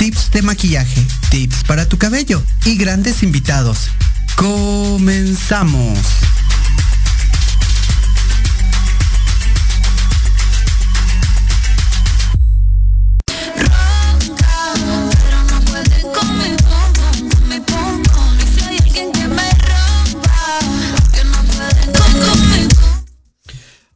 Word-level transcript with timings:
tips 0.00 0.30
de 0.30 0.40
maquillaje, 0.40 1.06
tips 1.30 1.62
para 1.64 1.86
tu 1.86 1.98
cabello 1.98 2.42
y 2.64 2.76
grandes 2.76 3.22
invitados. 3.22 3.90
Comenzamos. 4.34 5.98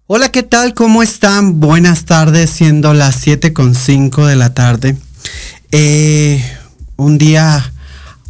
Hola, 0.06 0.28
¿qué 0.31 0.43
tal? 0.43 0.75
¿Cómo 0.75 1.03
están? 1.03 1.60
Buenas 1.60 2.04
tardes, 2.04 2.50
siendo 2.50 2.93
las 2.93 3.26
7.5 3.26 4.26
de 4.26 4.37
la 4.37 4.53
tarde. 4.53 4.98
Eh, 5.76 6.40
un 6.94 7.18
día 7.18 7.72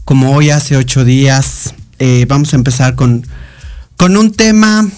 como 0.07 0.35
hoy, 0.35 0.49
hace 0.49 0.79
ocho 0.79 1.05
días, 1.05 1.75
eh, 1.99 2.25
vamos 2.27 2.55
a 2.55 2.57
empezar 2.57 2.95
con, 2.95 3.27
con 3.99 4.17
un 4.17 4.33
tema 4.33 4.89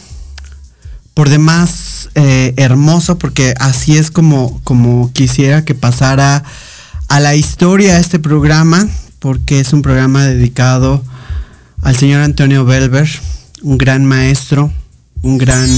por 1.12 1.28
demás 1.28 2.08
eh, 2.14 2.54
hermoso, 2.56 3.18
porque 3.18 3.52
así 3.58 3.98
es 3.98 4.12
como, 4.12 4.60
como 4.62 5.12
quisiera 5.12 5.64
que 5.64 5.74
pasara 5.74 6.44
a 7.08 7.18
la 7.18 7.34
historia 7.34 7.98
este 7.98 8.20
programa, 8.20 8.86
porque 9.18 9.58
es 9.58 9.72
un 9.72 9.82
programa 9.82 10.24
dedicado 10.24 11.02
al 11.82 11.96
señor 11.96 12.22
Antonio 12.22 12.64
Belver, 12.64 13.08
un 13.62 13.76
gran 13.76 14.04
maestro, 14.06 14.72
un 15.22 15.36
gran 15.36 15.68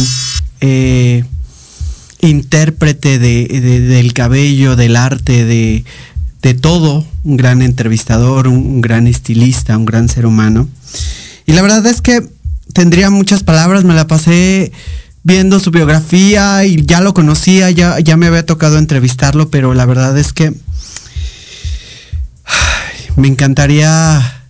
intérprete 2.21 3.19
del 3.19 4.13
cabello, 4.13 4.77
del 4.77 4.97
arte, 4.97 5.47
de, 5.47 5.85
todo, 6.41 7.07
un 7.25 7.37
gran 7.37 7.63
entrevistador, 7.63 8.49
un, 8.49 8.81
gran 8.81 9.07
estilista, 9.07 9.77
un 9.77 9.85
gran 9.85 10.09
ser 10.09 10.27
humano. 10.27 10.69
Y 11.47 11.53
la 11.53 11.63
verdad 11.63 11.85
es 11.87 12.01
que 12.01 12.27
tendría 12.73 13.11
muchas 13.11 13.43
palabras, 13.43 13.85
me 13.85 13.95
la 13.95 14.07
pasé 14.07 14.73
viendo 15.25 15.61
su 15.61 15.71
biografía 15.71 16.65
y 16.65 16.85
ya 16.85 17.01
lo 17.01 17.13
conocía, 17.13 17.71
ya, 17.71 17.99
ya 18.01 18.17
me 18.17 18.27
había 18.27 18.47
tocado 18.47 18.79
entrevistarlo, 18.79 19.51
pero 19.51 19.75
la 19.75 19.85
verdad 19.85 20.17
es 20.17 20.33
que 20.33 20.55
me 23.17 23.29
encantaría, 23.29 24.45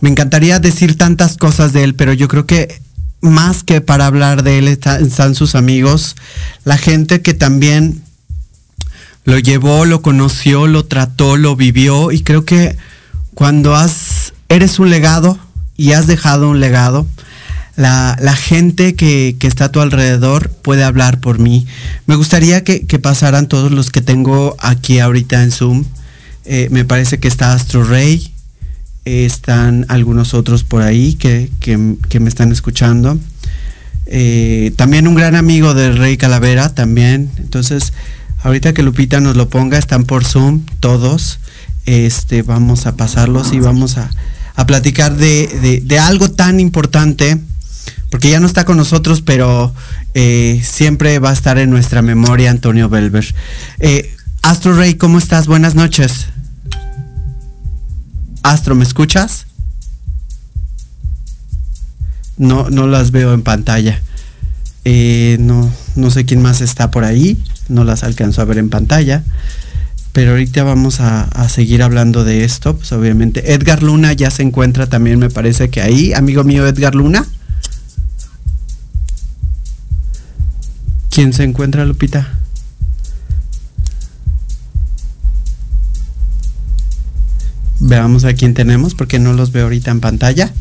me 0.00 0.08
encantaría 0.08 0.58
decir 0.60 0.96
tantas 0.96 1.36
cosas 1.36 1.72
de 1.72 1.84
él, 1.84 1.94
pero 1.94 2.12
yo 2.12 2.28
creo 2.28 2.46
que 2.46 2.80
más 3.20 3.64
que 3.64 3.80
para 3.80 4.06
hablar 4.06 4.42
de 4.42 4.58
él 4.58 4.68
están 4.68 5.34
sus 5.34 5.54
amigos, 5.54 6.14
la 6.64 6.78
gente 6.78 7.22
que 7.22 7.34
también 7.34 8.02
lo 9.24 9.38
llevó, 9.38 9.84
lo 9.84 10.02
conoció, 10.02 10.66
lo 10.66 10.84
trató, 10.84 11.36
lo 11.36 11.56
vivió 11.56 12.12
y 12.12 12.22
creo 12.22 12.44
que 12.44 12.76
cuando 13.34 13.74
has, 13.74 14.32
eres 14.48 14.78
un 14.78 14.90
legado 14.90 15.38
y 15.76 15.92
has 15.92 16.06
dejado 16.06 16.50
un 16.50 16.60
legado, 16.60 17.06
la, 17.76 18.36
gente 18.36 18.94
que, 18.94 19.36
está 19.40 19.66
a 19.66 19.72
tu 19.72 19.80
alrededor 19.80 20.50
puede 20.50 20.84
hablar 20.84 21.18
por 21.18 21.38
mí. 21.38 21.66
Me 22.06 22.14
gustaría 22.14 22.62
que, 22.62 22.98
pasaran 23.00 23.48
todos 23.48 23.72
los 23.72 23.90
que 23.90 24.00
tengo 24.00 24.56
aquí 24.60 25.00
ahorita 25.00 25.42
en 25.42 25.50
Zoom. 25.50 25.84
Eh, 26.44 26.68
me 26.70 26.84
parece 26.84 27.18
que 27.18 27.26
está 27.26 27.52
Astro 27.52 27.84
Rey, 27.84 28.30
están 29.04 29.86
algunos 29.88 30.34
otros 30.34 30.62
por 30.62 30.82
ahí 30.82 31.14
que, 31.14 31.50
me 31.76 32.28
están 32.28 32.52
escuchando. 32.52 33.18
Eh, 34.06 34.72
también 34.76 35.08
un 35.08 35.14
gran 35.14 35.34
amigo 35.34 35.74
de 35.74 35.90
Rey 35.92 36.16
Calavera, 36.16 36.74
también. 36.74 37.30
Entonces, 37.38 37.92
ahorita 38.44 38.74
que 38.74 38.82
Lupita 38.82 39.20
nos 39.20 39.36
lo 39.36 39.48
ponga, 39.48 39.78
están 39.78 40.04
por 40.04 40.24
Zoom 40.24 40.60
todos. 40.78 41.40
Este, 41.86 42.42
vamos 42.42 42.86
a 42.86 42.96
pasarlos 42.96 43.52
y 43.52 43.58
vamos 43.58 43.98
a, 43.98 44.10
platicar 44.66 45.16
de, 45.16 45.98
algo 46.00 46.30
tan 46.30 46.60
importante, 46.60 47.38
porque 48.10 48.30
ya 48.30 48.40
no 48.40 48.46
está 48.46 48.64
con 48.64 48.76
nosotros, 48.76 49.22
pero 49.22 49.74
eh, 50.14 50.62
siempre 50.64 51.18
va 51.18 51.30
a 51.30 51.32
estar 51.32 51.58
en 51.58 51.70
nuestra 51.70 52.02
memoria 52.02 52.50
Antonio 52.50 52.88
Belver. 52.88 53.34
Eh, 53.80 54.14
Astro 54.42 54.74
Rey, 54.76 54.94
¿cómo 54.94 55.18
estás? 55.18 55.46
Buenas 55.46 55.74
noches. 55.74 56.26
Astro, 58.42 58.74
¿me 58.74 58.84
escuchas? 58.84 59.46
No, 62.36 62.68
no 62.68 62.86
las 62.86 63.10
veo 63.10 63.32
en 63.32 63.42
pantalla. 63.42 64.02
Eh, 64.84 65.38
no, 65.40 65.72
no 65.96 66.10
sé 66.10 66.26
quién 66.26 66.42
más 66.42 66.60
está 66.60 66.90
por 66.90 67.04
ahí. 67.04 67.42
No 67.68 67.84
las 67.84 68.04
alcanzo 68.04 68.42
a 68.42 68.44
ver 68.44 68.58
en 68.58 68.70
pantalla. 68.70 69.22
Pero 70.12 70.30
ahorita 70.30 70.62
vamos 70.62 71.00
a, 71.00 71.28
seguir 71.48 71.82
hablando 71.82 72.24
de 72.24 72.44
esto. 72.44 72.76
Pues 72.76 72.92
obviamente. 72.92 73.52
Edgar 73.52 73.82
Luna 73.82 74.12
ya 74.12 74.30
se 74.30 74.42
encuentra 74.42 74.86
también, 74.86 75.18
me 75.18 75.30
parece 75.30 75.70
que 75.70 75.80
ahí. 75.80 76.12
Amigo 76.12 76.44
mío, 76.44 76.66
Edgar 76.66 76.94
Luna. 76.94 77.26
¿Quién 81.10 81.32
se 81.32 81.44
encuentra, 81.44 81.84
Lupita? 81.84 82.38
Veamos 87.80 88.24
a 88.24 88.34
quién 88.34 88.54
tenemos 88.54 88.94
porque 88.94 89.18
no 89.18 89.32
los 89.32 89.52
veo 89.52 89.64
ahorita 89.64 89.90
en 89.90 90.00
pantalla. 90.00 90.52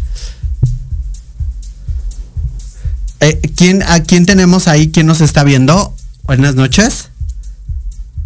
Eh, 3.19 3.39
¿quién, 3.55 3.83
¿A 3.83 4.01
quién 4.01 4.25
tenemos 4.25 4.67
ahí? 4.67 4.91
¿Quién 4.91 5.07
nos 5.07 5.21
está 5.21 5.44
viendo? 5.44 5.95
Buenas 6.23 6.55
noches. 6.55 7.09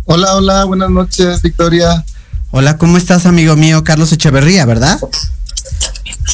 Hola, 0.05 0.35
hola, 0.35 0.63
buenas 0.65 0.89
noches, 0.89 1.41
Victoria. 1.41 2.05
Hola, 2.51 2.77
¿cómo 2.77 2.97
estás, 2.97 3.25
amigo 3.25 3.55
mío? 3.55 3.83
Carlos 3.83 4.11
Echeverría, 4.11 4.65
¿verdad? 4.65 4.99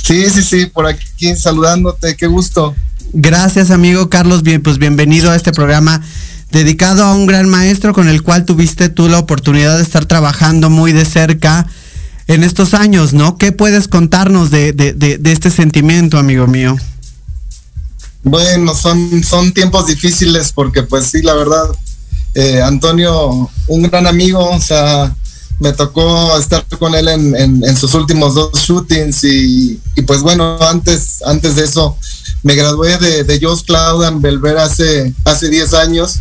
Sí, 0.04 0.30
sí, 0.30 0.44
sí, 0.44 0.65
por 0.65 0.86
aquí 0.86 1.36
saludándote, 1.36 2.15
qué 2.15 2.27
gusto. 2.27 2.75
Gracias, 3.13 3.71
amigo 3.71 4.10
Carlos. 4.10 4.44
Bien, 4.44 4.62
pues 4.62 4.77
bienvenido 4.77 5.31
a 5.31 5.36
este 5.36 5.54
programa 5.54 6.01
dedicado 6.51 7.04
a 7.04 7.13
un 7.15 7.25
gran 7.25 7.48
maestro 7.50 7.94
con 7.94 8.07
el 8.09 8.21
cual 8.21 8.45
tuviste 8.45 8.89
tú 8.89 9.07
la 9.07 9.19
oportunidad 9.19 9.77
de 9.77 9.83
estar 9.83 10.06
trabajando 10.06 10.69
muy 10.69 10.92
de 10.94 11.06
cerca 11.06 11.66
en 12.27 12.44
estos 12.44 12.74
años, 12.74 13.13
¿no? 13.13 13.38
¿Qué 13.38 13.51
puedes 13.51 13.88
contarnos 13.88 14.51
de, 14.51 14.75
este 15.24 15.50
sentimiento, 15.50 16.18
amigo 16.18 16.48
mío? 16.48 16.75
Bueno, 18.24 18.74
son, 18.75 19.24
son 19.24 19.54
tiempos 19.54 19.88
difíciles 19.88 20.52
porque 20.54 20.84
pues 20.84 21.08
sí, 21.08 21.22
la 21.22 21.34
verdad, 21.34 21.70
eh, 22.36 22.62
Antonio, 22.62 23.50
un 23.68 23.81
gran 23.84 24.08
amigo, 24.08 24.50
o 24.50 24.62
sea, 24.62 25.14
me 25.60 25.74
tocó 25.74 26.38
estar 26.38 26.66
con 26.80 26.96
él 26.96 27.08
en, 27.08 27.78
sus 27.78 27.94
últimos 27.94 28.34
dos 28.36 28.54
shootings 28.54 29.24
y, 29.24 29.80
pues 30.08 30.22
bueno, 30.22 30.58
antes, 30.62 31.22
antes 31.25 31.56
de 31.56 31.64
eso 31.64 31.98
me 32.44 32.56
gradué 32.56 32.98
de, 32.98 33.24
de 33.24 33.40
Joss 33.42 33.64
Cloud 33.64 34.04
en 34.06 34.22
Belver 34.22 34.58
hace, 34.58 35.14
hace 35.26 35.50
10 35.50 35.74
años 35.76 36.19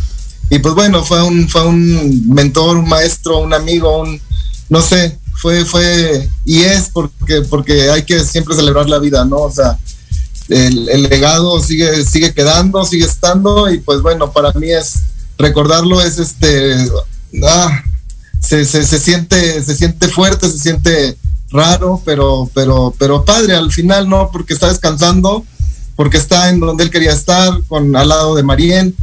y 0.49 0.59
pues 0.59 0.75
bueno, 0.75 1.03
fue 1.03 1.23
un, 1.23 1.49
fue 1.49 1.65
un 1.65 2.29
mentor, 2.29 2.77
un 2.77 2.87
maestro, 2.87 3.39
un 3.39 3.53
amigo, 3.53 4.01
un, 4.01 4.21
no 4.69 4.81
sé, 4.81 5.17
fue, 5.35 5.65
fue, 5.65 6.29
y 6.45 6.61
es 6.61 6.89
porque, 6.93 7.41
porque 7.41 7.89
hay 7.89 8.03
que 8.03 8.19
siempre 8.19 8.55
celebrar 8.55 8.89
la 8.89 8.99
vida, 8.99 9.25
¿no? 9.25 9.37
O 9.37 9.51
sea, 9.51 9.77
el, 10.49 11.03
legado 11.03 11.59
sigue, 11.61 12.03
sigue 12.03 12.33
quedando, 12.33 12.85
sigue 12.85 13.05
estando, 13.05 13.71
y 13.71 13.79
pues 13.79 14.01
bueno, 14.01 14.31
para 14.31 14.51
mí 14.53 14.71
es 14.71 15.01
recordarlo, 15.37 16.01
es 16.01 16.19
este, 16.19 16.75
ah, 17.43 17.83
se, 18.39 18.65
se, 18.65 18.83
siente, 18.83 19.63
se 19.63 19.75
siente 19.75 20.07
fuerte, 20.07 20.49
se 20.49 20.59
siente 20.59 21.17
raro, 21.49 22.01
pero, 22.05 22.49
pero, 22.53 22.93
pero 22.97 23.25
padre 23.25 23.55
al 23.55 23.71
final, 23.71 24.09
¿no? 24.09 24.29
Porque 24.31 24.53
está 24.53 24.69
descansando, 24.69 25.45
porque 25.95 26.17
está 26.17 26.49
en 26.49 26.59
donde 26.59 26.83
él 26.83 26.89
quería 26.89 27.13
estar, 27.13 27.61
con 27.67 27.95
al 27.95 28.09
lado 28.09 28.35
de 28.35 28.43
Marien, 28.43 28.95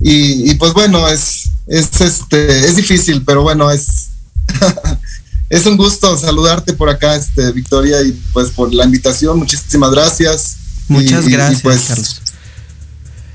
y, 0.00 0.50
y 0.50 0.54
pues 0.54 0.72
bueno, 0.72 1.08
es, 1.08 1.50
es 1.66 2.00
este, 2.00 2.66
es 2.66 2.76
difícil, 2.76 3.22
pero 3.24 3.42
bueno, 3.42 3.70
es 3.70 4.08
Es 5.48 5.64
un 5.64 5.76
gusto 5.76 6.16
saludarte 6.18 6.72
por 6.72 6.88
acá, 6.88 7.14
este, 7.14 7.52
Victoria, 7.52 8.02
y 8.02 8.12
pues 8.32 8.50
por 8.50 8.74
la 8.74 8.84
invitación, 8.84 9.38
muchísimas 9.38 9.92
gracias. 9.92 10.56
Muchas 10.88 11.28
gracias, 11.28 11.62
pues, 11.62 11.84
Carlos. 11.88 12.22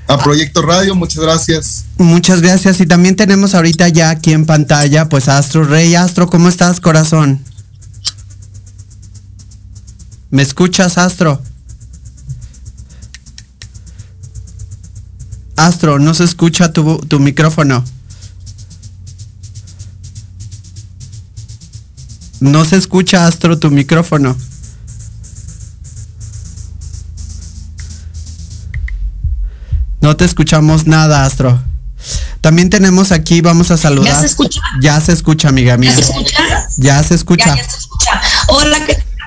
A 0.08 0.18
Proyecto 0.18 0.62
Radio, 0.62 0.94
muchas 0.94 1.22
gracias. 1.22 1.84
Muchas 1.96 2.42
gracias. 2.42 2.80
Y 2.80 2.86
también 2.86 3.16
tenemos 3.16 3.54
ahorita 3.54 3.88
ya 3.88 4.10
aquí 4.10 4.32
en 4.32 4.46
pantalla, 4.46 5.08
pues 5.08 5.28
Astro 5.28 5.64
Rey. 5.64 5.94
Astro, 5.94 6.28
¿cómo 6.28 6.48
estás, 6.48 6.80
corazón? 6.80 7.42
¿Me 10.30 10.42
escuchas, 10.42 10.98
Astro? 10.98 11.42
Astro, 15.56 15.98
no 15.98 16.14
se 16.14 16.24
escucha 16.24 16.72
tu, 16.72 16.98
tu 16.98 17.20
micrófono. 17.20 17.84
No 22.40 22.64
se 22.64 22.76
escucha, 22.76 23.26
Astro, 23.26 23.58
tu 23.58 23.70
micrófono. 23.70 24.36
No 30.02 30.16
te 30.16 30.24
escuchamos 30.24 30.86
nada, 30.86 31.24
Astro. 31.24 31.62
También 32.40 32.68
tenemos 32.68 33.12
aquí, 33.12 33.40
vamos 33.40 33.70
a 33.70 33.76
saludar. 33.76 34.12
¿Ya 34.12 34.20
se 34.20 34.26
escucha? 34.26 34.60
Ya 34.80 35.00
se 35.00 35.12
escucha, 35.12 35.48
amiga 35.48 35.76
mía. 35.76 35.90
¿Ya 35.90 35.96
se 35.96 36.02
escucha? 36.02 36.68
Ya 36.76 37.02
se 37.02 37.14
escucha. 37.14 37.46
Ya, 37.46 37.56
ya 37.56 37.70
se 37.70 37.78
escucha. 37.78 38.20
Hola. 38.48 38.78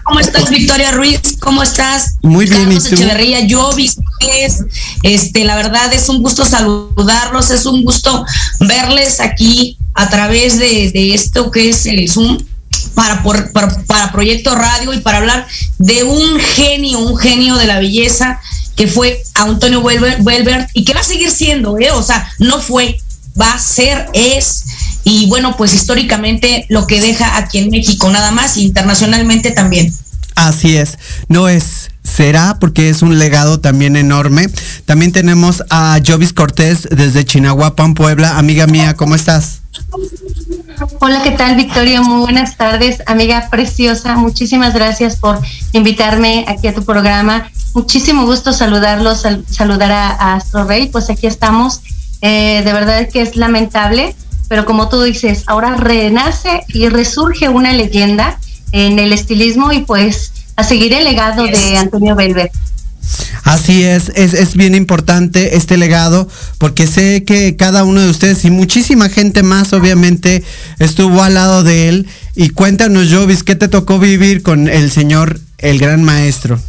¿cómo 0.03 0.19
estás, 0.19 0.49
Victoria 0.49 0.91
Ruiz? 0.91 1.19
¿Cómo 1.39 1.63
estás? 1.63 2.17
Muy 2.21 2.45
bien, 2.45 2.65
Carlos 2.65 2.85
¿y 2.85 2.89
tú? 2.89 2.95
Echeverría, 2.95 3.39
yo, 3.47 3.69
ustedes. 3.69 4.63
Este, 5.01 5.43
la 5.45 5.55
verdad 5.55 5.91
es 5.93 6.09
un 6.09 6.21
gusto 6.21 6.45
saludarlos, 6.45 7.51
es 7.51 7.65
un 7.65 7.83
gusto 7.83 8.25
verles 8.59 9.19
aquí 9.19 9.77
a 9.93 10.09
través 10.09 10.59
de, 10.59 10.91
de 10.91 11.13
esto 11.13 11.51
que 11.51 11.69
es 11.69 11.85
el 11.85 12.09
Zoom 12.09 12.37
para, 12.93 13.23
por, 13.23 13.51
para, 13.51 13.69
para 13.85 14.11
Proyecto 14.11 14.55
Radio 14.55 14.93
y 14.93 14.99
para 14.99 15.17
hablar 15.17 15.47
de 15.79 16.03
un 16.03 16.39
genio, 16.39 16.99
un 16.99 17.17
genio 17.17 17.55
de 17.55 17.65
la 17.65 17.79
belleza 17.79 18.39
que 18.75 18.87
fue 18.87 19.23
Antonio 19.35 19.81
Welbert 19.81 20.69
y 20.73 20.83
que 20.83 20.93
va 20.93 21.01
a 21.01 21.03
seguir 21.03 21.31
siendo, 21.31 21.77
¿eh? 21.79 21.91
o 21.91 22.03
sea, 22.03 22.29
no 22.39 22.59
fue, 22.59 22.99
va 23.39 23.51
a 23.53 23.59
ser, 23.59 24.07
es, 24.13 24.65
y 25.03 25.27
bueno, 25.27 25.55
pues 25.57 25.73
históricamente 25.73 26.65
lo 26.69 26.87
que 26.87 26.99
deja 27.01 27.37
aquí 27.37 27.59
en 27.59 27.69
México 27.69 28.09
nada 28.09 28.31
más, 28.31 28.57
y 28.57 28.63
internacionalmente 28.63 29.51
también. 29.51 29.93
Así 30.35 30.75
es, 30.75 30.97
no 31.29 31.47
es, 31.47 31.89
será 32.03 32.57
porque 32.59 32.89
es 32.89 33.01
un 33.01 33.17
legado 33.17 33.59
también 33.59 33.95
enorme. 33.95 34.47
También 34.85 35.11
tenemos 35.11 35.63
a 35.69 35.99
Jovis 36.05 36.33
Cortés 36.33 36.87
desde 36.91 37.23
Chinahuapan, 37.23 37.93
Puebla. 37.93 38.37
Amiga 38.37 38.67
mía, 38.67 38.95
¿cómo 38.95 39.15
estás? 39.15 39.61
Hola, 40.99 41.23
¿qué 41.23 41.31
tal 41.31 41.55
Victoria? 41.55 42.01
Muy 42.01 42.21
buenas 42.21 42.57
tardes, 42.57 43.01
amiga 43.05 43.47
preciosa. 43.49 44.15
Muchísimas 44.15 44.73
gracias 44.73 45.15
por 45.17 45.39
invitarme 45.73 46.45
aquí 46.47 46.67
a 46.67 46.73
tu 46.73 46.83
programa. 46.83 47.49
Muchísimo 47.73 48.25
gusto 48.25 48.53
saludarlos, 48.53 49.21
sal 49.21 49.45
saludar 49.49 49.91
a, 49.91 50.09
a, 50.11 50.35
Astro 50.35 50.65
Rey. 50.65 50.87
Pues 50.87 51.09
aquí 51.09 51.27
estamos. 51.27 51.81
Eh, 52.21 52.61
de 52.63 52.73
verdad 52.73 53.07
que 53.11 53.21
es 53.21 53.35
lamentable, 53.35 54.15
pero 54.47 54.65
como 54.65 54.89
tú 54.89 55.01
dices, 55.01 55.43
ahora 55.47 55.75
renace 55.75 56.63
y 56.69 56.89
resurge 56.89 57.49
una 57.49 57.73
leyenda 57.73 58.39
en 58.71 58.99
el 58.99 59.13
estilismo 59.13 59.71
y 59.71 59.81
pues 59.81 60.31
a 60.55 60.63
seguir 60.63 60.93
el 60.93 61.03
legado 61.03 61.43
de 61.43 61.77
Antonio 61.77 62.15
Belver. 62.15 62.51
Así 63.43 63.83
es, 63.83 64.11
es, 64.15 64.33
es, 64.33 64.55
bien 64.55 64.73
importante 64.73 65.55
este 65.55 65.77
legado 65.77 66.27
porque 66.57 66.87
sé 66.87 67.23
que 67.23 67.55
cada 67.55 67.83
uno 67.83 68.01
de 68.01 68.09
ustedes 68.09 68.43
y 68.43 68.49
muchísima 68.49 69.07
gente 69.07 69.43
más 69.43 69.71
obviamente 69.73 70.43
estuvo 70.79 71.21
al 71.21 71.35
lado 71.35 71.63
de 71.63 71.89
él. 71.89 72.07
Y 72.35 72.49
cuéntanos, 72.49 73.07
Jovis, 73.11 73.43
¿qué 73.43 73.55
te 73.55 73.67
tocó 73.67 73.99
vivir 73.99 74.41
con 74.41 74.67
el 74.67 74.91
señor, 74.91 75.39
el 75.59 75.77
gran 75.77 76.03
maestro? 76.03 76.59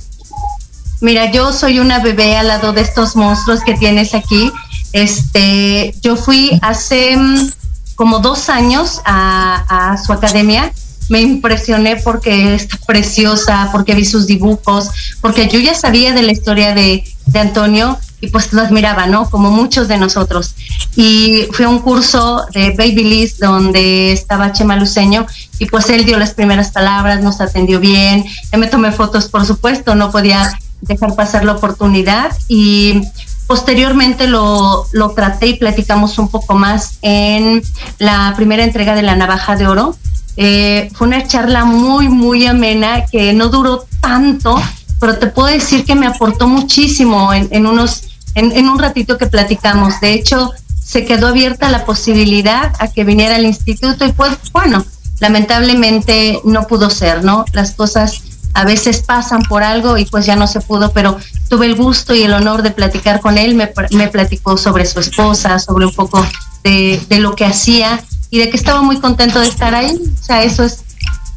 Mira, 1.00 1.30
yo 1.30 1.52
soy 1.52 1.78
una 1.78 2.00
bebé 2.00 2.36
al 2.36 2.48
lado 2.48 2.72
de 2.72 2.82
estos 2.82 3.16
monstruos 3.16 3.60
que 3.64 3.74
tienes 3.74 4.14
aquí. 4.14 4.52
Este, 4.92 5.94
yo 6.02 6.16
fui 6.16 6.58
hace 6.62 7.16
um, 7.16 7.50
como 7.94 8.18
dos 8.18 8.48
años 8.50 9.00
a, 9.04 9.92
a 9.92 9.96
su 9.98 10.12
academia 10.12 10.72
me 11.08 11.20
impresioné 11.20 11.96
porque 11.96 12.54
está 12.54 12.76
preciosa, 12.86 13.68
porque 13.72 13.94
vi 13.94 14.04
sus 14.04 14.26
dibujos, 14.26 14.90
porque 15.20 15.48
yo 15.48 15.58
ya 15.60 15.74
sabía 15.74 16.12
de 16.12 16.22
la 16.22 16.32
historia 16.32 16.74
de, 16.74 17.04
de, 17.26 17.38
Antonio 17.38 17.98
y 18.20 18.28
pues 18.28 18.52
lo 18.52 18.62
admiraba, 18.62 19.06
¿no? 19.06 19.28
Como 19.30 19.50
muchos 19.50 19.88
de 19.88 19.98
nosotros. 19.98 20.54
Y 20.96 21.46
fue 21.52 21.66
un 21.66 21.80
curso 21.80 22.46
de 22.52 22.70
Babyliss 22.70 23.38
donde 23.38 24.12
estaba 24.12 24.52
Chema 24.52 24.76
Luceño 24.76 25.26
y 25.58 25.66
pues 25.66 25.88
él 25.90 26.04
dio 26.04 26.18
las 26.18 26.34
primeras 26.34 26.70
palabras, 26.70 27.22
nos 27.22 27.40
atendió 27.40 27.80
bien, 27.80 28.24
me 28.56 28.66
tomé 28.66 28.92
fotos, 28.92 29.28
por 29.28 29.44
supuesto, 29.44 29.94
no 29.94 30.10
podía 30.10 30.58
dejar 30.82 31.14
pasar 31.14 31.44
la 31.44 31.52
oportunidad 31.52 32.36
y 32.48 33.00
posteriormente 33.46 34.26
lo, 34.26 34.86
lo 34.92 35.10
traté 35.10 35.48
y 35.48 35.54
platicamos 35.54 36.18
un 36.18 36.28
poco 36.28 36.54
más 36.54 36.98
en 37.02 37.62
la 37.98 38.32
primera 38.36 38.64
entrega 38.64 38.94
de 38.94 39.02
la 39.02 39.16
navaja 39.16 39.56
de 39.56 39.66
oro 39.66 39.96
eh, 40.36 40.90
fue 40.92 41.06
una 41.06 41.26
charla 41.26 41.64
muy, 41.64 42.08
muy 42.08 42.46
amena 42.46 43.06
que 43.06 43.32
no 43.32 43.48
duró 43.48 43.86
tanto, 44.00 44.60
pero 45.00 45.18
te 45.18 45.28
puedo 45.28 45.48
decir 45.48 45.84
que 45.84 45.94
me 45.94 46.06
aportó 46.06 46.46
muchísimo 46.46 47.32
en, 47.32 47.66
unos, 47.66 48.04
en, 48.34 48.68
un 48.68 48.78
ratito 48.78 49.16
que 49.16 49.26
platicamos. 49.26 50.00
De 50.00 50.12
hecho, 50.12 50.52
se 50.82 51.04
quedó 51.04 51.28
abierta 51.28 51.70
la 51.70 51.84
posibilidad 51.84 52.72
a 52.78 52.88
que 52.88 53.04
viniera 53.04 53.36
al 53.36 53.46
instituto 53.46 54.04
y 54.04 54.12
pues, 54.12 54.36
bueno, 54.52 54.84
lamentablemente 55.20 56.40
no 56.44 56.66
pudo 56.66 56.90
ser, 56.90 57.24
¿no? 57.24 57.46
Las 57.52 57.72
cosas 57.72 58.22
a 58.52 58.64
veces 58.64 59.02
pasan 59.02 59.42
por 59.42 59.62
algo 59.62 59.98
y 59.98 60.04
pues 60.04 60.26
ya 60.26 60.36
no 60.36 60.46
se 60.46 60.60
pudo, 60.60 60.92
pero 60.92 61.18
tuve 61.48 61.66
el 61.66 61.76
gusto 61.76 62.14
y 62.14 62.22
el 62.22 62.32
honor 62.32 62.62
de 62.62 62.70
platicar 62.70 63.20
con 63.20 63.38
él, 63.38 63.54
me, 63.54 63.72
me 63.90 64.08
platicó 64.08 64.56
sobre 64.56 64.86
su 64.86 65.00
esposa, 65.00 65.58
sobre 65.58 65.86
un 65.86 65.94
poco 65.94 66.26
de 66.62 67.18
lo 67.20 67.36
que 67.36 67.44
hacía 67.44 68.02
y 68.30 68.38
de 68.38 68.50
que 68.50 68.56
estaba 68.56 68.82
muy 68.82 68.98
contento 69.00 69.40
de 69.40 69.48
estar 69.48 69.74
ahí. 69.74 69.96
O 70.20 70.24
sea, 70.24 70.42
eso 70.42 70.64
es, 70.64 70.78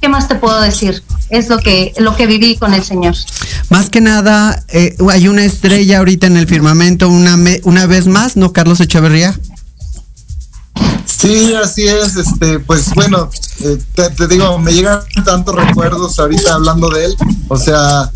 ¿qué 0.01 0.09
más 0.09 0.27
te 0.27 0.35
puedo 0.35 0.59
decir? 0.61 1.03
Es 1.29 1.49
lo 1.49 1.59
que, 1.59 1.93
lo 1.97 2.15
que 2.15 2.27
viví 2.27 2.57
con 2.57 2.73
el 2.73 2.83
Señor. 2.83 3.15
Más 3.69 3.89
que 3.89 4.01
nada, 4.01 4.63
eh, 4.69 4.95
hay 5.11 5.27
una 5.27 5.43
estrella 5.43 5.99
ahorita 5.99 6.27
en 6.27 6.37
el 6.37 6.47
firmamento, 6.47 7.09
una, 7.09 7.37
me, 7.37 7.61
una 7.63 7.85
vez 7.85 8.07
más, 8.07 8.35
¿no, 8.35 8.51
Carlos 8.51 8.79
Echeverría? 8.79 9.39
Sí, 11.05 11.53
así 11.53 11.85
es, 11.85 12.15
este, 12.15 12.59
pues 12.59 12.93
bueno, 12.95 13.29
eh, 13.59 13.77
te, 13.93 14.09
te, 14.11 14.27
digo, 14.27 14.57
me 14.57 14.71
llegan 14.71 15.01
tantos 15.25 15.53
recuerdos 15.53 16.17
ahorita 16.17 16.53
hablando 16.53 16.89
de 16.89 17.05
él, 17.05 17.15
o 17.49 17.57
sea, 17.57 18.09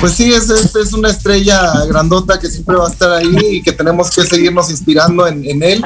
pues 0.00 0.12
sí, 0.14 0.32
es, 0.32 0.48
es, 0.50 0.92
una 0.92 1.10
estrella 1.10 1.84
grandota 1.86 2.38
que 2.38 2.48
siempre 2.48 2.76
va 2.76 2.88
a 2.88 2.90
estar 2.90 3.10
ahí 3.12 3.36
y 3.52 3.62
que 3.62 3.72
tenemos 3.72 4.10
que 4.10 4.24
seguirnos 4.24 4.70
inspirando 4.70 5.26
en, 5.26 5.62
él. 5.62 5.84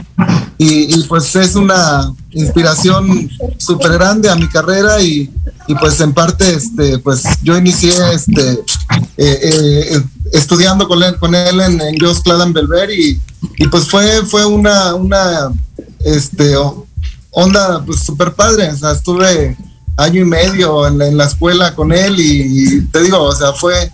Y, 0.58 1.04
pues 1.04 1.34
es 1.36 1.54
una 1.54 2.12
inspiración 2.32 3.30
súper 3.58 3.92
grande 3.92 4.28
a 4.28 4.34
mi 4.34 4.48
carrera 4.48 5.00
y, 5.00 5.30
y, 5.66 5.74
pues 5.74 6.00
en 6.00 6.12
parte, 6.12 6.52
este, 6.54 6.98
pues 6.98 7.22
yo 7.42 7.56
inicié 7.56 7.92
este, 8.12 8.50
eh, 9.16 9.40
eh, 9.42 10.02
estudiando 10.32 10.88
con 10.88 11.02
él, 11.02 11.16
con 11.18 11.34
él 11.34 11.60
en, 11.60 11.80
en 11.80 11.98
Jos 11.98 12.22
Belver 12.24 12.90
y, 12.90 13.20
y 13.56 13.68
pues 13.68 13.88
fue, 13.88 14.24
fue 14.26 14.44
una, 14.44 14.94
una 14.94 15.52
este, 16.00 16.54
onda 17.30 17.84
pues 17.84 18.04
padre, 18.36 18.70
o 18.70 18.76
sea, 18.76 18.92
estuve 18.92 19.56
año 19.98 20.22
y 20.22 20.24
medio 20.24 20.86
en 20.86 20.96
la, 20.96 21.08
en 21.08 21.16
la 21.16 21.24
escuela 21.24 21.74
con 21.74 21.92
él 21.92 22.14
y, 22.18 22.82
te 22.86 23.02
digo, 23.02 23.20
o 23.20 23.34
sea, 23.34 23.52
fue, 23.52 23.90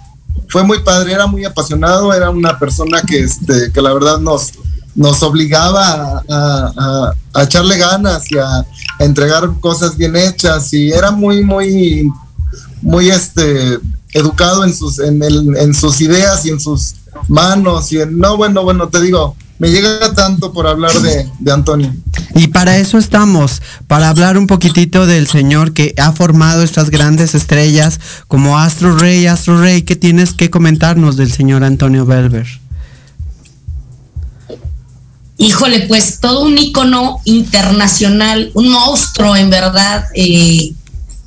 fue 0.49 0.62
muy 0.62 0.80
padre, 0.80 1.12
era 1.14 1.26
muy 1.26 1.44
apasionado, 1.46 2.12
era 2.12 2.28
una 2.30 2.58
persona 2.58 3.02
que, 3.02 3.20
este, 3.20 3.73
que 3.73 3.80
la 3.80 3.92
verdad 3.94 4.18
nos, 4.18 4.52
nos 4.94 5.23
obligaba 5.23 6.23
a, 6.28 6.73
a, 6.76 7.14
a 7.32 7.42
echarle 7.42 7.78
ganas 7.78 8.30
y 8.30 8.37
a, 8.37 8.58
a, 8.58 8.66
entregar 8.99 9.50
cosas 9.61 9.96
bien 9.96 10.14
hechas 10.14 10.73
y 10.75 10.90
era 10.92 11.11
muy, 11.11 11.42
muy, 11.42 12.12
muy 12.82 13.08
este, 13.08 13.78
educado 14.12 14.62
en 14.64 14.75
sus, 14.75 14.99
en, 14.99 15.23
el, 15.23 15.56
en 15.56 15.73
sus 15.73 16.02
ideas 16.02 16.44
y 16.44 16.50
en 16.50 16.61
sus 16.61 16.96
manos 17.28 17.90
y 17.92 18.02
en, 18.02 18.18
no, 18.18 18.37
bueno, 18.37 18.62
bueno, 18.62 18.88
te 18.88 19.00
digo, 19.00 19.37
me 19.58 19.70
llega 19.70 20.12
tanto 20.14 20.52
por 20.52 20.66
hablar 20.66 20.92
de, 21.00 21.30
de, 21.38 21.52
Antonio. 21.52 21.94
Y 22.34 22.49
para 22.49 22.76
eso 22.78 22.99
estamos, 22.99 23.62
para 23.87 24.08
hablar 24.08 24.37
un 24.37 24.46
poquitito 24.46 25.06
del 25.06 25.28
señor 25.28 25.73
que 25.73 25.94
ha 25.96 26.12
formado 26.12 26.62
estas 26.62 26.90
grandes 26.90 27.34
estrellas 27.34 28.00
como 28.26 28.58
Astro 28.58 28.96
Rey, 28.96 29.26
Astro 29.26 29.61
Rey, 29.61 29.82
¿qué 29.82 29.96
tienes 29.96 30.32
que 30.34 30.50
comentarnos 30.50 31.16
del 31.16 31.30
señor 31.30 31.62
Antonio 31.62 32.04
Belver? 32.04 32.46
Híjole, 35.37 35.80
pues 35.88 36.20
todo 36.20 36.44
un 36.44 36.56
ícono 36.56 37.20
internacional, 37.25 38.50
un 38.54 38.68
monstruo 38.68 39.34
en 39.34 39.50
verdad, 39.50 40.04
eh, 40.14 40.73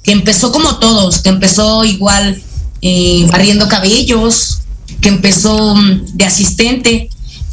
que 0.02 0.12
empezó 0.12 0.52
como 0.52 0.78
todos, 0.78 1.20
que 1.20 1.30
empezó 1.30 1.84
igual 1.84 2.42
eh, 2.82 3.28
barriendo 3.30 3.68
cabellos, 3.68 4.60
que 5.02 5.10
empezó 5.10 5.74
um, 5.74 6.06
de 6.14 6.26
asistente, 6.26 7.10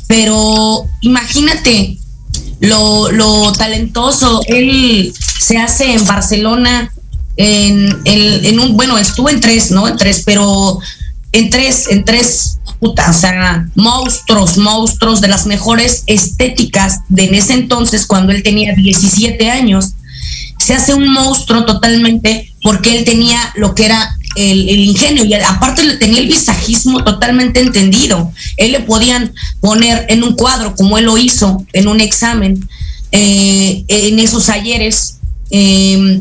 pero 0.07 0.87
imagínate 1.01 1.99
lo, 2.61 3.11
lo, 3.11 3.53
talentoso, 3.53 4.41
él 4.47 5.13
se 5.39 5.59
hace 5.59 5.93
en 5.93 6.07
Barcelona, 6.07 6.93
en, 7.37 7.89
en, 8.05 8.45
en, 8.45 8.61
un, 8.61 8.77
bueno, 8.77 8.97
estuvo 8.97 9.29
en 9.29 9.41
tres, 9.41 9.71
¿no? 9.71 9.89
En 9.89 9.97
tres, 9.97 10.23
pero 10.25 10.79
en 11.33 11.51
tres, 11.51 11.89
en 11.91 12.05
tres, 12.05 12.59
puta, 12.81 13.11
o 13.11 13.13
sea, 13.13 13.67
monstruos, 13.75 14.57
monstruos 14.57 15.21
de 15.21 15.29
las 15.29 15.47
mejores 15.47 16.05
estéticas 16.07 17.01
de 17.09 17.25
en 17.25 17.35
ese 17.35 17.55
entonces, 17.55 18.07
cuando 18.07 18.33
él 18.33 18.43
tenía 18.43 18.75
17 18.75 19.51
años, 19.51 19.93
se 20.59 20.75
hace 20.75 20.95
un 20.95 21.09
monstruo 21.09 21.65
totalmente 21.65 22.53
porque 22.63 22.97
él 22.97 23.05
tenía 23.05 23.53
lo 23.57 23.75
que 23.75 23.87
era 23.87 24.17
el, 24.37 24.69
ingenio 24.69 25.25
y 25.25 25.35
aparte 25.35 25.85
le 25.85 25.97
tenía 25.97 26.21
el 26.21 26.29
visajismo 26.29 27.05
totalmente 27.05 27.61
entendido. 27.61 28.33
Él 28.57 28.73
le 28.73 28.81
podían 28.81 29.33
poner 29.61 30.07
en 30.09 30.23
un 30.23 30.35
cuadro, 30.35 30.75
como 30.75 30.99
él 30.99 31.05
lo 31.05 31.19
hizo 31.19 31.65
en 31.73 31.89
un 31.89 32.01
examen, 32.01 32.69
eh, 33.13 33.85
en 33.89 34.19
esos 34.19 34.49
ayeres. 34.49 35.19
Eh, 35.51 36.21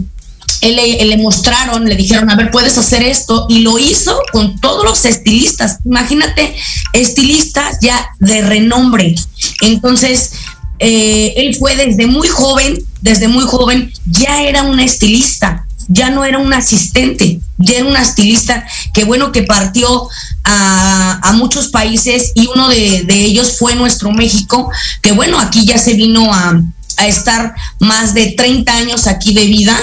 él, 0.63 1.09
le 1.09 1.17
mostraron, 1.17 1.85
le 1.85 1.95
dijeron, 1.95 2.29
a 2.29 2.35
ver, 2.35 2.49
puedes 2.49 2.77
hacer 2.77 3.03
esto, 3.03 3.47
y 3.49 3.59
lo 3.59 3.77
hizo 3.79 4.17
con 4.31 4.59
todos 4.61 4.85
los 4.85 5.03
estilistas. 5.05 5.79
Imagínate, 5.85 6.55
estilistas 6.93 7.77
ya 7.81 8.09
de 8.19 8.41
renombre. 8.41 9.13
Entonces, 9.61 10.31
eh, 10.79 11.33
él 11.35 11.55
fue 11.55 11.75
desde 11.75 12.07
muy 12.07 12.27
joven, 12.27 12.81
desde 13.01 13.27
muy 13.27 13.43
joven, 13.43 13.91
ya 14.05 14.43
era 14.43 14.63
un 14.63 14.79
estilista, 14.79 15.67
ya 15.87 16.09
no 16.09 16.25
era 16.25 16.39
un 16.39 16.53
asistente, 16.53 17.39
ya 17.57 17.77
era 17.77 17.85
un 17.85 17.95
estilista 17.97 18.65
que 18.93 19.03
bueno 19.03 19.31
que 19.31 19.43
partió 19.43 20.09
a, 20.43 21.31
muchos 21.35 21.69
países 21.69 22.31
y 22.35 22.47
uno 22.47 22.69
de, 22.69 23.05
ellos 23.09 23.57
fue 23.57 23.75
nuestro 23.75 24.11
México, 24.11 24.69
que 25.01 25.11
bueno, 25.11 25.39
aquí 25.39 25.65
ya 25.65 25.77
se 25.77 25.95
vino 25.95 26.33
a, 26.33 26.61
a 26.97 27.07
estar 27.07 27.55
más 27.79 28.13
de 28.13 28.33
30 28.37 28.71
años 28.71 29.07
aquí 29.07 29.33
de 29.33 29.45
vida 29.45 29.77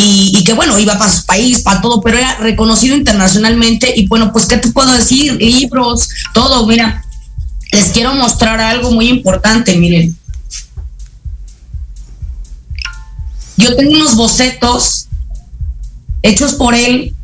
y, 0.00 0.44
que 0.44 0.52
bueno, 0.52 0.78
iba 0.78 0.96
para 0.96 1.10
su 1.10 1.24
país, 1.26 1.60
para 1.60 1.80
todo, 1.80 2.00
pero 2.00 2.18
era 2.18 2.36
reconocido 2.36 2.96
internacionalmente 2.96 3.92
y 3.96 4.06
bueno, 4.06 4.32
pues 4.32 4.46
¿qué 4.46 4.56
te 4.56 4.70
puedo 4.70 4.92
decir? 4.92 5.34
Libros, 5.40 6.08
todo, 6.32 6.66
mira, 6.66 7.04
les 7.72 7.86
quiero 7.86 8.14
mostrar 8.14 8.60
algo 8.60 8.92
muy 8.92 9.08
importante, 9.08 9.76
miren. 9.76 10.16
Yo 13.56 13.74
tengo 13.74 13.92
unos 13.92 14.14
bocetos 14.14 15.07
hechos 16.22 16.54
por 16.54 16.74
él 16.74 17.14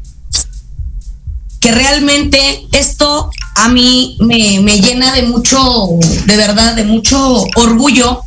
que 1.61 1.73
realmente 1.73 2.67
esto 2.73 3.31
a 3.55 3.69
mí 3.69 4.17
me, 4.21 4.61
me 4.61 4.81
llena 4.81 5.15
de 5.15 5.23
mucho, 5.23 5.89
de 6.27 6.37
verdad, 6.37 6.75
de 6.75 6.85
mucho 6.85 7.45
orgullo 7.57 8.23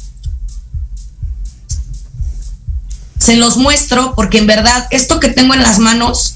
se 3.20 3.36
los 3.36 3.58
muestro 3.58 4.14
porque 4.16 4.38
en 4.38 4.48
verdad 4.48 4.88
esto 4.92 5.20
que 5.20 5.28
tengo 5.28 5.54
en 5.54 5.62
las 5.62 5.80
manos, 5.80 6.36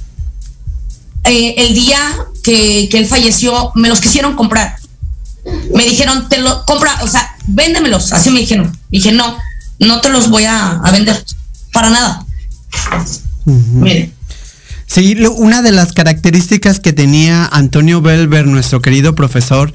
eh, 1.23 1.55
el 1.57 1.73
día 1.73 1.99
que, 2.43 2.89
él 2.91 3.05
falleció, 3.05 3.71
me 3.75 3.87
los 3.87 4.01
quisieron 4.01 4.35
comprar. 4.35 4.75
Me 5.73 5.85
dijeron, 5.85 6.27
te 6.27 6.39
lo 6.39 6.65
compra, 6.65 6.99
o 7.01 7.07
sea, 7.07 7.35
véndemelos. 7.47 8.11
Así 8.11 8.29
me 8.29 8.41
dijeron. 8.41 8.77
Dije, 8.89 9.11
no, 9.11 9.37
no 9.79 10.01
te 10.01 10.09
los 10.09 10.29
voy 10.29 10.43
a, 10.43 10.81
vender 10.91 11.23
para 11.71 11.89
nada. 11.89 12.25
Miren. 13.45 14.13
Sí, 14.93 15.15
una 15.37 15.61
de 15.61 15.71
las 15.71 15.93
características 15.93 16.81
que 16.81 16.91
tenía 16.91 17.45
Antonio 17.45 18.01
Belver, 18.01 18.45
nuestro 18.45 18.81
querido 18.81 19.15
profesor, 19.15 19.71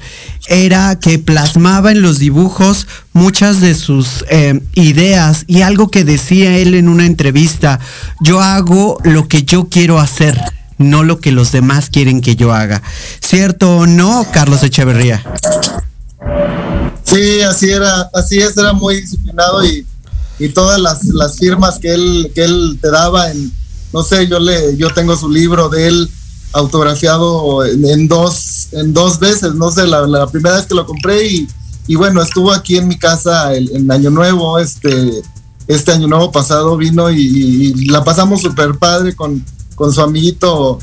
era 0.47 0.99
que 0.99 1.17
plasmaba 1.17 1.91
en 1.91 2.03
los 2.03 2.19
dibujos 2.19 2.85
muchas 3.13 3.59
de 3.59 3.73
sus 3.73 4.23
eh, 4.29 4.61
ideas 4.75 5.43
y 5.47 5.63
algo 5.63 5.89
que 5.89 6.03
decía 6.03 6.55
él 6.59 6.75
en 6.75 6.87
una 6.87 7.07
entrevista, 7.07 7.79
yo 8.19 8.41
hago 8.41 8.99
lo 9.03 9.27
que 9.27 9.41
yo 9.41 9.69
quiero 9.69 9.99
hacer, 9.99 10.39
no 10.77 11.03
lo 11.03 11.19
que 11.19 11.31
los 11.31 11.51
demás 11.51 11.89
quieren 11.89 12.21
que 12.21 12.35
yo 12.35 12.53
haga. 12.53 12.83
¿Cierto 13.19 13.75
o 13.75 13.87
no, 13.87 14.23
Carlos 14.31 14.61
Echeverría? 14.61 15.23
Sí, 17.03 17.41
así 17.41 17.71
era, 17.71 18.07
así 18.13 18.37
es, 18.37 18.55
era 18.55 18.73
muy 18.73 19.01
disciplinado 19.01 19.65
y, 19.65 19.83
todas 20.53 20.79
las, 20.79 21.05
las 21.05 21.37
firmas 21.37 21.79
que 21.79 21.91
él, 21.91 22.31
que 22.35 22.43
él 22.43 22.77
te 22.79 22.91
daba 22.91 23.31
en 23.31 23.51
no 23.93 24.03
sé, 24.03 24.27
yo 24.27 24.39
le, 24.39 24.75
yo 24.77 24.89
tengo 24.89 25.15
su 25.15 25.29
libro 25.29 25.69
de 25.69 25.87
él 25.87 26.11
autografiado 26.53 27.65
en, 27.65 28.07
dos, 28.07 28.69
en 28.71 28.93
dos 28.93 29.19
veces, 29.19 29.53
no 29.53 29.71
sé, 29.71 29.85
la, 29.87 30.27
primera 30.27 30.55
vez 30.55 30.65
que 30.65 30.75
lo 30.75 30.85
compré 30.85 31.47
y, 31.87 31.95
bueno, 31.95 32.21
estuvo 32.21 32.51
aquí 32.51 32.77
en 32.77 32.87
mi 32.87 32.97
casa 32.97 33.53
el, 33.53 33.69
en 33.75 33.89
Año 33.91 34.09
Nuevo, 34.09 34.59
este, 34.59 35.21
este 35.67 35.91
Año 35.91 36.07
Nuevo 36.07 36.31
pasado 36.31 36.75
vino 36.77 37.09
y, 37.11 37.85
la 37.87 38.03
pasamos 38.03 38.41
súper 38.41 38.75
padre 38.77 39.15
con, 39.15 39.43
con 39.75 39.93
su 39.93 40.01
amiguito. 40.01 40.79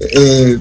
Eh, 0.00 0.58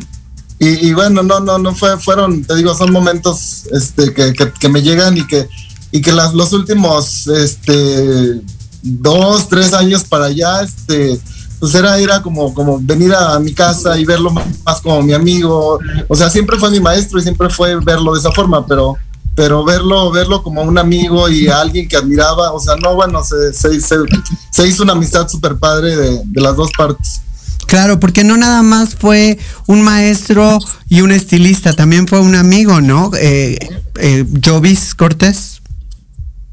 y, 0.60 0.92
bueno, 0.94 1.22
no, 1.22 1.40
no, 1.40 1.60
no 1.60 1.76
fue, 1.76 2.00
fueron, 2.00 2.44
te 2.44 2.56
digo, 2.56 2.76
son 2.76 2.92
momentos 2.92 3.66
este, 3.72 4.12
que, 4.12 4.34
que, 4.34 4.70
me 4.70 4.82
llegan 4.82 5.16
y 5.16 5.28
que, 5.28 5.48
y 5.92 6.02
que 6.02 6.12
las, 6.12 6.34
los 6.34 6.52
últimos 6.52 7.28
este, 7.28 8.42
dos, 8.82 9.50
tres 9.50 9.74
años 9.74 10.04
para 10.04 10.26
allá, 10.26 10.64
este, 10.64 11.20
pues 11.60 11.74
era, 11.74 11.98
era 11.98 12.22
como, 12.22 12.54
como 12.54 12.80
venir 12.80 13.14
a 13.14 13.40
mi 13.40 13.54
casa 13.54 13.98
y 13.98 14.06
verlo 14.06 14.32
más, 14.32 14.82
como 14.82 15.02
mi 15.02 15.14
amigo. 15.14 15.80
O 16.08 16.16
sea, 16.16 16.30
siempre 16.30 16.58
fue 16.60 16.70
mi 16.70 16.80
maestro 16.80 17.20
y 17.20 17.24
siempre 17.24 17.50
fue 17.50 17.76
verlo 17.84 18.14
de 18.14 18.20
esa 18.20 18.32
forma, 18.32 18.66
pero, 18.66 18.96
pero 19.36 19.64
verlo, 19.64 20.12
verlo 20.12 20.44
como 20.44 20.62
un 20.62 20.78
amigo 20.78 21.30
y 21.30 21.48
alguien 21.48 21.88
que 21.88 21.98
admiraba, 21.98 22.52
o 22.54 22.60
sea, 22.60 22.76
no, 22.76 22.96
bueno, 22.96 23.24
se, 23.24 23.54
se, 23.54 24.68
hizo 24.68 24.84
una 24.84 24.94
amistad 24.94 25.28
súper 25.28 25.58
padre 25.58 25.96
de, 25.96 26.24
las 26.36 26.56
dos 26.56 26.70
partes. 26.78 27.22
Claro, 27.66 28.00
porque 28.00 28.24
no 28.24 28.38
nada 28.38 28.64
más 28.64 28.96
fue 28.96 29.38
un 29.66 29.82
maestro 29.82 30.58
y 30.88 31.02
un 31.02 31.12
estilista, 31.12 31.74
también 31.74 32.08
fue 32.08 32.20
un 32.20 32.36
amigo, 32.36 32.82
¿no? 32.82 33.12
Eh, 33.20 33.58
eh, 34.00 34.26
Jovis 34.44 34.96
Cortés. 34.96 35.62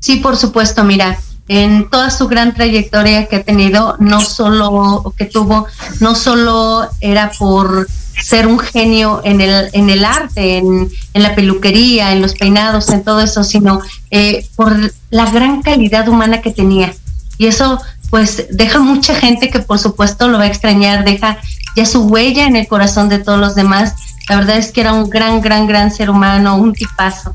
Sí, 0.00 0.16
por 0.16 0.36
supuesto, 0.36 0.82
mira, 0.82 1.18
en 1.48 1.90
toda 1.90 2.10
su 2.10 2.26
gran 2.26 2.54
trayectoria 2.54 3.26
que 3.26 3.36
ha 3.36 3.42
tenido, 3.42 3.96
no 3.98 4.20
solo 4.20 5.12
que 5.16 5.26
tuvo, 5.26 5.66
no 6.00 6.14
solo 6.14 6.88
era 7.00 7.30
por 7.38 7.86
ser 8.22 8.46
un 8.46 8.58
genio 8.58 9.20
en 9.24 9.40
el, 9.40 9.68
en 9.72 9.90
el 9.90 10.04
arte, 10.04 10.58
en, 10.58 10.88
la 11.12 11.34
peluquería, 11.34 12.12
en 12.12 12.22
los 12.22 12.34
peinados, 12.34 12.88
en 12.88 13.04
todo 13.04 13.20
eso, 13.20 13.44
sino 13.44 13.80
eh, 14.10 14.46
por 14.56 14.92
la 15.10 15.30
gran 15.30 15.62
calidad 15.62 16.08
humana 16.08 16.40
que 16.40 16.50
tenía. 16.50 16.94
Y 17.36 17.46
eso 17.46 17.80
pues 18.10 18.46
deja 18.50 18.78
mucha 18.78 19.14
gente 19.14 19.50
que 19.50 19.58
por 19.58 19.78
supuesto 19.78 20.28
lo 20.28 20.38
va 20.38 20.44
a 20.44 20.46
extrañar, 20.46 21.04
deja 21.04 21.38
ya 21.76 21.84
su 21.84 22.04
huella 22.04 22.46
en 22.46 22.56
el 22.56 22.68
corazón 22.68 23.08
de 23.08 23.18
todos 23.18 23.40
los 23.40 23.54
demás. 23.54 23.94
La 24.28 24.36
verdad 24.36 24.56
es 24.56 24.72
que 24.72 24.80
era 24.80 24.92
un 24.92 25.10
gran, 25.10 25.40
gran, 25.40 25.66
gran 25.66 25.90
ser 25.90 26.08
humano, 26.08 26.56
un 26.56 26.72
tipazo. 26.72 27.34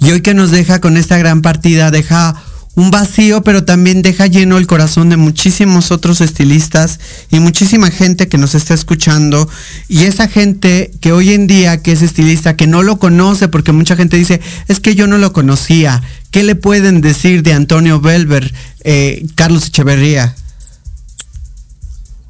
Y 0.00 0.12
hoy 0.12 0.22
que 0.22 0.34
nos 0.34 0.50
deja 0.50 0.80
con 0.80 0.96
esta 0.96 1.18
gran 1.18 1.42
partida, 1.42 1.90
deja 1.90 2.40
un 2.76 2.90
vacío, 2.90 3.42
pero 3.42 3.64
también 3.64 4.02
deja 4.02 4.26
lleno 4.26 4.56
el 4.56 4.66
corazón 4.66 5.10
de 5.10 5.16
muchísimos 5.16 5.90
otros 5.90 6.20
estilistas 6.20 7.00
y 7.30 7.40
muchísima 7.40 7.90
gente 7.90 8.28
que 8.28 8.38
nos 8.38 8.54
está 8.54 8.74
escuchando. 8.74 9.48
Y 9.88 10.04
esa 10.04 10.28
gente 10.28 10.90
que 11.00 11.12
hoy 11.12 11.32
en 11.32 11.46
día, 11.46 11.82
que 11.82 11.92
es 11.92 12.02
estilista, 12.02 12.56
que 12.56 12.66
no 12.66 12.82
lo 12.82 12.98
conoce, 12.98 13.48
porque 13.48 13.72
mucha 13.72 13.96
gente 13.96 14.16
dice, 14.16 14.40
es 14.68 14.80
que 14.80 14.94
yo 14.94 15.06
no 15.06 15.18
lo 15.18 15.32
conocía. 15.32 16.02
¿Qué 16.30 16.42
le 16.44 16.54
pueden 16.54 17.00
decir 17.00 17.42
de 17.42 17.54
Antonio 17.54 18.00
Belver, 18.00 18.52
eh, 18.84 19.26
Carlos 19.34 19.66
Echeverría? 19.66 20.36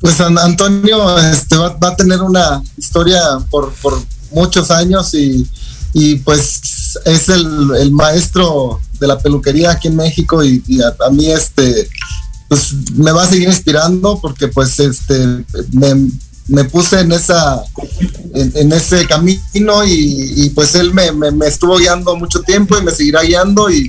Pues 0.00 0.18
Antonio 0.20 1.18
este, 1.18 1.56
va, 1.58 1.76
a 1.82 1.96
tener 1.96 2.22
una 2.22 2.62
historia 2.78 3.20
por, 3.50 3.74
muchos 4.32 4.70
años 4.70 5.12
y 5.12 6.16
pues 6.24 6.79
es 7.04 7.28
el, 7.28 7.70
el 7.78 7.92
maestro 7.92 8.80
de 8.98 9.06
la 9.06 9.18
peluquería 9.18 9.72
aquí 9.72 9.88
en 9.88 9.96
México 9.96 10.44
y, 10.44 10.62
a, 10.82 11.10
mí 11.10 11.30
este 11.30 11.88
pues 12.48 12.72
me 12.94 13.12
va 13.12 13.22
a 13.22 13.28
seguir 13.28 13.48
inspirando 13.48 14.18
porque 14.20 14.48
pues 14.48 14.78
este 14.80 15.44
me, 16.48 16.64
puse 16.64 17.00
en 17.00 17.12
esa 17.12 17.62
en, 18.34 18.72
ese 18.72 19.06
camino 19.06 19.84
y, 19.86 20.50
pues 20.54 20.74
él 20.74 20.92
me, 20.92 21.12
me, 21.12 21.46
estuvo 21.46 21.78
guiando 21.78 22.16
mucho 22.16 22.40
tiempo 22.42 22.76
y 22.76 22.82
me 22.82 22.90
seguirá 22.90 23.22
guiando 23.22 23.70
y, 23.70 23.88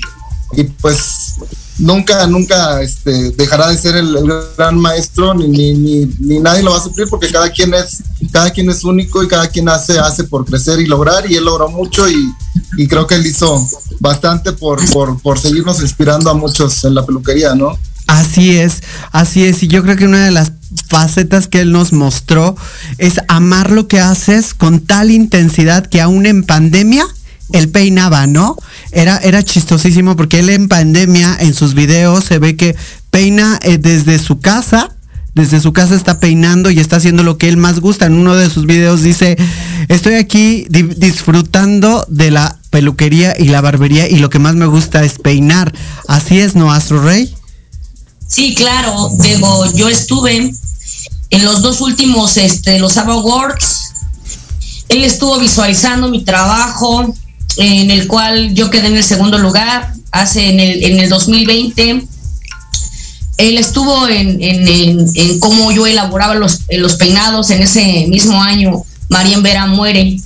y 0.53 0.63
pues 0.63 1.36
nunca, 1.77 2.27
nunca 2.27 2.81
este, 2.81 3.31
dejará 3.31 3.67
de 3.69 3.77
ser 3.77 3.95
el, 3.95 4.15
gran 4.57 4.77
maestro, 4.79 5.33
ni, 5.33 6.05
nadie 6.39 6.63
lo 6.63 6.71
va 6.71 6.77
a 6.77 6.83
sufrir 6.83 7.07
porque 7.09 7.31
cada 7.31 7.49
quien 7.49 7.73
es, 7.73 8.03
cada 8.31 8.51
quien 8.51 8.69
es 8.69 8.83
único 8.83 9.23
y 9.23 9.27
cada 9.27 9.47
quien 9.47 9.69
hace, 9.69 9.99
hace 9.99 10.23
por 10.23 10.45
crecer 10.45 10.79
y 10.79 10.85
lograr, 10.85 11.29
y 11.29 11.35
él 11.35 11.45
logró 11.45 11.69
mucho 11.69 12.09
y, 12.09 12.33
creo 12.87 13.07
que 13.07 13.15
él 13.15 13.25
hizo 13.25 13.65
bastante 13.99 14.51
por, 14.53 14.79
por, 14.91 15.21
por 15.21 15.39
seguirnos 15.39 15.81
inspirando 15.81 16.29
a 16.29 16.33
muchos 16.33 16.83
en 16.83 16.95
la 16.95 17.05
peluquería, 17.05 17.55
¿no? 17.55 17.77
Así 18.07 18.57
es, 18.57 18.81
así 19.11 19.45
es, 19.45 19.63
y 19.63 19.67
yo 19.67 19.83
creo 19.83 19.95
que 19.95 20.05
una 20.05 20.25
de 20.25 20.31
las 20.31 20.51
facetas 20.87 21.47
que 21.47 21.61
él 21.61 21.71
nos 21.71 21.93
mostró 21.93 22.55
es 22.97 23.21
amar 23.27 23.71
lo 23.71 23.87
que 23.87 23.99
haces 23.99 24.53
con 24.53 24.81
tal 24.81 25.11
intensidad 25.11 25.85
que 25.85 26.01
aún 26.01 26.25
en 26.25 26.43
pandemia 26.43 27.05
él 27.53 27.69
peinaba, 27.69 28.27
¿no? 28.27 28.57
Era, 28.91 29.17
era 29.17 29.43
chistosísimo 29.43 30.15
porque 30.15 30.39
él 30.39 30.50
en 30.50 30.67
pandemia, 30.67 31.38
en 31.39 31.53
sus 31.53 31.74
videos, 31.74 32.25
se 32.25 32.39
ve 32.39 32.55
que 32.55 32.75
peina 33.10 33.60
eh, 33.63 33.77
desde 33.77 34.19
su 34.19 34.39
casa, 34.39 34.95
desde 35.33 35.62
su 35.62 35.71
casa 35.71 35.95
está 35.95 36.19
peinando 36.19 36.71
y 36.71 36.79
está 36.79 36.98
haciendo 36.98 37.24
lo 37.24 37.38
que 37.38 37.48
él 37.48 37.57
más 37.57 37.79
gusta. 37.79 38.05
En 38.05 38.13
uno 38.13 38.36
de 38.36 38.50
sus 38.50 38.65
videos 38.65 39.01
dice, 39.01 39.38
estoy 39.88 40.15
aquí 40.15 40.65
disfrutando 40.69 42.05
de 42.10 42.31
la 42.31 42.57
peluquería 42.69 43.36
y 43.38 43.45
la 43.45 43.62
barbería 43.62 44.10
y 44.10 44.17
lo 44.17 44.29
que 44.29 44.39
más 44.39 44.55
me 44.55 44.65
gusta 44.65 45.03
es 45.03 45.19
peinar. 45.19 45.74
Así 46.07 46.39
es, 46.39 46.55
¿no, 46.55 46.71
Astro 46.71 47.01
Rey? 47.01 47.33
Sí, 48.27 48.55
claro, 48.55 49.10
Diego, 49.19 49.71
yo 49.74 49.89
estuve 49.89 50.53
en 51.29 51.45
los 51.45 51.62
dos 51.62 51.81
últimos, 51.81 52.38
este, 52.38 52.79
los 52.79 52.98
ABBA 52.98 53.13
Awards. 53.13 53.77
Él 54.89 55.03
estuvo 55.03 55.39
visualizando 55.39 56.10
mi 56.10 56.24
trabajo, 56.24 57.13
en 57.58 57.91
el 57.91 58.08
cual 58.08 58.53
yo 58.53 58.70
quedé 58.70 58.88
en 58.88 58.98
el 58.98 59.03
segundo 59.03 59.38
lugar 59.38 59.93
hace 60.12 60.50
en 60.50 60.60
el, 60.60 60.84
en 60.84 61.00
el 61.00 61.10
2020. 61.10 62.03
Él 63.38 63.58
estuvo 63.58 64.08
en, 64.08 64.41
en, 64.41 65.39
cómo 65.39 65.72
yo 65.72 65.88
elaboraba 65.88 66.36
los, 66.36 66.62
los 66.70 66.96
peinados 66.96 67.50
en 67.50 67.63
ese 67.63 68.05
mismo 68.08 68.42
año. 68.42 68.83
María 69.09 69.40
Vera 69.40 69.66
muere 69.66 70.18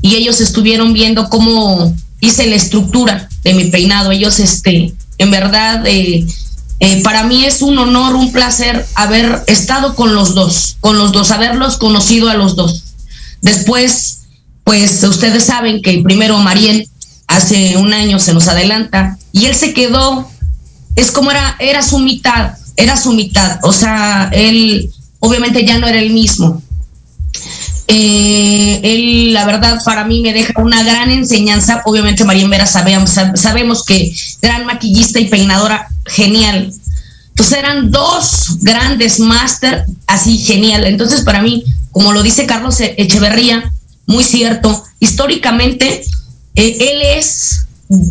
y 0.00 0.14
ellos 0.14 0.40
estuvieron 0.40 0.92
viendo 0.92 1.28
cómo 1.28 1.94
hice 2.20 2.46
la 2.46 2.56
estructura 2.56 3.28
de 3.42 3.54
mi 3.54 3.64
peinado. 3.64 4.12
Ellos, 4.12 4.38
este, 4.38 4.94
en 5.18 5.30
verdad, 5.30 5.84
eh, 5.86 6.26
eh, 6.80 7.02
para 7.02 7.24
mí 7.24 7.44
es 7.44 7.62
un 7.62 7.78
honor, 7.78 8.14
un 8.14 8.32
placer 8.32 8.86
haber 8.94 9.42
estado 9.46 9.94
con 9.94 10.14
los 10.14 10.34
dos, 10.34 10.76
con 10.80 10.96
los 10.96 11.12
dos, 11.12 11.30
haberlos 11.30 11.76
conocido 11.76 12.28
a 12.28 12.34
los 12.34 12.54
dos. 12.54 12.84
Después, 13.42 14.17
pues 14.68 15.02
ustedes 15.02 15.44
saben 15.44 15.80
que 15.80 16.02
primero 16.04 16.36
Mariel 16.40 16.86
hace 17.26 17.78
un 17.78 17.94
año 17.94 18.18
se 18.18 18.34
nos 18.34 18.48
adelanta 18.48 19.16
y 19.32 19.46
él 19.46 19.54
se 19.54 19.72
quedó, 19.72 20.30
es 20.94 21.10
como 21.10 21.30
era, 21.30 21.56
era 21.58 21.80
su 21.80 21.98
mitad, 21.98 22.52
era 22.76 22.98
su 22.98 23.14
mitad, 23.14 23.60
o 23.62 23.72
sea, 23.72 24.28
él 24.30 24.92
obviamente 25.20 25.64
ya 25.64 25.78
no 25.78 25.88
era 25.88 25.98
el 25.98 26.10
mismo. 26.10 26.60
Eh, 27.86 28.80
él, 28.82 29.32
la 29.32 29.46
verdad, 29.46 29.80
para 29.86 30.04
mí 30.04 30.20
me 30.20 30.34
deja 30.34 30.52
una 30.60 30.82
gran 30.82 31.10
enseñanza. 31.10 31.80
Obviamente, 31.86 32.24
María 32.24 32.46
Vera 32.46 32.66
sabemos, 32.66 33.14
sabemos 33.36 33.82
que 33.86 34.14
gran 34.42 34.66
maquillista 34.66 35.18
y 35.18 35.28
peinadora, 35.28 35.88
genial. 36.04 36.74
Entonces 37.30 37.58
eran 37.58 37.90
dos 37.90 38.58
grandes 38.60 39.18
máster, 39.18 39.86
así 40.06 40.36
genial. 40.36 40.84
Entonces, 40.84 41.22
para 41.22 41.40
mí, 41.40 41.64
como 41.90 42.12
lo 42.12 42.22
dice 42.22 42.44
Carlos 42.44 42.76
Echeverría, 42.80 43.72
muy 44.08 44.24
cierto, 44.24 44.84
históricamente, 44.98 46.02
eh, 46.56 46.76
él 46.80 47.02
es 47.16 47.66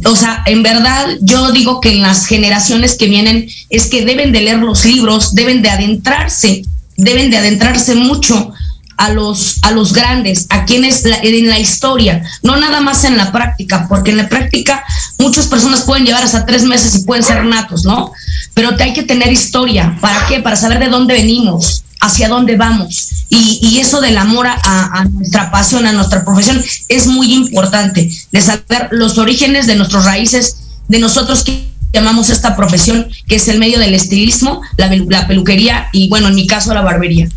o 0.05 0.15
sea, 0.15 0.41
en 0.47 0.63
verdad 0.63 1.05
yo 1.21 1.51
digo 1.51 1.81
que 1.81 1.91
en 1.91 2.01
las 2.01 2.25
generaciones 2.25 2.95
que 2.95 3.07
vienen 3.07 3.47
es 3.69 3.85
que 3.87 4.05
deben 4.05 4.31
de 4.31 4.41
leer 4.41 4.57
los 4.57 4.85
libros, 4.85 5.35
deben 5.35 5.61
de 5.61 5.69
adentrarse, 5.69 6.63
deben 6.95 7.29
de 7.29 7.37
adentrarse 7.37 7.93
mucho 7.93 8.53
a 8.97 9.11
los, 9.11 9.59
a 9.61 9.71
los 9.71 9.93
grandes, 9.93 10.47
a 10.49 10.65
quienes 10.65 11.05
en 11.05 11.47
la 11.47 11.59
historia, 11.59 12.23
no 12.41 12.57
nada 12.57 12.81
más 12.81 13.03
en 13.03 13.17
la 13.17 13.31
práctica, 13.31 13.85
porque 13.87 14.09
en 14.09 14.17
la 14.17 14.29
práctica 14.29 14.83
muchas 15.19 15.45
personas 15.45 15.81
pueden 15.81 16.05
llevar 16.05 16.23
hasta 16.23 16.47
tres 16.47 16.63
meses 16.63 16.95
y 16.95 17.03
pueden 17.03 17.23
ser 17.23 17.45
natos, 17.45 17.85
¿no? 17.85 18.11
Pero 18.55 18.75
te 18.75 18.83
hay 18.83 18.93
que 18.93 19.03
tener 19.03 19.31
historia. 19.31 19.95
¿Para 20.01 20.25
qué? 20.25 20.39
Para 20.39 20.55
saber 20.55 20.79
de 20.79 20.89
dónde 20.89 21.13
venimos, 21.13 21.83
hacia 22.01 22.29
dónde 22.29 22.55
vamos. 22.55 23.25
Y, 23.29 23.79
eso 23.79 24.01
del 24.01 24.17
amor 24.17 24.47
a, 24.47 24.57
a, 24.63 25.05
nuestra 25.05 25.51
pasión, 25.51 25.85
a 25.85 25.93
nuestra 25.93 26.25
profesión, 26.25 26.63
es 26.89 27.07
muy 27.07 27.33
importante, 27.33 28.09
de 28.31 28.41
saber 28.41 28.89
los 28.91 29.17
orígenes 29.17 29.67
de 29.67 29.75
nuestras 29.75 30.05
raíces, 30.05 30.57
de 30.87 30.99
nosotros 30.99 31.43
que 31.43 31.67
llamamos 31.93 32.29
esta 32.29 32.55
profesión, 32.55 33.07
que 33.27 33.35
es 33.35 33.47
el 33.47 33.59
medio 33.59 33.79
del 33.79 33.93
estilismo, 33.93 34.61
la, 34.77 34.89
la 35.09 35.27
peluquería 35.27 35.87
y, 35.93 36.09
bueno, 36.09 36.27
en 36.27 36.35
mi 36.35 36.47
caso, 36.47 36.73
la 36.73 36.81
barbería. 36.81 37.29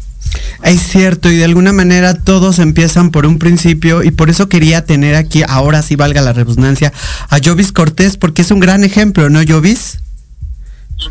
Es 0.63 0.81
cierto, 0.83 1.31
y 1.31 1.37
de 1.37 1.45
alguna 1.45 1.73
manera 1.73 2.15
todos 2.15 2.59
empiezan 2.59 3.11
por 3.11 3.27
un 3.27 3.39
principio, 3.39 4.03
y 4.03 4.11
por 4.11 4.31
eso 4.31 4.49
quería 4.49 4.85
tener 4.85 5.15
aquí, 5.15 5.43
ahora 5.49 5.83
sí 5.83 5.97
valga 5.97 6.21
la 6.21 6.33
redundancia, 6.33 6.93
a 7.29 7.39
Jovis 7.43 7.73
Cortés, 7.73 8.17
porque 8.17 8.43
es 8.43 8.51
un 8.51 8.61
gran 8.61 8.85
ejemplo, 8.85 9.31
¿no, 9.31 9.41
Jovis? 9.47 9.99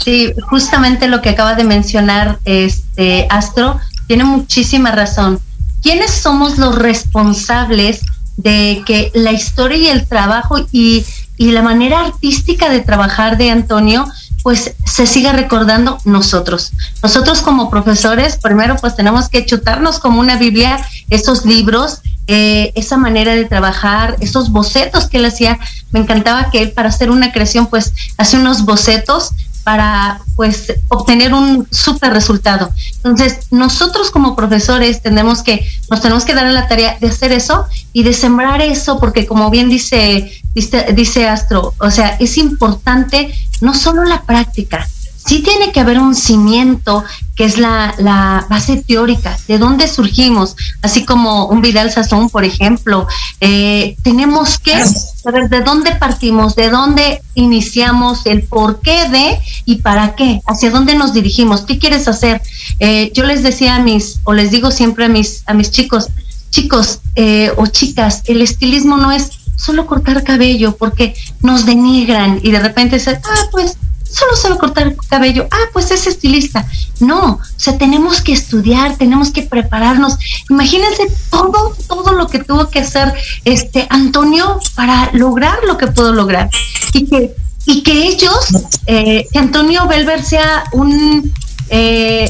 Sí, 0.03 0.33
justamente 0.49 1.07
lo 1.07 1.21
que 1.21 1.29
acaba 1.29 1.55
de 1.55 1.63
mencionar 1.63 2.39
este 2.45 3.27
Astro 3.29 3.79
tiene 4.07 4.23
muchísima 4.23 4.91
razón. 4.91 5.39
¿Quiénes 5.81 6.11
somos 6.11 6.57
los 6.57 6.75
responsables 6.75 8.01
de 8.37 8.83
que 8.85 9.11
la 9.13 9.31
historia 9.31 9.77
y 9.77 9.87
el 9.87 10.07
trabajo 10.07 10.65
y, 10.71 11.05
y 11.37 11.51
la 11.51 11.61
manera 11.61 11.99
artística 11.99 12.69
de 12.69 12.79
trabajar 12.79 13.37
de 13.37 13.49
Antonio 13.49 14.05
pues 14.43 14.73
se 14.85 15.05
siga 15.05 15.33
recordando 15.33 15.97
nosotros. 16.05 16.71
Nosotros 17.03 17.41
como 17.41 17.69
profesores, 17.69 18.37
primero 18.37 18.77
pues 18.77 18.95
tenemos 18.95 19.29
que 19.29 19.45
chutarnos 19.45 19.99
como 19.99 20.19
una 20.21 20.37
Biblia 20.37 20.79
esos 21.09 21.45
libros, 21.45 22.01
eh, 22.27 22.71
esa 22.75 22.95
manera 22.97 23.35
de 23.35 23.45
trabajar, 23.45 24.15
esos 24.21 24.51
bocetos 24.51 25.07
que 25.07 25.17
él 25.17 25.25
hacía. 25.25 25.59
Me 25.91 25.99
encantaba 25.99 26.51
que 26.51 26.61
él 26.61 26.71
para 26.71 26.89
hacer 26.89 27.11
una 27.11 27.31
creación 27.31 27.67
pues 27.67 27.93
hace 28.17 28.37
unos 28.37 28.65
bocetos 28.65 29.31
para 29.69 30.19
pues 30.35 30.73
obtener 30.87 31.31
un 31.31 31.67
súper 31.69 32.11
resultado. 32.11 32.71
Entonces, 32.95 33.45
nosotros 33.51 34.09
como 34.09 34.35
profesores 34.35 35.03
tenemos 35.03 35.43
que, 35.43 35.63
nos 35.91 36.01
tenemos 36.01 36.25
que 36.25 36.33
dar 36.33 36.47
a 36.47 36.51
la 36.51 36.67
tarea 36.67 36.97
de 36.99 37.07
hacer 37.07 37.31
eso 37.31 37.67
y 37.93 38.01
de 38.01 38.13
sembrar 38.13 38.63
eso, 38.63 38.99
porque 38.99 39.27
como 39.27 39.51
bien 39.51 39.69
dice, 39.69 40.31
dice, 40.55 40.87
dice 40.95 41.27
Astro, 41.27 41.75
o 41.77 41.91
sea, 41.91 42.17
es 42.19 42.39
importante 42.39 43.31
no 43.61 43.75
solo 43.75 44.05
la 44.05 44.23
práctica, 44.23 44.89
sí 45.25 45.41
tiene 45.43 45.71
que 45.71 45.79
haber 45.79 45.99
un 45.99 46.15
cimiento 46.15 47.03
que 47.35 47.45
es 47.45 47.57
la, 47.57 47.95
la, 47.99 48.45
base 48.49 48.83
teórica, 48.85 49.37
de 49.47 49.57
dónde 49.57 49.87
surgimos, 49.87 50.55
así 50.81 51.05
como 51.05 51.45
un 51.45 51.61
Vidal 51.61 51.91
Sazón, 51.91 52.29
por 52.29 52.43
ejemplo. 52.43 53.07
Eh, 53.39 53.95
tenemos 54.03 54.59
que 54.59 54.73
saber 54.85 55.49
de 55.49 55.61
dónde 55.61 55.91
partimos, 55.95 56.55
de 56.55 56.69
dónde 56.69 57.21
iniciamos, 57.35 58.25
el 58.25 58.43
por 58.43 58.81
qué 58.81 59.07
de 59.09 59.39
y 59.65 59.77
para 59.77 60.15
qué, 60.15 60.41
hacia 60.47 60.69
dónde 60.69 60.95
nos 60.95 61.13
dirigimos, 61.13 61.61
qué 61.61 61.79
quieres 61.79 62.07
hacer. 62.07 62.41
Eh, 62.79 63.11
yo 63.13 63.23
les 63.23 63.41
decía 63.41 63.75
a 63.75 63.79
mis, 63.79 64.19
o 64.25 64.33
les 64.33 64.51
digo 64.51 64.71
siempre 64.71 65.05
a 65.05 65.09
mis, 65.09 65.43
a 65.45 65.53
mis 65.53 65.71
chicos, 65.71 66.09
chicos 66.49 66.99
eh, 67.15 67.51
o 67.55 67.67
chicas, 67.67 68.23
el 68.25 68.41
estilismo 68.41 68.97
no 68.97 69.11
es 69.11 69.31
solo 69.55 69.85
cortar 69.85 70.23
cabello 70.23 70.75
porque 70.77 71.13
nos 71.41 71.65
denigran 71.65 72.39
y 72.43 72.51
de 72.51 72.59
repente 72.59 72.95
dicen, 72.97 73.19
ah, 73.23 73.45
pues 73.51 73.77
solo 74.11 74.35
sabe 74.35 74.57
cortar 74.57 74.87
el 74.87 74.97
cabello, 75.07 75.47
ah, 75.51 75.69
pues 75.73 75.91
es 75.91 76.07
estilista. 76.07 76.67
No, 76.99 77.33
o 77.33 77.41
sea, 77.57 77.77
tenemos 77.77 78.21
que 78.21 78.33
estudiar, 78.33 78.97
tenemos 78.97 79.31
que 79.31 79.43
prepararnos. 79.43 80.17
Imagínense 80.49 81.11
todo, 81.29 81.75
todo 81.87 82.13
lo 82.13 82.27
que 82.27 82.39
tuvo 82.39 82.69
que 82.69 82.79
hacer 82.79 83.13
este 83.45 83.87
Antonio 83.89 84.59
para 84.75 85.09
lograr 85.13 85.59
lo 85.65 85.77
que 85.77 85.87
pudo 85.87 86.13
lograr. 86.13 86.49
Y 86.93 87.05
que, 87.05 87.35
y 87.65 87.83
que 87.83 88.07
ellos, 88.07 88.47
eh, 88.87 89.27
que 89.31 89.39
Antonio 89.39 89.87
Belver 89.87 90.23
sea 90.23 90.65
un 90.73 91.31
eh, 91.69 92.29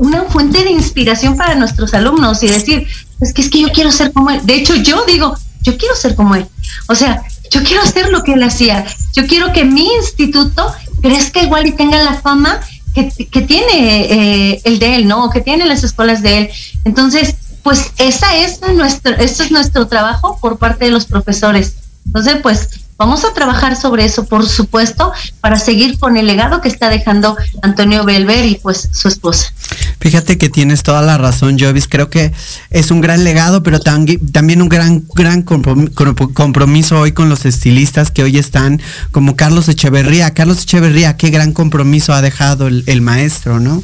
una 0.00 0.24
fuente 0.24 0.64
de 0.64 0.70
inspiración 0.70 1.36
para 1.36 1.54
nuestros 1.54 1.92
alumnos 1.92 2.42
y 2.42 2.48
decir, 2.48 2.86
es 3.20 3.34
que 3.34 3.42
es 3.42 3.50
que 3.50 3.60
yo 3.60 3.68
quiero 3.68 3.92
ser 3.92 4.12
como 4.12 4.30
él. 4.30 4.40
De 4.44 4.54
hecho, 4.54 4.74
yo 4.74 5.04
digo, 5.04 5.36
yo 5.60 5.76
quiero 5.76 5.94
ser 5.94 6.14
como 6.14 6.36
él. 6.36 6.46
O 6.88 6.94
sea, 6.94 7.22
yo 7.50 7.62
quiero 7.62 7.82
hacer 7.82 8.08
lo 8.08 8.22
que 8.22 8.32
él 8.32 8.42
hacía. 8.42 8.86
Yo 9.12 9.26
quiero 9.26 9.52
que 9.52 9.64
mi 9.64 9.86
instituto 9.96 10.72
crezca 11.00 11.42
igual 11.42 11.66
y 11.66 11.72
tenga 11.72 12.02
la 12.02 12.14
fama 12.14 12.60
que, 12.94 13.08
que 13.08 13.42
tiene 13.42 14.52
eh, 14.52 14.60
el 14.64 14.78
de 14.78 14.96
él, 14.96 15.08
¿no? 15.08 15.30
Que 15.30 15.40
tiene 15.40 15.66
las 15.66 15.84
escuelas 15.84 16.22
de 16.22 16.38
él. 16.38 16.50
Entonces, 16.84 17.36
pues 17.62 17.92
esa 17.98 18.36
es 18.36 18.60
nuestro, 18.74 19.14
este 19.16 19.44
es 19.44 19.50
nuestro 19.50 19.86
trabajo 19.86 20.38
por 20.40 20.58
parte 20.58 20.86
de 20.86 20.90
los 20.90 21.06
profesores. 21.06 21.74
Entonces, 22.06 22.36
pues 22.42 22.68
Vamos 23.00 23.24
a 23.24 23.32
trabajar 23.32 23.76
sobre 23.76 24.04
eso, 24.04 24.26
por 24.26 24.46
supuesto, 24.46 25.10
para 25.40 25.56
seguir 25.56 25.98
con 25.98 26.18
el 26.18 26.26
legado 26.26 26.60
que 26.60 26.68
está 26.68 26.90
dejando 26.90 27.34
Antonio 27.62 28.04
Belver 28.04 28.44
y 28.44 28.56
pues 28.56 28.90
su 28.92 29.08
esposa. 29.08 29.54
Fíjate 30.00 30.38
que 30.38 30.48
tienes 30.48 30.82
toda 30.82 31.02
la 31.02 31.18
razón, 31.18 31.58
Jovis. 31.60 31.86
Creo 31.86 32.08
que 32.08 32.32
es 32.70 32.90
un 32.90 33.02
gran 33.02 33.22
legado, 33.22 33.62
pero 33.62 33.80
también 33.80 34.62
un 34.62 34.68
gran, 34.70 35.04
gran 35.14 35.42
compromiso 35.42 36.98
hoy 36.98 37.12
con 37.12 37.28
los 37.28 37.44
estilistas 37.44 38.10
que 38.10 38.22
hoy 38.22 38.38
están, 38.38 38.80
como 39.12 39.36
Carlos 39.36 39.68
Echeverría. 39.68 40.32
Carlos 40.32 40.62
Echeverría, 40.62 41.18
qué 41.18 41.28
gran 41.28 41.52
compromiso 41.52 42.14
ha 42.14 42.22
dejado 42.22 42.66
el, 42.66 43.02
maestro, 43.02 43.60
¿no? 43.60 43.82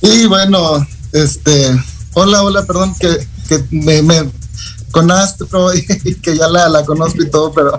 Y 0.00 0.26
bueno, 0.26 0.86
este, 1.12 1.76
hola, 2.12 2.44
hola, 2.44 2.64
perdón, 2.64 2.94
que, 3.00 3.26
que 3.48 3.64
me, 3.72 4.30
con 4.92 5.10
Astro 5.10 5.74
y 6.04 6.14
que 6.14 6.36
ya 6.36 6.48
la, 6.48 6.68
la 6.68 6.84
conozco 6.84 7.20
y 7.22 7.30
todo, 7.30 7.52
pero 7.52 7.78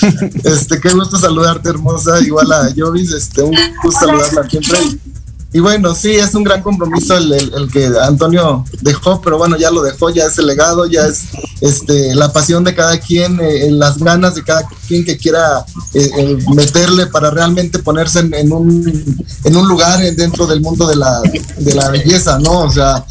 este 0.44 0.78
qué 0.78 0.90
gusto 0.92 1.18
saludarte, 1.18 1.70
hermosa, 1.70 2.20
igual 2.20 2.52
a 2.52 2.68
Jovis, 2.76 3.12
este, 3.12 3.42
un 3.42 3.56
gusto 3.82 4.00
saludarla 4.00 4.48
siempre. 4.48 4.78
Y, 4.82 5.13
bueno, 5.60 5.94
sí, 5.94 6.10
es 6.10 6.34
un 6.34 6.42
gran 6.42 6.62
compromiso 6.62 7.16
el, 7.16 7.32
el, 7.32 7.70
que 7.70 7.88
Antonio 8.02 8.64
dejó, 8.80 9.20
pero 9.20 9.38
bueno, 9.38 9.56
ya 9.56 9.70
lo 9.70 9.82
dejó, 9.82 10.10
ya 10.10 10.24
es 10.24 10.36
el 10.38 10.48
legado, 10.48 10.86
ya 10.86 11.06
es 11.06 11.26
este, 11.60 12.12
la 12.16 12.32
pasión 12.32 12.64
de 12.64 12.74
cada 12.74 12.98
quien, 12.98 13.38
eh, 13.40 13.70
las 13.70 13.98
ganas 13.98 14.34
de 14.34 14.42
cada 14.42 14.66
quien 14.88 15.04
que 15.04 15.16
quiera 15.16 15.64
eh, 15.92 16.10
eh, 16.18 16.38
meterle 16.56 17.06
para 17.06 17.30
realmente 17.30 17.78
ponerse 17.78 18.18
en, 18.18 18.34
en, 18.34 18.52
un, 18.52 19.26
en 19.44 19.56
un 19.56 19.68
lugar 19.68 20.00
dentro 20.16 20.48
del 20.48 20.60
mundo 20.60 20.88
de 20.88 20.96
la, 20.96 21.22
de 21.58 21.74
la 21.74 21.88
belleza, 21.88 22.38
¿no? 22.40 22.62
O 22.62 22.70
sea, 22.70 23.04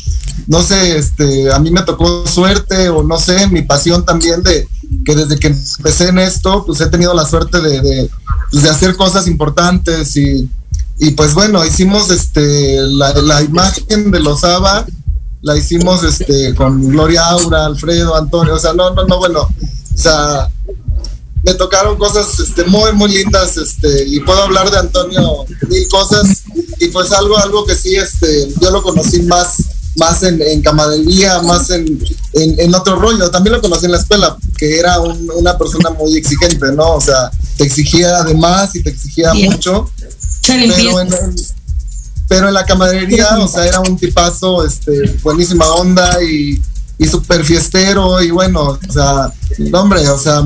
no 0.47 0.61
sé, 0.61 0.97
este, 0.97 1.49
a 1.49 1.59
mí 1.59 1.71
me 1.71 1.83
tocó 1.83 2.27
suerte 2.27 2.89
o 2.89 3.03
no 3.03 3.17
sé, 3.19 3.47
mi 3.47 3.61
pasión 3.61 4.05
también 4.05 4.43
de 4.43 4.67
que 5.05 5.15
desde 5.15 5.39
que 5.39 5.47
empecé 5.47 6.09
en 6.09 6.19
esto, 6.19 6.65
pues 6.65 6.81
he 6.81 6.87
tenido 6.87 7.13
la 7.13 7.25
suerte 7.25 7.61
de, 7.61 7.81
de, 7.81 8.09
pues, 8.51 8.65
hacer 8.65 8.97
cosas 8.97 9.27
importantes 9.27 10.15
y, 10.17 10.49
y 10.99 11.11
pues 11.11 11.33
bueno, 11.33 11.65
hicimos 11.65 12.09
este 12.09 12.77
la, 12.81 13.13
la 13.13 13.41
imagen 13.41 14.11
de 14.11 14.19
los 14.19 14.43
ABA, 14.43 14.85
la 15.41 15.57
hicimos 15.57 16.03
este 16.03 16.55
con 16.55 16.89
Gloria 16.89 17.27
Aura, 17.29 17.65
Alfredo, 17.65 18.15
Antonio, 18.15 18.55
o 18.55 18.59
sea, 18.59 18.73
no, 18.73 18.91
no, 18.91 19.05
no, 19.05 19.17
bueno, 19.17 19.41
o 19.41 19.97
sea, 19.97 20.49
me 21.43 21.53
tocaron 21.55 21.97
cosas 21.97 22.39
este, 22.39 22.63
muy, 22.65 22.93
muy 22.93 23.09
lindas, 23.11 23.57
este, 23.57 24.05
y 24.07 24.21
puedo 24.21 24.41
hablar 24.41 24.71
de 24.71 24.77
Antonio 24.77 25.45
mil 25.67 25.87
cosas, 25.89 26.43
y 26.79 26.87
pues 26.87 27.11
algo, 27.11 27.37
algo 27.37 27.65
que 27.65 27.75
sí, 27.75 27.95
este, 27.95 28.47
yo 28.61 28.71
lo 28.71 28.81
conocí 28.81 29.21
más, 29.23 29.57
más 29.97 30.23
en, 30.23 30.41
en 30.41 30.61
camadería, 30.61 31.41
más 31.41 31.69
en, 31.69 31.99
en, 32.33 32.73
otro 32.73 32.95
rollo, 32.95 33.29
también 33.29 33.55
lo 33.55 33.61
conocí 33.61 33.85
en 33.85 33.91
la 33.91 33.97
escuela, 33.97 34.37
que 34.57 34.79
era 34.79 34.99
una 35.01 35.57
persona 35.57 35.89
muy 35.89 36.15
exigente, 36.15 36.71
¿no? 36.71 36.95
O 36.95 37.01
sea, 37.01 37.29
te 37.57 37.65
exigía 37.65 38.17
además 38.17 38.73
y 38.75 38.81
te 38.81 38.91
exigía 38.91 39.33
mucho, 39.33 39.91
pero 40.45 40.99
en, 40.99 41.09
pero 42.27 42.47
en 42.47 42.53
la 42.53 42.65
camadería, 42.65 43.37
o 43.39 43.47
sea, 43.47 43.65
era 43.65 43.79
un 43.79 43.97
tipazo, 43.97 44.65
este, 44.65 45.17
buenísima 45.21 45.67
onda 45.67 46.21
y, 46.23 46.61
y 46.97 47.07
súper 47.07 47.43
fiestero, 47.43 48.21
y 48.21 48.31
bueno, 48.31 48.79
o 48.87 48.91
sea, 48.91 49.31
hombre, 49.73 50.07
o 50.09 50.17
sea, 50.17 50.43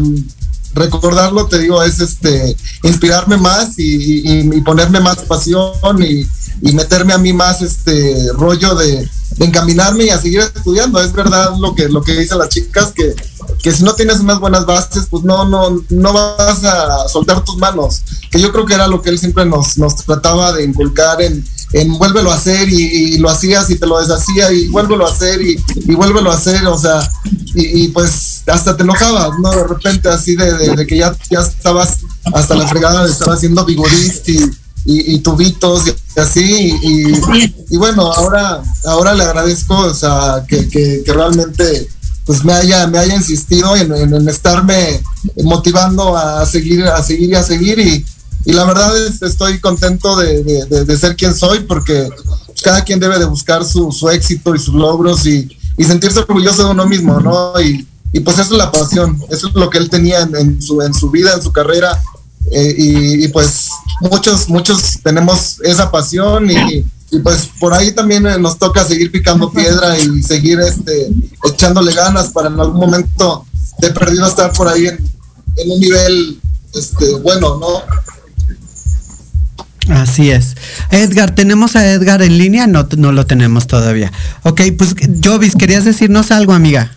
recordarlo, 0.77 1.47
te 1.47 1.59
digo, 1.59 1.83
es 1.83 1.99
este 1.99 2.55
inspirarme 2.83 3.37
más 3.37 3.73
y, 3.77 4.61
ponerme 4.61 4.99
más 4.99 5.17
pasión 5.19 5.73
y, 5.99 6.25
meterme 6.73 7.13
a 7.13 7.17
mí 7.17 7.33
más 7.33 7.61
este 7.61 8.31
rollo 8.33 8.75
de, 8.75 9.09
encaminarme 9.39 10.05
y 10.05 10.09
a 10.09 10.19
seguir 10.19 10.39
estudiando. 10.39 10.99
Es 11.01 11.13
verdad 11.13 11.55
lo 11.59 11.75
que, 11.75 11.89
lo 11.89 12.01
que 12.01 12.17
dicen 12.17 12.39
las 12.39 12.49
chicas, 12.49 12.91
que, 12.91 13.13
que 13.67 13.73
si 13.73 13.83
no 13.83 13.95
tienes 13.95 14.21
unas 14.21 14.39
buenas 14.39 14.65
bases, 14.65 15.07
pues 15.09 15.25
no, 15.25 15.43
no, 15.43 15.83
no 15.89 16.13
vas 16.13 16.63
a 16.63 17.05
soltar 17.09 17.43
tus 17.43 17.57
manos. 17.57 18.01
Que 18.31 18.39
yo 18.39 18.53
creo 18.53 18.65
que 18.65 18.73
era 18.73 18.87
lo 18.87 19.01
que 19.01 19.09
él 19.09 19.19
siempre 19.19 19.43
nos, 19.43 19.77
nos 19.77 19.93
trataba 19.97 20.53
de 20.53 20.63
inculcar 20.63 21.21
en, 21.21 21.43
en 21.73 21.97
vuélvelo 21.97 22.31
a 22.31 22.35
hacer 22.35 22.69
y, 22.69 23.17
lo 23.17 23.29
hacías 23.29 23.69
y 23.69 23.77
te 23.77 23.85
lo 23.85 23.99
deshacía 23.99 24.53
y 24.53 24.69
vuélvelo 24.69 25.05
a 25.05 25.11
hacer 25.11 25.41
y, 25.41 25.61
y 25.75 25.95
vuélvelo 25.95 26.31
a 26.31 26.35
hacer, 26.35 26.65
o 26.65 26.77
sea, 26.77 27.11
y, 27.55 27.89
pues 27.89 28.43
hasta 28.47 28.77
te 28.77 28.83
enojabas, 28.83 29.37
¿no? 29.41 29.51
De 29.51 29.65
repente 29.65 30.07
así 30.07 30.37
de, 30.37 30.85
que 30.87 30.95
ya, 30.95 31.13
ya 31.29 31.41
estabas 31.41 31.97
hasta 32.33 32.55
la 32.55 32.69
fregada 32.69 33.03
de 33.03 33.11
estar 33.11 33.33
haciendo 33.33 33.65
vigorist 33.65 34.29
y, 34.29 34.49
y, 34.85 35.19
tubitos 35.19 35.87
y 35.87 36.19
así, 36.21 36.73
y, 37.69 37.75
bueno, 37.75 38.13
ahora, 38.13 38.63
ahora 38.85 39.13
le 39.13 39.23
agradezco, 39.23 39.77
o 39.77 39.93
sea, 39.93 40.45
que, 40.47 40.69
que, 40.69 41.03
realmente 41.07 41.89
pues 42.27 42.43
me 42.43 42.53
haya, 42.53 42.85
me 42.87 42.99
haya 42.99 43.15
insistido 43.15 43.75
en, 43.77 43.95
en, 43.95 44.29
estarme 44.29 45.01
motivando 45.43 46.15
a 46.15 46.45
seguir, 46.45 46.83
a 46.83 47.01
seguir 47.01 47.29
y 47.29 47.35
a 47.35 47.41
seguir 47.41 47.79
y, 47.79 48.05
y 48.45 48.51
la 48.51 48.65
verdad 48.65 48.95
es 49.07 49.21
estoy 49.21 49.59
contento 49.59 50.17
de, 50.17 50.43
de, 50.43 50.97
ser 50.97 51.15
quien 51.15 51.33
soy 51.33 51.61
porque 51.61 52.09
cada 52.61 52.83
quien 52.83 52.99
debe 52.99 53.17
de 53.17 53.25
buscar 53.25 53.63
su, 53.63 53.93
su 53.93 54.09
éxito 54.09 54.53
y 54.53 54.59
sus 54.59 54.75
logros 54.75 55.25
y, 55.25 55.47
y, 55.77 55.83
sentirse 55.85 56.19
orgulloso 56.19 56.65
de 56.65 56.71
uno 56.71 56.85
mismo, 56.85 57.17
¿no? 57.21 57.59
Y, 57.61 57.87
y, 58.11 58.19
pues 58.19 58.37
eso 58.39 58.53
es 58.53 58.57
la 58.57 58.71
pasión, 58.73 59.21
eso 59.29 59.47
es 59.47 59.53
lo 59.53 59.69
que 59.69 59.77
él 59.77 59.89
tenía 59.89 60.21
en, 60.21 60.61
su, 60.61 60.81
en 60.81 60.93
su 60.93 61.09
vida, 61.09 61.33
en 61.33 61.41
su 61.41 61.53
carrera 61.53 61.97
eh, 62.51 62.75
y, 62.77 63.27
pues 63.29 63.69
muchos, 64.01 64.49
muchos 64.49 64.99
tenemos 65.01 65.61
esa 65.63 65.89
pasión 65.91 66.51
y, 66.51 66.85
pues 67.23 67.49
por 67.59 67.73
ahí 67.73 67.93
también 67.93 68.27
eh, 68.27 68.37
nos 68.37 68.57
toca 68.57 68.83
seguir 68.83 69.11
picando 69.11 69.51
piedra 69.51 69.97
y 69.97 70.21
seguir 70.21 70.59
este, 70.59 71.07
echándole 71.49 71.93
ganas 71.93 72.29
para 72.29 72.49
en 72.49 72.59
algún 72.59 72.79
momento 72.79 73.45
de 73.79 73.91
perdido 73.91 74.27
estar 74.27 74.51
por 74.53 74.67
ahí 74.67 74.87
en, 74.87 74.97
en 75.57 75.71
un 75.71 75.79
nivel 75.79 76.39
este, 76.73 77.13
bueno, 77.15 77.57
¿no? 77.57 77.83
Así 79.89 80.31
es. 80.31 80.55
Edgar, 80.91 81.33
¿tenemos 81.33 81.75
a 81.75 81.89
Edgar 81.89 82.21
en 82.21 82.37
línea? 82.37 82.67
No, 82.67 82.87
no 82.97 83.11
lo 83.11 83.25
tenemos 83.25 83.67
todavía. 83.67 84.11
Ok, 84.43 84.61
pues 84.77 84.95
Jovis, 85.23 85.55
¿querías 85.55 85.85
decirnos 85.85 86.31
algo, 86.31 86.53
amiga? 86.53 86.91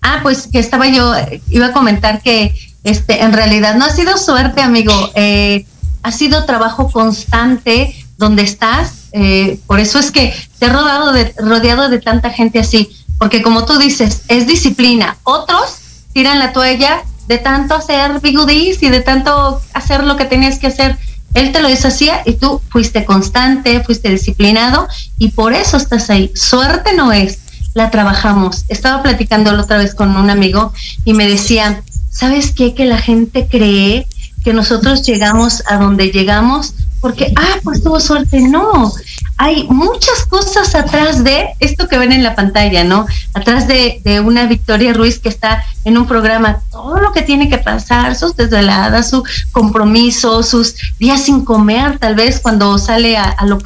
Ah, 0.00 0.20
pues 0.22 0.48
que 0.50 0.58
estaba 0.58 0.88
yo, 0.88 1.12
iba 1.50 1.66
a 1.66 1.72
comentar 1.72 2.22
que 2.22 2.54
este, 2.84 3.22
en 3.22 3.32
realidad 3.32 3.76
no 3.76 3.84
ha 3.84 3.90
sido 3.90 4.16
suerte, 4.16 4.62
amigo. 4.62 4.92
Eh, 5.14 5.66
ha 6.02 6.12
sido 6.12 6.44
trabajo 6.44 6.90
constante 6.90 8.03
donde 8.24 8.42
estás. 8.42 9.08
Eh, 9.12 9.60
por 9.66 9.80
eso 9.80 9.98
es 9.98 10.10
que 10.10 10.34
te 10.58 10.66
he 10.66 10.68
rodeado 10.68 11.12
de, 11.12 11.34
rodeado 11.38 11.88
de 11.88 12.00
tanta 12.00 12.30
gente 12.30 12.58
así. 12.58 12.90
Porque 13.18 13.42
como 13.42 13.64
tú 13.64 13.78
dices, 13.78 14.22
es 14.28 14.46
disciplina. 14.46 15.16
Otros 15.22 15.78
tiran 16.12 16.38
la 16.38 16.52
toalla 16.52 17.02
de 17.28 17.38
tanto 17.38 17.74
hacer 17.74 18.20
bigudis 18.20 18.82
y 18.82 18.90
de 18.90 19.00
tanto 19.00 19.60
hacer 19.72 20.04
lo 20.04 20.16
que 20.16 20.24
tenías 20.26 20.58
que 20.58 20.66
hacer 20.66 20.98
él 21.34 21.50
te 21.50 21.60
lo 21.60 21.68
deshacía 21.68 22.22
y 22.24 22.34
tú 22.34 22.60
fuiste 22.70 23.04
constante, 23.04 23.82
fuiste 23.82 24.08
disciplinado 24.08 24.88
y 25.18 25.30
por 25.30 25.52
eso 25.52 25.76
estás 25.76 26.08
ahí. 26.08 26.30
Suerte 26.34 26.94
no 26.94 27.12
es, 27.12 27.40
la 27.74 27.90
trabajamos. 27.90 28.64
Estaba 28.68 29.02
platicando 29.02 29.52
la 29.52 29.62
otra 29.62 29.76
vez 29.78 29.94
con 29.94 30.16
un 30.16 30.30
amigo 30.30 30.72
y 31.04 31.12
me 31.12 31.26
decía, 31.26 31.82
¿sabes 32.10 32.52
qué? 32.52 32.74
Que 32.74 32.86
la 32.86 32.98
gente 32.98 33.48
cree 33.48 34.06
que 34.44 34.52
nosotros 34.52 35.02
llegamos 35.02 35.62
a 35.66 35.78
donde 35.78 36.10
llegamos 36.10 36.74
porque, 37.04 37.34
ah, 37.36 37.58
pues 37.62 37.82
tuvo 37.82 38.00
suerte. 38.00 38.40
No, 38.40 38.90
hay 39.36 39.66
muchas 39.68 40.24
cosas 40.24 40.74
atrás 40.74 41.22
de 41.22 41.48
esto 41.60 41.86
que 41.86 41.98
ven 41.98 42.12
en 42.12 42.22
la 42.22 42.34
pantalla, 42.34 42.82
¿no? 42.82 43.06
Atrás 43.34 43.68
de, 43.68 44.00
una 44.24 44.46
Victoria 44.46 44.94
Ruiz 44.94 45.18
que 45.18 45.28
está 45.28 45.62
en 45.84 45.98
un 45.98 46.06
programa, 46.06 46.60
todo 46.70 46.98
lo 47.00 47.12
que 47.12 47.20
tiene 47.20 47.50
que 47.50 47.58
pasar, 47.58 48.16
sus 48.16 48.34
desveladas, 48.36 49.10
su 49.10 49.22
compromiso, 49.52 50.42
sus 50.42 50.76
días 50.98 51.22
sin 51.22 51.44
comer, 51.44 51.98
tal 51.98 52.14
vez 52.14 52.40
cuando 52.40 52.78
sale 52.78 53.18
a, 53.18 53.24
a 53.24 53.44
la. 53.44 53.58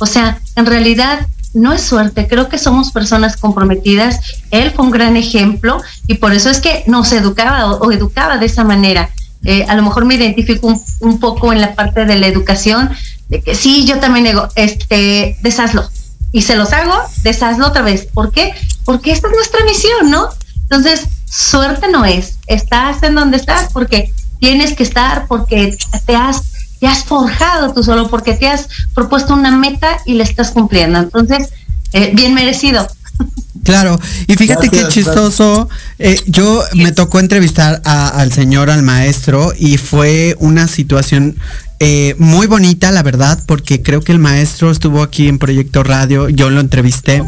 O 0.00 0.06
sea, 0.06 0.40
en 0.56 0.66
realidad 0.66 1.28
no 1.54 1.72
es 1.72 1.82
suerte, 1.82 2.26
creo 2.26 2.48
que 2.48 2.58
somos 2.58 2.90
personas 2.90 3.36
comprometidas. 3.36 4.18
Él 4.50 4.72
fue 4.72 4.84
un 4.84 4.90
gran 4.90 5.16
ejemplo 5.16 5.80
y 6.08 6.14
por 6.14 6.32
eso 6.32 6.50
es 6.50 6.60
que 6.60 6.82
nos 6.88 7.12
educaba 7.12 7.74
o 7.74 7.92
educaba 7.92 8.38
de 8.38 8.46
esa 8.46 8.64
manera. 8.64 9.10
Eh, 9.44 9.64
a 9.68 9.74
lo 9.74 9.82
mejor 9.82 10.04
me 10.04 10.14
identifico 10.14 10.74
un, 11.00 11.20
poco 11.20 11.52
en 11.52 11.60
la 11.60 11.74
parte 11.74 12.04
de 12.04 12.16
la 12.16 12.26
educación, 12.26 12.90
de 13.28 13.40
que 13.40 13.54
sí, 13.54 13.84
yo 13.84 13.98
también 13.98 14.24
digo, 14.24 14.48
este, 14.56 15.36
deshazlo. 15.42 15.88
Y 16.32 16.42
se 16.42 16.56
los 16.56 16.72
hago, 16.72 16.94
deshazlo 17.22 17.68
otra 17.68 17.82
vez. 17.82 18.06
¿Por 18.06 18.32
qué? 18.32 18.52
Porque 18.84 19.12
esta 19.12 19.28
es 19.28 19.34
nuestra 19.34 19.64
misión, 19.64 20.10
¿no? 20.10 20.28
Entonces, 20.62 21.08
suerte 21.24 21.88
no 21.88 22.04
es. 22.04 22.38
Estás 22.46 23.02
en 23.02 23.14
donde 23.14 23.36
estás 23.36 23.72
porque 23.72 24.12
tienes 24.40 24.74
que 24.74 24.82
estar, 24.82 25.26
porque 25.26 25.76
te 26.04 26.16
has, 26.16 26.42
te 26.80 26.86
has 26.86 27.04
forjado 27.04 27.72
tú 27.72 27.82
solo, 27.82 28.08
porque 28.08 28.34
te 28.34 28.48
has 28.48 28.68
propuesto 28.94 29.34
una 29.34 29.50
meta 29.50 29.98
y 30.04 30.14
la 30.14 30.24
estás 30.24 30.50
cumpliendo. 30.50 30.98
Entonces, 30.98 31.50
eh, 31.92 32.10
bien 32.14 32.34
merecido. 32.34 32.86
Claro, 33.68 34.00
y 34.26 34.34
fíjate 34.34 34.70
qué 34.70 34.88
chistoso. 34.88 35.68
Eh, 35.98 36.18
yo 36.26 36.64
me 36.72 36.90
tocó 36.90 37.20
entrevistar 37.20 37.82
al 37.84 38.32
señor, 38.32 38.70
al 38.70 38.82
maestro, 38.82 39.52
y 39.58 39.76
fue 39.76 40.34
una 40.38 40.68
situación 40.68 41.36
eh, 41.78 42.14
muy 42.16 42.46
bonita, 42.46 42.90
la 42.92 43.02
verdad, 43.02 43.38
porque 43.44 43.82
creo 43.82 44.00
que 44.00 44.12
el 44.12 44.18
maestro 44.18 44.70
estuvo 44.70 45.02
aquí 45.02 45.28
en 45.28 45.38
Proyecto 45.38 45.82
Radio, 45.82 46.30
yo 46.30 46.48
lo 46.48 46.60
entrevisté, 46.60 47.22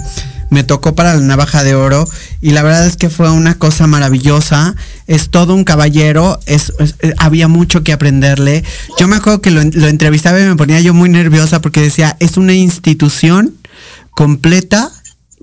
me 0.48 0.64
tocó 0.64 0.94
para 0.94 1.14
la 1.14 1.20
navaja 1.20 1.62
de 1.62 1.74
oro, 1.74 2.08
y 2.40 2.52
la 2.52 2.62
verdad 2.62 2.86
es 2.86 2.96
que 2.96 3.10
fue 3.10 3.30
una 3.30 3.56
cosa 3.56 3.86
maravillosa, 3.86 4.74
es 5.06 5.28
todo 5.28 5.54
un 5.54 5.64
caballero, 5.64 6.40
es, 6.46 6.72
eh, 7.00 7.12
había 7.18 7.48
mucho 7.48 7.84
que 7.84 7.92
aprenderle. 7.92 8.64
Yo 8.98 9.08
me 9.08 9.16
acuerdo 9.16 9.42
que 9.42 9.50
lo, 9.50 9.62
lo 9.62 9.88
entrevistaba 9.88 10.40
y 10.40 10.44
me 10.44 10.56
ponía 10.56 10.80
yo 10.80 10.94
muy 10.94 11.10
nerviosa 11.10 11.60
porque 11.60 11.82
decía, 11.82 12.16
es 12.18 12.38
una 12.38 12.54
institución 12.54 13.56
completa 14.12 14.90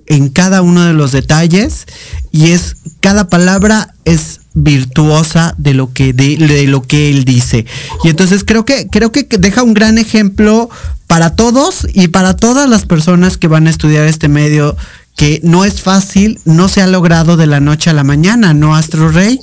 en 0.07 0.29
cada 0.29 0.61
uno 0.61 0.85
de 0.85 0.93
los 0.93 1.11
detalles 1.11 1.85
y 2.31 2.51
es 2.51 2.75
cada 2.99 3.29
palabra 3.29 3.93
es 4.05 4.41
virtuosa 4.53 5.53
de 5.57 5.73
lo 5.73 5.93
que 5.93 6.13
de, 6.13 6.65
lo 6.67 6.81
que 6.81 7.09
él 7.09 7.25
dice. 7.25 7.65
Y 8.03 8.09
entonces 8.09 8.43
creo 8.43 8.65
que 8.65 8.87
creo 8.87 9.11
que 9.11 9.23
deja 9.23 9.63
un 9.63 9.73
gran 9.73 9.97
ejemplo 9.97 10.69
para 11.05 11.35
todos 11.35 11.87
y 11.93 12.07
para 12.07 12.35
todas 12.35 12.69
las 12.69 12.85
personas 12.85 13.37
que 13.37 13.47
van 13.47 13.67
a 13.67 13.69
estudiar 13.69 14.07
este 14.07 14.27
medio 14.27 14.75
que 15.15 15.39
no 15.43 15.65
es 15.65 15.81
fácil 15.81 16.39
no 16.45 16.69
se 16.69 16.81
ha 16.81 16.87
logrado 16.87 17.37
de 17.37 17.47
la 17.47 17.59
noche 17.59 17.89
a 17.89 17.93
la 17.93 18.03
mañana 18.03 18.53
no 18.53 18.75
Astro 18.75 19.09
Rey 19.09 19.39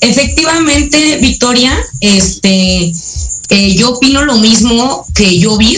efectivamente 0.00 1.18
Victoria 1.20 1.76
este 2.00 2.92
eh, 3.48 3.74
yo 3.76 3.90
opino 3.90 4.24
lo 4.24 4.38
mismo 4.38 5.06
que 5.14 5.38
yo 5.38 5.56
vi 5.56 5.76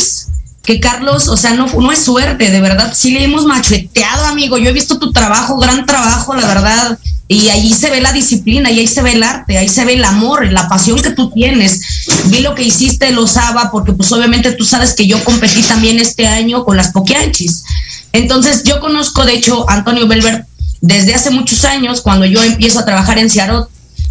que 0.68 0.80
Carlos, 0.80 1.28
o 1.28 1.36
sea, 1.38 1.54
no, 1.54 1.90
es 1.90 2.04
suerte, 2.04 2.50
de 2.50 2.60
verdad, 2.60 2.92
sí 2.94 3.12
le 3.12 3.24
hemos 3.24 3.46
macheteado, 3.46 4.26
amigo. 4.26 4.58
Yo 4.58 4.68
he 4.68 4.74
visto 4.74 4.98
tu 4.98 5.12
trabajo, 5.12 5.56
gran 5.56 5.86
trabajo, 5.86 6.34
la 6.34 6.46
verdad, 6.46 6.98
y 7.26 7.48
ahí 7.48 7.72
se 7.72 7.88
ve 7.88 8.02
la 8.02 8.12
disciplina, 8.12 8.70
y 8.70 8.80
ahí 8.80 8.86
se 8.86 9.00
ve 9.00 9.12
el 9.12 9.22
arte, 9.22 9.56
ahí 9.56 9.66
se 9.66 9.86
ve 9.86 9.94
el 9.94 10.04
amor, 10.04 10.52
la 10.52 10.68
pasión 10.68 11.00
que 11.00 11.08
tú 11.08 11.30
tienes. 11.30 11.80
Vi 12.26 12.40
lo 12.40 12.54
que 12.54 12.64
hiciste, 12.64 13.12
lo 13.12 13.26
Saba, 13.26 13.70
porque 13.72 13.94
pues 13.94 14.12
obviamente 14.12 14.52
tú 14.52 14.66
sabes 14.66 14.92
que 14.92 15.06
yo 15.06 15.24
competí 15.24 15.62
también 15.62 15.98
este 16.00 16.26
año 16.26 16.66
con 16.66 16.76
las 16.76 16.88
Poquianchis. 16.88 17.64
Entonces, 18.12 18.62
yo 18.62 18.78
conozco, 18.78 19.24
de 19.24 19.36
hecho, 19.36 19.70
a 19.70 19.72
Antonio 19.76 20.06
Belver 20.06 20.44
desde 20.82 21.14
hace 21.14 21.30
muchos 21.30 21.64
años, 21.64 22.02
cuando 22.02 22.26
yo 22.26 22.42
empiezo 22.42 22.78
a 22.78 22.84
trabajar 22.84 23.16
en 23.16 23.30
Ciarot, 23.30 23.70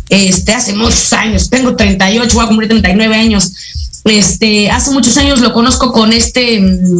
este, 0.09 0.55
hace 0.55 0.73
muchos 0.73 1.13
años, 1.13 1.51
tengo 1.51 1.75
38, 1.75 2.33
voy 2.33 2.45
a 2.45 2.47
cumplir 2.47 2.69
39 2.69 3.15
años, 3.15 3.51
este, 4.09 4.69
hace 4.69 4.91
muchos 4.91 5.17
años 5.17 5.39
lo 5.39 5.53
conozco 5.53 5.91
con 5.91 6.13
este 6.13 6.59
mm, 6.59 6.99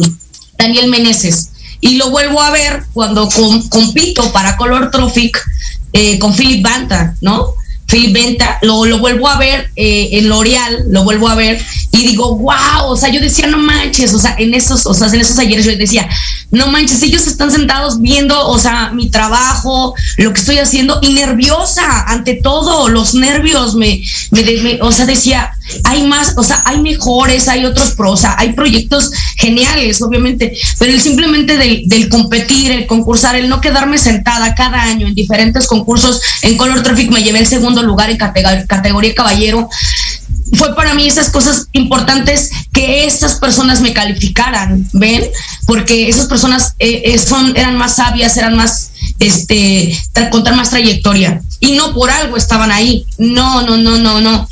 Daniel 0.58 0.90
Meneses 0.90 1.50
y 1.80 1.96
lo 1.96 2.10
vuelvo 2.10 2.40
a 2.40 2.50
ver 2.50 2.84
cuando 2.92 3.28
compito 3.68 4.32
para 4.32 4.56
Color 4.56 4.90
Trophic 4.90 5.38
eh, 5.92 6.18
con 6.18 6.34
Philip 6.34 6.62
Banta, 6.62 7.16
¿no? 7.20 7.54
Philip 7.88 8.12
Venta, 8.12 8.58
lo, 8.62 8.84
lo 8.84 8.98
vuelvo 8.98 9.28
a 9.28 9.38
ver 9.38 9.70
eh, 9.74 10.10
en 10.12 10.28
L'Oreal, 10.28 10.84
lo 10.90 11.04
vuelvo 11.04 11.28
a 11.28 11.34
ver 11.34 11.58
y 11.90 12.06
digo, 12.06 12.36
wow, 12.36 12.84
o 12.86 12.96
sea, 12.96 13.08
yo 13.08 13.20
decía, 13.20 13.46
no 13.46 13.56
manches, 13.56 14.12
o 14.12 14.18
sea, 14.18 14.36
en 14.38 14.52
esos, 14.52 14.86
o 14.86 14.92
sea, 14.92 15.08
en 15.08 15.20
esos 15.20 15.38
ayeres 15.38 15.64
yo 15.64 15.74
decía, 15.76 16.06
no 16.50 16.68
manches, 16.68 17.02
ellos 17.02 17.26
están 17.26 17.50
sentados 17.50 18.00
viendo, 18.00 18.46
o 18.46 18.58
sea, 18.58 18.90
mi 18.92 19.10
trabajo, 19.10 19.94
lo 20.18 20.32
que 20.32 20.40
estoy 20.40 20.58
haciendo 20.58 20.98
y 21.00 21.14
nerviosa 21.14 22.04
ante 22.06 22.34
todo, 22.34 22.88
los 22.88 23.14
nervios 23.14 23.74
me, 23.74 24.02
me, 24.30 24.78
o 24.82 24.92
sea, 24.92 25.06
decía, 25.06 25.50
hay 25.84 26.06
más, 26.06 26.34
o 26.36 26.44
sea, 26.44 26.62
hay 26.66 26.80
mejores, 26.80 27.48
hay 27.48 27.64
otros 27.64 27.92
pros, 27.92 28.12
o 28.12 28.16
sea, 28.16 28.36
hay 28.38 28.52
proyectos 28.52 29.10
geniales, 29.36 30.00
obviamente, 30.02 30.56
pero 30.78 30.92
el 30.92 31.00
simplemente 31.00 31.56
del 31.56 32.08
competir, 32.08 32.70
el 32.70 32.86
concursar, 32.86 33.36
el 33.36 33.48
no 33.48 33.60
quedarme 33.60 33.98
sentada 33.98 34.54
cada 34.54 34.82
año 34.82 35.06
en 35.06 35.14
diferentes 35.14 35.66
concursos, 35.66 36.20
en 36.42 36.56
Color 36.56 36.82
Traffic 36.82 37.10
me 37.10 37.22
llevé 37.22 37.40
el 37.40 37.46
segundo 37.46 37.77
lugar 37.82 38.10
en 38.10 38.16
categoría 38.16 39.14
caballero. 39.14 39.68
Fue 40.54 40.74
para 40.74 40.94
mí 40.94 41.06
esas 41.06 41.30
cosas 41.30 41.68
importantes 41.72 42.50
que 42.72 43.04
estas 43.04 43.34
personas 43.34 43.80
me 43.80 43.92
calificaran, 43.92 44.88
¿ven? 44.92 45.24
Porque 45.66 46.08
esas 46.08 46.26
personas 46.26 46.74
eh, 46.78 47.02
eh, 47.04 47.18
son, 47.18 47.56
eran 47.56 47.76
más 47.76 47.96
sabias, 47.96 48.36
eran 48.36 48.56
más, 48.56 48.90
este, 49.18 49.96
contar 50.30 50.56
más 50.56 50.70
trayectoria. 50.70 51.42
Y 51.60 51.72
no 51.72 51.92
por 51.92 52.10
algo 52.10 52.36
estaban 52.36 52.70
ahí. 52.70 53.04
No, 53.18 53.62
no, 53.62 53.76
no, 53.76 53.98
no, 53.98 54.20
no 54.20 54.48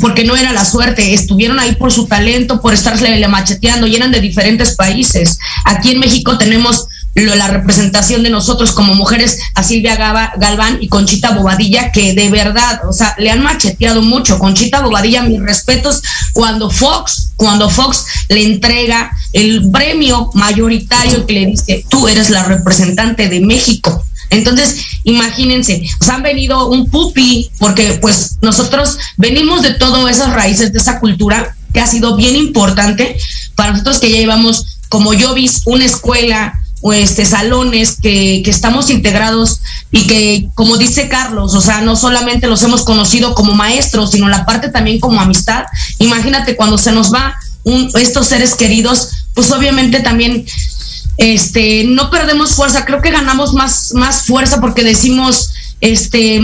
porque 0.00 0.24
no 0.24 0.36
era 0.36 0.52
la 0.52 0.64
suerte, 0.64 1.12
estuvieron 1.12 1.58
ahí 1.60 1.74
por 1.74 1.92
su 1.92 2.06
talento, 2.06 2.60
por 2.60 2.72
estarle 2.74 3.26
macheteando 3.28 3.86
y 3.86 3.96
eran 3.96 4.10
de 4.10 4.20
diferentes 4.20 4.74
países. 4.74 5.38
Aquí 5.64 5.90
en 5.90 6.00
México 6.00 6.38
tenemos 6.38 6.86
la 7.14 7.48
representación 7.48 8.22
de 8.22 8.30
nosotros 8.30 8.72
como 8.72 8.94
mujeres 8.94 9.38
a 9.54 9.62
Silvia 9.62 9.96
Galván 10.36 10.78
y 10.80 10.88
Conchita 10.88 11.32
Bobadilla, 11.32 11.92
que 11.92 12.14
de 12.14 12.30
verdad, 12.30 12.80
o 12.88 12.92
sea, 12.92 13.14
le 13.18 13.30
han 13.30 13.42
macheteado 13.42 14.02
mucho. 14.02 14.38
Conchita 14.38 14.80
Bobadilla, 14.80 15.22
mis 15.22 15.40
respetos, 15.40 16.02
cuando 16.32 16.70
Fox, 16.70 17.32
cuando 17.36 17.68
Fox 17.68 18.06
le 18.28 18.44
entrega 18.44 19.10
el 19.32 19.70
premio 19.70 20.30
mayoritario 20.34 21.26
que 21.26 21.32
le 21.34 21.46
dice, 21.46 21.84
tú 21.88 22.08
eres 22.08 22.30
la 22.30 22.44
representante 22.44 23.28
de 23.28 23.40
México. 23.40 24.04
Entonces, 24.30 24.76
imagínense, 25.04 25.82
sea, 26.00 26.14
han 26.14 26.22
venido 26.22 26.68
un 26.68 26.88
pupi, 26.88 27.50
porque 27.58 27.98
pues 28.00 28.38
nosotros 28.40 28.96
venimos 29.18 29.60
de 29.60 29.74
todas 29.74 30.10
esas 30.10 30.32
raíces, 30.32 30.72
de 30.72 30.78
esa 30.78 31.00
cultura 31.00 31.54
que 31.74 31.80
ha 31.80 31.86
sido 31.86 32.16
bien 32.16 32.36
importante 32.36 33.16
para 33.54 33.72
nosotros 33.72 33.98
que 33.98 34.10
ya 34.10 34.16
llevamos, 34.16 34.78
como 34.88 35.12
yo 35.12 35.34
vi, 35.34 35.50
una 35.66 35.84
escuela, 35.84 36.61
este, 36.90 37.24
salones 37.24 37.98
que, 38.00 38.42
que, 38.44 38.50
estamos 38.50 38.90
integrados 38.90 39.60
y 39.92 40.06
que, 40.06 40.48
como 40.54 40.76
dice 40.76 41.08
Carlos, 41.08 41.54
o 41.54 41.60
sea, 41.60 41.80
no 41.80 41.94
solamente 41.94 42.48
los 42.48 42.62
hemos 42.62 42.82
conocido 42.82 43.34
como 43.34 43.54
maestros, 43.54 44.10
sino 44.10 44.28
la 44.28 44.44
parte 44.44 44.68
también 44.68 44.98
como 44.98 45.20
amistad. 45.20 45.64
Imagínate 45.98 46.56
cuando 46.56 46.78
se 46.78 46.90
nos 46.90 47.14
va 47.14 47.36
un, 47.62 47.88
estos 47.94 48.26
seres 48.26 48.56
queridos, 48.56 49.10
pues 49.34 49.52
obviamente 49.52 50.00
también 50.00 50.44
este, 51.18 51.84
no 51.84 52.10
perdemos 52.10 52.54
fuerza, 52.54 52.84
creo 52.84 53.00
que 53.00 53.10
ganamos 53.10 53.54
más, 53.54 53.92
más 53.94 54.26
fuerza 54.26 54.60
porque 54.60 54.82
decimos, 54.82 55.50
este, 55.80 56.40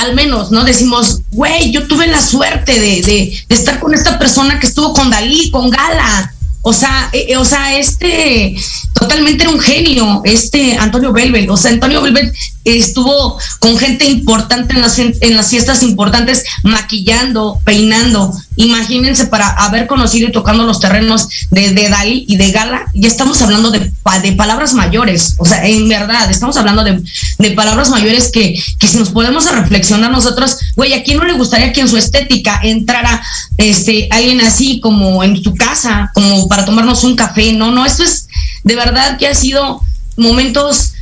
al 0.00 0.14
menos, 0.14 0.50
¿no? 0.50 0.64
Decimos, 0.64 1.20
güey, 1.32 1.70
yo 1.70 1.86
tuve 1.86 2.06
la 2.06 2.22
suerte 2.22 2.80
de, 2.80 3.02
de, 3.02 3.44
de, 3.48 3.54
estar 3.54 3.78
con 3.78 3.92
esta 3.92 4.18
persona 4.18 4.58
que 4.58 4.66
estuvo 4.66 4.94
con 4.94 5.10
Dalí, 5.10 5.50
con 5.50 5.68
Gala, 5.68 6.32
o 6.62 6.72
sea, 6.72 7.10
eh, 7.12 7.26
eh, 7.30 7.36
o 7.36 7.44
sea, 7.44 7.76
este 7.76 8.54
totalmente 9.02 9.42
era 9.42 9.52
un 9.52 9.60
genio, 9.60 10.22
este 10.24 10.76
Antonio 10.78 11.12
Belbel. 11.12 11.50
O 11.50 11.56
sea, 11.56 11.72
Antonio 11.72 12.02
Belbel 12.02 12.32
estuvo 12.64 13.38
con 13.58 13.76
gente 13.76 14.04
importante 14.04 14.74
en 14.74 14.80
las, 14.80 14.98
en 14.98 15.36
las 15.36 15.50
fiestas 15.50 15.82
importantes, 15.82 16.44
maquillando, 16.62 17.58
peinando. 17.64 18.32
Imagínense 18.56 19.26
para 19.26 19.48
haber 19.48 19.88
conocido 19.88 20.28
y 20.28 20.32
tocando 20.32 20.64
los 20.64 20.78
terrenos 20.78 21.28
de, 21.50 21.72
de 21.72 21.88
Dalí 21.88 22.24
y 22.28 22.36
de 22.36 22.52
Gala, 22.52 22.86
ya 22.94 23.08
estamos 23.08 23.42
hablando 23.42 23.70
de, 23.70 23.90
de 24.22 24.32
palabras 24.32 24.74
mayores, 24.74 25.34
o 25.38 25.44
sea, 25.44 25.66
en 25.66 25.88
verdad, 25.88 26.30
estamos 26.30 26.56
hablando 26.56 26.84
de, 26.84 27.02
de 27.38 27.50
palabras 27.52 27.90
mayores 27.90 28.30
que, 28.30 28.54
que, 28.78 28.88
si 28.88 28.98
nos 28.98 29.10
podemos 29.10 29.46
a 29.46 29.52
reflexionar 29.52 30.10
nosotros, 30.10 30.58
güey, 30.76 30.92
¿a 30.92 31.02
quién 31.02 31.18
no 31.18 31.24
le 31.24 31.32
gustaría 31.32 31.72
que 31.72 31.80
en 31.80 31.88
su 31.88 31.96
estética 31.96 32.60
entrara 32.62 33.22
este, 33.56 34.06
alguien 34.10 34.40
así 34.42 34.80
como 34.80 35.24
en 35.24 35.42
tu 35.42 35.54
casa, 35.56 36.10
como 36.14 36.46
para 36.46 36.64
tomarnos 36.64 37.02
un 37.04 37.16
café? 37.16 37.52
No, 37.52 37.70
no, 37.72 37.84
esto 37.84 38.04
es 38.04 38.28
de 38.64 38.76
verdad 38.76 39.18
que 39.18 39.28
ha 39.28 39.34
sido 39.34 39.80
momentos 40.16 40.92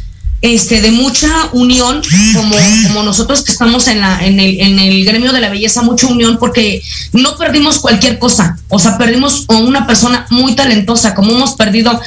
este, 0.42 0.80
de 0.80 0.90
mucha 0.90 1.28
unión, 1.52 2.00
como, 2.34 2.54
como 2.86 3.02
nosotros 3.02 3.42
que 3.42 3.52
estamos 3.52 3.88
en, 3.88 4.00
la, 4.00 4.24
en, 4.24 4.40
el, 4.40 4.60
en 4.60 4.78
el 4.78 5.04
gremio 5.04 5.32
de 5.32 5.40
la 5.40 5.50
belleza, 5.50 5.82
mucha 5.82 6.06
unión, 6.06 6.38
porque 6.38 6.82
no 7.12 7.36
perdimos 7.36 7.78
cualquier 7.78 8.18
cosa, 8.18 8.58
o 8.68 8.78
sea, 8.78 8.96
perdimos 8.96 9.44
a 9.48 9.56
una 9.56 9.86
persona 9.86 10.26
muy 10.30 10.54
talentosa, 10.54 11.14
como 11.14 11.32
hemos 11.32 11.52
perdido 11.52 12.00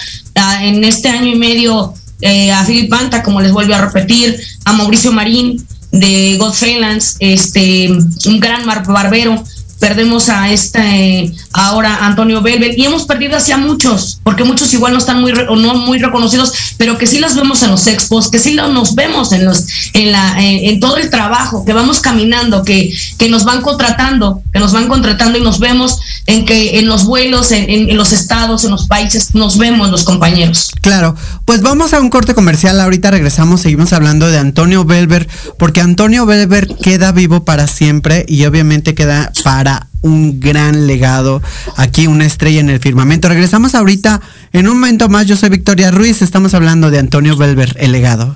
en 0.61 0.83
este 0.83 1.09
año 1.09 1.27
y 1.27 1.35
medio 1.35 1.93
eh, 2.21 2.51
a 2.51 2.65
Philip 2.65 2.89
Banta, 2.89 3.21
como 3.21 3.39
les 3.39 3.51
vuelvo 3.51 3.75
a 3.75 3.81
repetir, 3.81 4.39
a 4.65 4.73
Mauricio 4.73 5.11
Marín 5.11 5.63
de 5.91 6.37
Godfelans, 6.39 7.17
este, 7.19 7.91
un 7.91 8.39
gran 8.39 8.65
barbero, 8.65 9.43
perdemos 9.79 10.29
a 10.29 10.51
este 10.51 11.31
ahora 11.53 12.05
Antonio 12.05 12.41
Belbel 12.41 12.73
y 12.77 12.85
hemos 12.85 13.03
perdido 13.05 13.37
hacia 13.37 13.57
muchos, 13.57 14.19
porque 14.23 14.43
muchos 14.43 14.73
igual 14.73 14.93
no 14.93 14.99
están 14.99 15.21
muy 15.21 15.31
o 15.31 15.55
no 15.55 15.75
muy 15.75 15.99
reconocidos, 15.99 16.53
pero 16.77 16.97
que 16.97 17.07
sí 17.07 17.19
las 17.19 17.35
vemos 17.35 17.61
en 17.63 17.71
los 17.71 17.87
expos, 17.87 18.29
que 18.29 18.39
sí 18.39 18.55
nos 18.55 18.95
vemos 18.95 19.31
en 19.31 19.45
los 19.45 19.65
en 19.93 20.11
la 20.11 20.35
en, 20.41 20.79
todo 20.79 20.97
el 20.97 21.09
trabajo, 21.09 21.63
que 21.65 21.73
vamos 21.73 21.99
caminando, 21.99 22.63
que 22.63 22.93
que 23.17 23.29
nos 23.29 23.45
van 23.45 23.61
contratando, 23.61 24.41
que 24.51 24.59
nos 24.59 24.73
van 24.73 24.87
contratando 24.87 25.37
y 25.37 25.41
nos 25.41 25.59
vemos 25.59 25.99
en 26.25 26.45
que 26.45 26.79
en 26.79 26.87
los 26.87 27.05
vuelos, 27.05 27.51
en, 27.51 27.69
en 27.69 27.95
los 27.97 28.11
estados, 28.11 28.63
en 28.63 28.71
los 28.71 28.87
países 28.87 29.35
nos 29.35 29.57
vemos 29.57 29.89
los 29.91 30.03
compañeros. 30.03 30.71
Claro, 30.81 31.15
pues 31.45 31.61
vamos 31.61 31.93
a 31.93 32.01
un 32.01 32.09
corte 32.09 32.33
comercial, 32.33 32.79
ahorita 32.79 33.11
regresamos, 33.11 33.61
seguimos 33.61 33.93
hablando 33.93 34.27
de 34.27 34.39
Antonio 34.39 34.85
Belber, 34.85 35.27
porque 35.57 35.81
Antonio 35.81 36.25
Belber 36.25 36.67
queda 36.75 37.11
vivo 37.11 37.45
para 37.45 37.67
siempre 37.67 38.25
y 38.27 38.45
obviamente 38.45 38.95
queda 38.95 39.31
para 39.43 39.87
un 40.03 40.39
gran 40.39 40.85
legado, 40.85 41.41
aquí 41.75 42.07
una 42.07 42.25
estrella 42.25 42.59
en 42.59 42.69
el 42.69 42.79
firmamento. 42.79 43.29
Regresamos 43.29 43.73
ahorita 43.73 44.21
en 44.51 44.67
un 44.67 44.75
momento 44.75 45.09
más. 45.09 45.25
Yo 45.25 45.35
soy 45.35 45.49
Victoria 45.49 45.89
Ruiz, 45.89 46.21
estamos 46.21 46.53
hablando 46.53 46.91
de 46.91 46.99
Antonio 46.99 47.35
Belver, 47.35 47.75
el 47.79 47.91
legado. 47.91 48.35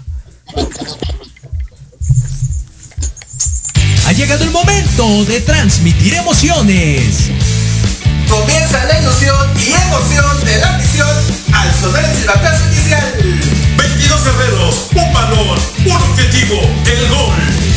Ha 4.07 4.13
llegado 4.13 4.43
el 4.43 4.51
momento 4.51 5.25
de 5.25 5.41
transmitir 5.41 6.15
emociones. 6.15 7.29
Comienza 8.29 8.85
la 8.85 9.01
ilusión 9.01 9.47
y 9.57 9.71
emoción 9.71 10.45
de 10.45 10.57
la 10.59 10.77
misión 10.77 11.07
al 11.53 11.73
sonar 11.79 12.05
el 12.05 12.17
silbatazo 12.17 12.65
inicial. 12.73 13.13
22 13.77 14.23
guerreros, 14.23 14.87
un 14.95 15.13
balón, 15.13 15.59
un 15.85 15.91
objetivo, 15.91 16.61
el 16.85 17.09
gol 17.09 17.76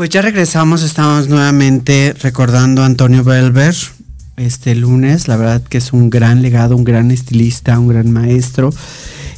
Pues 0.00 0.08
ya 0.08 0.22
regresamos, 0.22 0.82
estamos 0.82 1.28
nuevamente 1.28 2.14
recordando 2.22 2.82
a 2.82 2.86
Antonio 2.86 3.22
Belver 3.22 3.74
este 4.38 4.74
lunes. 4.74 5.28
La 5.28 5.36
verdad 5.36 5.60
que 5.60 5.76
es 5.76 5.92
un 5.92 6.08
gran 6.08 6.40
legado, 6.40 6.74
un 6.74 6.84
gran 6.84 7.10
estilista, 7.10 7.78
un 7.78 7.88
gran 7.88 8.10
maestro. 8.10 8.72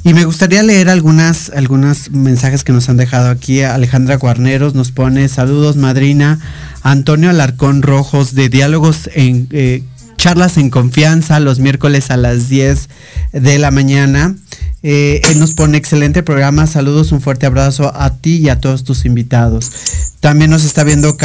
Y 0.05 0.15
me 0.15 0.25
gustaría 0.25 0.63
leer 0.63 0.89
algunas, 0.89 1.51
algunos 1.51 2.13
mensajes 2.13 2.63
que 2.63 2.73
nos 2.73 2.89
han 2.89 2.97
dejado 2.97 3.29
aquí. 3.29 3.63
Alejandra 3.63 4.19
Guarneros 4.19 4.77
nos 4.77 4.93
pone 4.93 5.29
saludos, 5.29 5.75
madrina. 5.75 6.39
Antonio 6.85 7.31
Alarcón 7.31 7.83
Rojos 7.83 8.37
de 8.37 8.49
Diálogos 8.49 9.11
en 9.15 9.49
eh, 9.51 9.83
Charlas 10.23 10.57
en 10.57 10.71
Confianza 10.71 11.41
los 11.41 11.59
miércoles 11.59 12.13
a 12.13 12.17
las 12.17 12.49
10 12.49 12.89
de 13.33 13.59
la 13.59 13.73
mañana. 13.73 14.37
Eh, 14.85 15.21
nos 15.35 15.53
pone 15.55 15.77
excelente 15.77 16.23
programa. 16.23 16.69
Saludos, 16.69 17.11
un 17.11 17.21
fuerte 17.21 17.45
abrazo 17.45 17.93
a 17.93 18.19
ti 18.19 18.37
y 18.37 18.49
a 18.49 18.61
todos 18.61 18.85
tus 18.85 19.05
invitados. 19.05 19.73
También 20.21 20.53
nos 20.53 20.65
está 20.65 20.85
viendo 20.85 21.17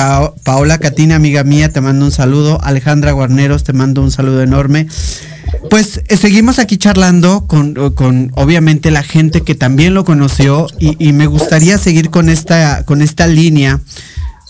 Paola 0.44 0.80
Catina, 0.80 1.14
amiga 1.14 1.44
mía, 1.44 1.72
te 1.72 1.80
mando 1.80 2.06
un 2.06 2.12
saludo. 2.12 2.60
Alejandra 2.64 3.12
Guarneros, 3.12 3.64
te 3.64 3.72
mando 3.72 4.02
un 4.02 4.10
saludo 4.10 4.42
enorme. 4.42 4.88
Pues 5.70 6.02
eh, 6.08 6.18
seguimos 6.18 6.58
aquí 6.58 6.78
charlando 6.78 7.46
con, 7.46 7.76
con, 7.94 8.32
obviamente 8.34 8.90
la 8.90 9.04
gente 9.04 9.42
que 9.42 9.54
también 9.54 9.94
lo 9.94 10.06
conoció 10.06 10.66
y, 10.80 10.96
y, 10.98 11.14
me 11.14 11.28
gustaría 11.28 11.78
seguir 11.78 12.10
con 12.10 12.30
esta, 12.30 12.84
con 12.84 13.04
esta 13.04 13.28
línea. 13.28 13.80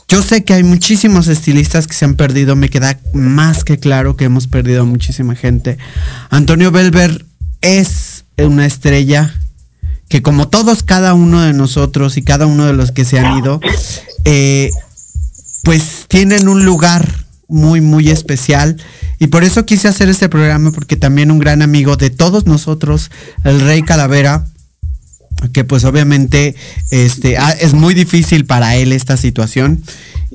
Yo 0.08 0.22
sé 0.22 0.46
que 0.46 0.54
hay 0.54 0.63
muchísimos 0.63 1.28
estilistas 1.28 1.86
que 1.86 1.93
se 1.93 2.06
han 2.06 2.15
perdido, 2.15 2.56
me 2.56 2.70
queda 2.70 2.98
más 3.13 3.65
que 3.65 3.78
claro 3.78 4.15
que 4.15 4.26
hemos 4.26 4.48
perdido 4.48 4.84
a 4.84 4.86
muchísima 4.86 5.36
gente. 5.36 5.78
Antonio 6.30 6.72
Belver 6.72 7.26
es 7.62 8.24
una 8.38 8.65
estrella 8.65 9.34
que 10.08 10.22
como 10.22 10.48
todos, 10.48 10.84
cada 10.84 11.13
uno 11.13 11.41
de 11.41 11.52
nosotros 11.52 12.15
y 12.15 12.22
cada 12.22 12.46
uno 12.46 12.65
de 12.65 12.74
los 12.74 12.91
que 12.91 13.04
se 13.04 13.20
han 13.20 13.38
ido, 13.39 13.60
eh, 14.24 14.72
pues 15.63 16.06
tienen 16.08 16.48
un 16.48 16.63
lugar 16.63 17.26
muy, 17.50 17.82
muy 17.82 18.10
especial. 18.10 18.77
Y 19.19 19.27
por 19.27 19.44
eso 19.44 19.65
quise 19.65 19.90
hacer 19.90 20.08
este 20.08 20.29
programa, 20.29 20.71
porque 20.71 20.96
también 20.96 21.32
un 21.32 21.40
gran 21.40 21.62
amigo 21.62 21.98
de 21.98 22.10
todos 22.10 22.46
nosotros, 22.46 23.12
el 23.44 23.60
Rey 23.60 23.82
Calavera, 23.84 24.46
que 25.54 25.63
pues 25.63 25.83
obviamente 25.85 26.56
este, 26.92 27.38
ah, 27.38 27.52
es 27.52 27.73
muy 27.73 27.94
difícil 27.94 28.46
para 28.46 28.75
él 28.75 28.92
esta 28.92 29.17
situación. 29.17 29.83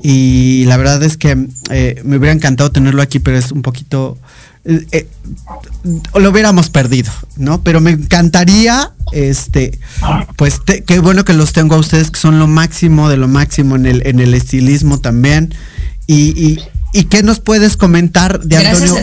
Y 0.01 0.65
la 0.65 0.77
verdad 0.77 1.03
es 1.03 1.17
que 1.17 1.47
eh, 1.69 2.01
me 2.03 2.17
hubiera 2.17 2.33
encantado 2.33 2.71
tenerlo 2.71 3.01
aquí, 3.01 3.19
pero 3.19 3.37
es 3.37 3.51
un 3.51 3.61
poquito 3.61 4.17
eh, 4.65 4.85
eh, 4.93 5.07
lo 6.15 6.29
hubiéramos 6.29 6.69
perdido, 6.69 7.11
¿no? 7.35 7.63
Pero 7.63 7.81
me 7.81 7.91
encantaría, 7.91 8.93
este, 9.11 9.77
pues 10.37 10.61
qué 10.85 10.99
bueno 10.99 11.25
que 11.25 11.33
los 11.33 11.51
tengo 11.51 11.75
a 11.75 11.79
ustedes, 11.79 12.11
que 12.11 12.19
son 12.19 12.39
lo 12.39 12.47
máximo 12.47 13.09
de 13.09 13.17
lo 13.17 13.27
máximo 13.27 13.75
en 13.75 13.85
el, 13.85 14.07
en 14.07 14.21
el 14.21 14.33
estilismo 14.33 14.99
también. 14.99 15.53
Y, 16.07 16.59
y, 16.93 17.03
qué 17.05 17.23
nos 17.23 17.41
puedes 17.41 17.75
comentar 17.75 18.41
de 18.41 18.57
Antonio, 18.57 18.95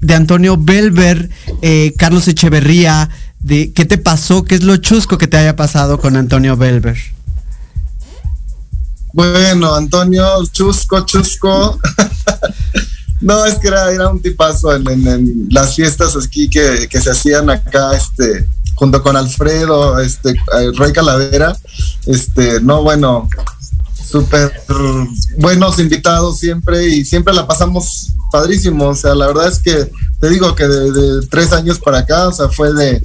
de 0.00 0.14
Antonio 0.14 0.56
Belver, 0.58 1.30
eh, 1.62 1.94
Carlos 1.96 2.28
Echeverría, 2.28 3.08
de 3.40 3.72
qué 3.72 3.84
te 3.84 3.98
pasó, 3.98 4.44
qué 4.44 4.54
es 4.54 4.62
lo 4.62 4.76
chusco 4.76 5.18
que 5.18 5.26
te 5.26 5.36
haya 5.36 5.56
pasado 5.56 5.98
con 5.98 6.16
Antonio 6.16 6.56
Belver? 6.56 6.96
Bueno, 9.12 9.74
Antonio, 9.74 10.24
chusco, 10.52 11.04
chusco. 11.04 11.78
No, 13.20 13.44
es 13.44 13.56
que 13.56 13.68
era, 13.68 13.92
era 13.92 14.08
un 14.08 14.20
tipazo 14.22 14.74
en, 14.74 15.48
las 15.50 15.76
fiestas 15.76 16.16
aquí 16.16 16.48
que, 16.48 16.88
se 16.90 17.10
hacían 17.10 17.50
acá, 17.50 17.94
este, 17.94 18.48
junto 18.74 19.02
con 19.02 19.14
Alfredo, 19.14 19.98
este, 20.00 20.30
eh, 20.30 20.70
Rey 20.74 20.92
Calavera, 20.92 21.54
este, 22.06 22.62
no, 22.62 22.82
bueno, 22.82 23.28
súper 24.10 24.50
buenos 25.36 25.78
invitados 25.78 26.38
siempre 26.38 26.88
y 26.88 27.04
siempre 27.04 27.34
la 27.34 27.46
pasamos 27.46 28.10
padrísimo, 28.32 28.88
o 28.88 28.96
sea, 28.96 29.14
la 29.14 29.26
verdad 29.26 29.48
es 29.48 29.58
que 29.58 29.90
te 30.18 30.30
digo 30.30 30.54
que 30.54 30.66
de, 30.66 31.26
tres 31.28 31.52
años 31.52 31.78
para 31.78 31.98
acá, 31.98 32.26
o 32.26 32.32
sea, 32.32 32.48
fue 32.48 32.72
de, 32.72 33.04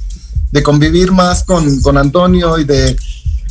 de 0.52 0.64
convivir 0.64 1.12
más 1.12 1.44
con, 1.44 1.82
con 1.82 1.98
Antonio 1.98 2.58
y 2.58 2.64
de 2.64 2.96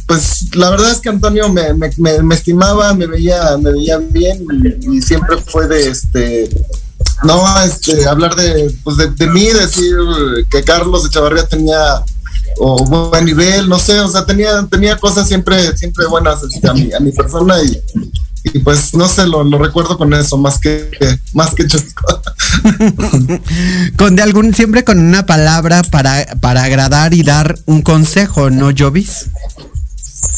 pues 0.07 0.55
la 0.55 0.71
verdad 0.71 0.91
es 0.91 1.01
que 1.01 1.09
Antonio 1.09 1.49
me, 1.49 1.73
me, 1.73 2.35
estimaba, 2.35 2.93
me 2.93 3.07
veía, 3.07 3.57
me 3.57 3.73
veía 3.73 3.99
bien 3.99 4.47
y, 4.83 5.01
siempre 5.01 5.39
fue 5.39 5.67
de 5.67 5.89
este 5.89 6.49
no 7.23 7.43
este 7.63 8.07
hablar 8.07 8.35
de 8.35 8.75
pues 8.85 8.99
de, 8.99 9.27
mí, 9.29 9.47
decir 9.47 9.97
que 10.51 10.63
Carlos 10.63 11.07
Echavarría 11.07 11.47
tenía 11.47 12.05
o 12.59 12.85
buen 12.85 13.25
nivel, 13.25 13.69
no 13.69 13.79
sé, 13.79 13.99
o 13.99 14.09
sea, 14.09 14.25
tenía, 14.25 14.65
tenía 14.71 14.97
cosas 14.97 15.27
siempre, 15.27 15.77
siempre 15.77 16.07
buenas 16.07 16.43
este, 16.43 16.69
a, 16.69 16.73
mi, 16.73 16.93
a 16.93 17.01
mi 17.01 17.11
persona 17.11 17.61
y, 17.63 17.83
y 18.45 18.59
pues 18.61 18.95
no 18.95 19.09
sé, 19.09 19.27
lo, 19.27 19.43
lo, 19.43 19.59
recuerdo 19.59 19.97
con 19.97 20.13
eso, 20.15 20.37
más 20.37 20.59
que, 20.59 20.91
más 21.33 21.55
que 21.55 21.67
con 23.97 24.17
de 24.17 24.23
algún, 24.23 24.55
siempre 24.55 24.85
con 24.85 24.99
una 24.99 25.27
palabra 25.27 25.83
para, 25.83 26.27
para 26.41 26.65
agradar 26.65 27.15
y 27.15 27.23
dar 27.23 27.59
un 27.67 27.83
consejo, 27.83 28.51
¿no, 28.51 28.71
Jovis? 28.77 29.31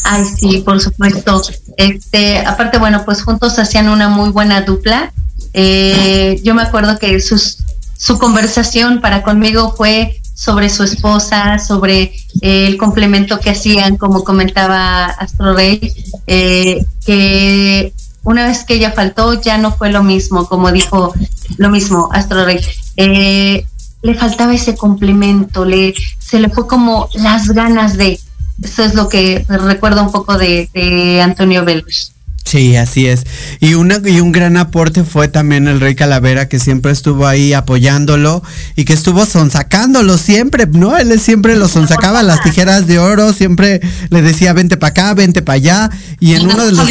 Ay, 0.04 0.24
sí, 0.24 0.62
por 0.64 0.80
supuesto. 0.80 1.42
Este, 1.76 2.38
aparte, 2.38 2.78
bueno, 2.78 3.04
pues 3.04 3.22
juntos 3.22 3.58
hacían 3.58 3.88
una 3.88 4.08
muy 4.08 4.30
buena 4.30 4.62
dupla. 4.62 5.12
Eh, 5.52 6.40
yo 6.44 6.54
me 6.54 6.62
acuerdo 6.62 6.98
que 6.98 7.20
sus, 7.20 7.58
su 7.96 8.18
conversación 8.18 9.00
para 9.00 9.22
conmigo 9.22 9.74
fue 9.76 10.20
sobre 10.34 10.68
su 10.68 10.82
esposa, 10.82 11.58
sobre 11.58 12.14
eh, 12.42 12.66
el 12.66 12.76
complemento 12.76 13.40
que 13.40 13.50
hacían, 13.50 13.96
como 13.96 14.22
comentaba 14.22 15.06
Astro 15.06 15.54
Rey, 15.54 15.92
eh, 16.26 16.84
que 17.04 17.92
una 18.22 18.46
vez 18.46 18.64
que 18.64 18.74
ella 18.74 18.92
faltó 18.92 19.40
ya 19.40 19.56
no 19.56 19.72
fue 19.72 19.90
lo 19.90 20.02
mismo, 20.02 20.46
como 20.46 20.72
dijo 20.72 21.14
lo 21.56 21.70
mismo 21.70 22.08
Astro 22.12 22.44
Rey. 22.44 22.60
le 22.96 24.14
faltaba 24.14 24.54
ese 24.54 24.76
complemento, 24.76 25.64
le, 25.64 25.94
se 26.18 26.38
le 26.38 26.48
fue 26.48 26.66
como 26.66 27.08
las 27.14 27.50
ganas 27.50 27.96
de, 27.96 28.20
eso 28.62 28.84
es 28.84 28.94
lo 28.94 29.08
que 29.08 29.44
recuerda 29.48 30.02
un 30.02 30.12
poco 30.12 30.38
de, 30.38 31.20
Antonio 31.22 31.64
Belvis. 31.64 32.12
Sí, 32.44 32.76
así 32.76 33.08
es. 33.08 33.24
Y, 33.58 33.74
una, 33.74 34.00
y 34.04 34.20
un 34.20 34.30
gran 34.30 34.56
aporte 34.56 35.02
fue 35.02 35.26
también 35.26 35.66
el 35.66 35.80
Rey 35.80 35.96
Calavera, 35.96 36.48
que 36.48 36.60
siempre 36.60 36.92
estuvo 36.92 37.26
ahí 37.26 37.52
apoyándolo 37.52 38.40
y 38.76 38.84
que 38.84 38.92
estuvo 38.92 39.26
sonsacándolo 39.26 40.16
siempre, 40.16 40.64
¿no? 40.66 40.96
Él 40.96 41.18
siempre 41.18 41.56
lo 41.56 41.66
sonsacaba 41.66 42.22
las 42.22 42.40
tijeras 42.42 42.86
de 42.86 43.00
oro, 43.00 43.32
siempre 43.32 43.80
le 44.10 44.22
decía, 44.22 44.52
vente 44.52 44.76
para 44.76 44.90
acá, 44.90 45.14
vente 45.14 45.42
para 45.42 45.56
allá. 45.56 45.90
Y 46.20 46.34
en 46.34 46.42
uno 46.42 46.66
de 46.66 46.72
los. 46.72 46.88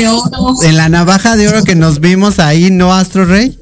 En 0.64 0.76
la 0.76 0.90
navaja 0.90 1.38
de 1.38 1.48
oro 1.48 1.64
que 1.64 1.76
nos 1.76 2.02
vimos 2.02 2.40
ahí, 2.40 2.70
¿no, 2.70 2.94
Astro 2.94 3.24
Rey? 3.24 3.58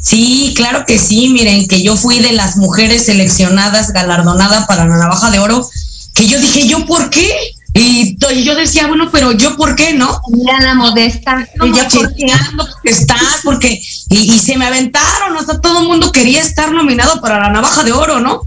Sí, 0.00 0.52
claro 0.56 0.84
que 0.86 0.98
sí. 0.98 1.28
Miren, 1.28 1.68
que 1.68 1.82
yo 1.82 1.96
fui 1.96 2.18
de 2.20 2.32
las 2.32 2.56
mujeres 2.56 3.06
seleccionadas, 3.06 3.92
galardonada 3.92 4.66
para 4.66 4.86
la 4.86 4.96
navaja 4.96 5.30
de 5.30 5.38
oro, 5.38 5.68
que 6.14 6.26
yo 6.26 6.40
dije, 6.40 6.66
¿yo 6.66 6.86
por 6.86 7.10
qué? 7.10 7.54
Y 7.74 8.16
yo 8.44 8.54
decía, 8.54 8.86
bueno, 8.88 9.08
pero 9.12 9.32
yo 9.32 9.56
por 9.56 9.76
qué, 9.76 9.92
¿no? 9.94 10.20
Mira 10.30 10.60
la 10.60 10.74
modesta. 10.74 11.46
Ella 11.62 11.88
por 11.88 12.14
qué 12.14 12.26
porque 12.56 12.90
estás, 12.90 13.40
porque, 13.44 13.80
y, 14.08 14.38
se 14.38 14.56
me 14.56 14.66
aventaron, 14.66 15.36
o 15.36 15.44
sea, 15.44 15.60
todo 15.60 15.80
el 15.80 15.88
mundo 15.88 16.10
quería 16.10 16.40
estar 16.40 16.72
nominado 16.72 17.20
para 17.20 17.38
la 17.38 17.50
navaja 17.50 17.84
de 17.84 17.92
oro, 17.92 18.20
¿no? 18.20 18.42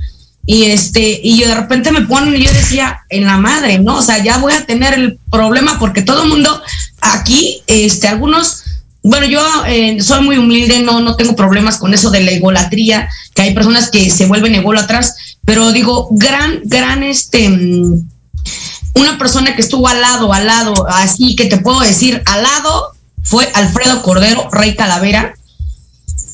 Y 0.45 0.66
este, 0.66 1.22
y 1.24 1.43
de 1.43 1.56
repente 1.56 1.91
me 1.91 2.02
ponen 2.02 2.36
y 2.36 2.43
yo 2.43 2.52
decía, 2.52 3.02
en 3.10 3.26
la 3.26 3.38
madre, 3.38 3.80
¿no? 3.80 3.97
O 3.97 4.02
sea, 4.02 4.22
ya 4.24 4.38
voy 4.39 4.54
a 4.54 4.66
tener 4.66 4.93
el 4.95 5.20
problema 5.30 5.80
porque 5.80 6.02
todo 6.02 6.24
el 6.24 6.30
mundo 6.30 6.62
aquí, 6.99 7.62
este, 7.68 8.08
algunos, 8.08 8.64
bueno, 9.04 9.26
yo 9.26 9.41
eh, 9.68 10.02
soy 10.02 10.24
muy 10.24 10.38
humilde, 10.38 10.80
no, 10.82 10.99
no 10.99 11.16
tengo 11.16 11.36
problemas 11.36 11.78
con 11.78 11.93
eso 11.93 12.12
de 12.12 12.24
la 12.24 12.32
egolatría, 12.32 13.10
que 13.34 13.41
hay 13.41 13.54
personas 13.54 13.89
que 13.89 14.10
se 14.12 14.28
vuelven 14.28 14.56
ególatras, 14.56 15.38
pero 15.43 15.72
digo, 15.72 16.10
gran, 16.12 16.62
gran, 16.66 17.02
este, 17.02 17.47
una 18.93 19.18
persona 19.18 19.56
que 19.56 19.62
estuvo 19.62 19.88
al 19.88 20.02
lado, 20.02 20.34
al 20.34 20.45
lado, 20.45 20.88
así 20.88 21.36
que 21.36 21.45
te 21.45 21.58
puedo 21.58 21.80
decir, 21.80 22.22
al 22.26 22.43
lado 22.43 22.91
fue 23.24 23.49
Alfredo 23.54 24.02
Cordero, 24.04 24.49
Rey 24.52 24.76
Calavera. 24.76 25.34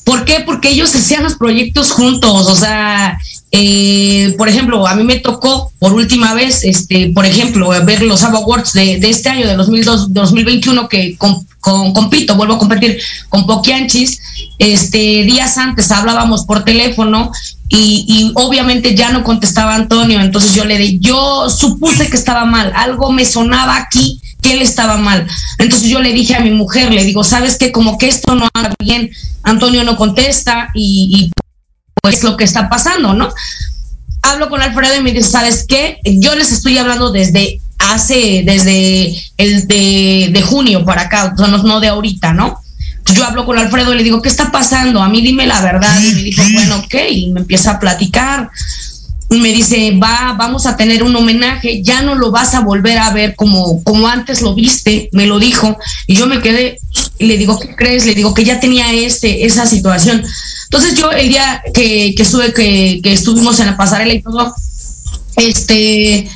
¿Por 0.04 0.24
qué? 0.24 0.40
Porque 0.44 0.70
ellos 0.70 0.94
hacían 0.94 1.22
los 1.22 1.36
proyectos 1.36 1.90
juntos, 1.90 2.46
o 2.46 2.56
sea, 2.56 3.18
eh, 3.50 4.34
por 4.36 4.48
ejemplo, 4.48 4.86
a 4.86 4.94
mí 4.94 5.04
me 5.04 5.20
tocó 5.20 5.72
por 5.78 5.94
última 5.94 6.34
vez, 6.34 6.64
este, 6.64 7.10
por 7.14 7.24
ejemplo, 7.24 7.68
ver 7.84 8.02
los 8.02 8.22
Awards 8.22 8.74
de, 8.74 8.98
este 9.02 9.30
año, 9.30 9.46
de 9.46 9.56
2002, 9.56 10.12
2021, 10.12 10.88
que 10.88 11.16
con, 11.16 11.46
compito, 11.60 12.34
vuelvo 12.34 12.54
a 12.54 12.58
competir 12.58 12.98
con 13.28 13.46
Poquianchis. 13.46 14.20
Este, 14.58 15.24
días 15.24 15.56
antes 15.56 15.90
hablábamos 15.90 16.44
por 16.44 16.64
teléfono 16.64 17.32
y, 17.70 18.32
obviamente 18.34 18.94
ya 18.94 19.10
no 19.12 19.24
contestaba 19.24 19.74
Antonio, 19.74 20.20
entonces 20.20 20.54
yo 20.54 20.64
le 20.64 20.78
di, 20.78 20.98
yo 21.00 21.48
supuse 21.50 22.08
que 22.08 22.16
estaba 22.16 22.44
mal, 22.44 22.72
algo 22.74 23.12
me 23.12 23.24
sonaba 23.24 23.76
aquí 23.76 24.20
que 24.42 24.52
él 24.52 24.62
estaba 24.62 24.98
mal. 24.98 25.26
Entonces 25.58 25.88
yo 25.88 26.00
le 26.00 26.12
dije 26.12 26.34
a 26.34 26.40
mi 26.40 26.50
mujer, 26.50 26.92
le 26.92 27.04
digo, 27.04 27.24
¿sabes 27.24 27.56
qué? 27.56 27.72
Como 27.72 27.98
que 27.98 28.08
esto 28.08 28.34
no 28.34 28.48
anda 28.54 28.74
bien, 28.78 29.10
Antonio 29.42 29.84
no 29.84 29.96
contesta 29.96 30.68
y 30.74 31.30
pues 32.02 32.22
lo 32.22 32.36
que 32.36 32.44
está 32.44 32.68
pasando, 32.68 33.14
¿no? 33.14 33.28
Hablo 34.22 34.48
con 34.48 34.60
Alfredo 34.60 34.96
y 34.96 35.02
me 35.02 35.12
dice, 35.12 35.30
¿sabes 35.30 35.64
qué? 35.68 35.98
Yo 36.04 36.34
les 36.34 36.52
estoy 36.52 36.78
hablando 36.78 37.10
desde 37.10 37.60
hace, 37.78 38.42
desde 38.44 39.14
el 39.36 39.68
de, 39.68 40.30
de 40.32 40.42
junio 40.42 40.84
para 40.84 41.02
acá, 41.02 41.34
no 41.36 41.80
de 41.80 41.88
ahorita, 41.88 42.32
¿no? 42.32 42.60
yo 43.14 43.24
hablo 43.24 43.46
con 43.46 43.58
Alfredo 43.58 43.94
y 43.94 43.96
le 43.96 44.04
digo, 44.04 44.22
¿qué 44.22 44.28
está 44.28 44.50
pasando? 44.50 45.02
A 45.02 45.08
mí 45.08 45.20
dime 45.20 45.46
la 45.46 45.60
verdad. 45.60 46.00
Y 46.00 46.14
me 46.14 46.22
dijo, 46.22 46.42
bueno, 46.52 46.78
ok, 46.78 46.94
y 47.10 47.28
me 47.28 47.40
empieza 47.40 47.72
a 47.72 47.80
platicar. 47.80 48.50
Me 49.30 49.52
dice, 49.52 49.98
va, 50.02 50.34
vamos 50.38 50.66
a 50.66 50.76
tener 50.76 51.02
un 51.02 51.14
homenaje, 51.14 51.82
ya 51.82 52.02
no 52.02 52.14
lo 52.14 52.30
vas 52.30 52.54
a 52.54 52.60
volver 52.60 52.98
a 52.98 53.12
ver 53.12 53.34
como, 53.34 53.82
como 53.84 54.08
antes 54.08 54.40
lo 54.40 54.54
viste, 54.54 55.10
me 55.12 55.26
lo 55.26 55.38
dijo. 55.38 55.76
Y 56.06 56.16
yo 56.16 56.26
me 56.26 56.40
quedé 56.40 56.78
y 57.18 57.26
le 57.26 57.36
digo, 57.36 57.58
¿qué 57.58 57.74
crees? 57.76 58.06
Le 58.06 58.14
digo 58.14 58.32
que 58.32 58.44
ya 58.44 58.58
tenía 58.60 58.92
este, 58.92 59.44
esa 59.44 59.66
situación. 59.66 60.22
Entonces 60.64 60.98
yo 60.98 61.10
el 61.10 61.28
día 61.28 61.62
que, 61.74 62.14
que, 62.16 62.22
estuve, 62.22 62.52
que, 62.52 63.00
que 63.02 63.12
estuvimos 63.12 63.60
en 63.60 63.66
la 63.66 63.76
pasarela 63.76 64.14
y 64.14 64.22
todo, 64.22 64.54
este, 65.36 66.28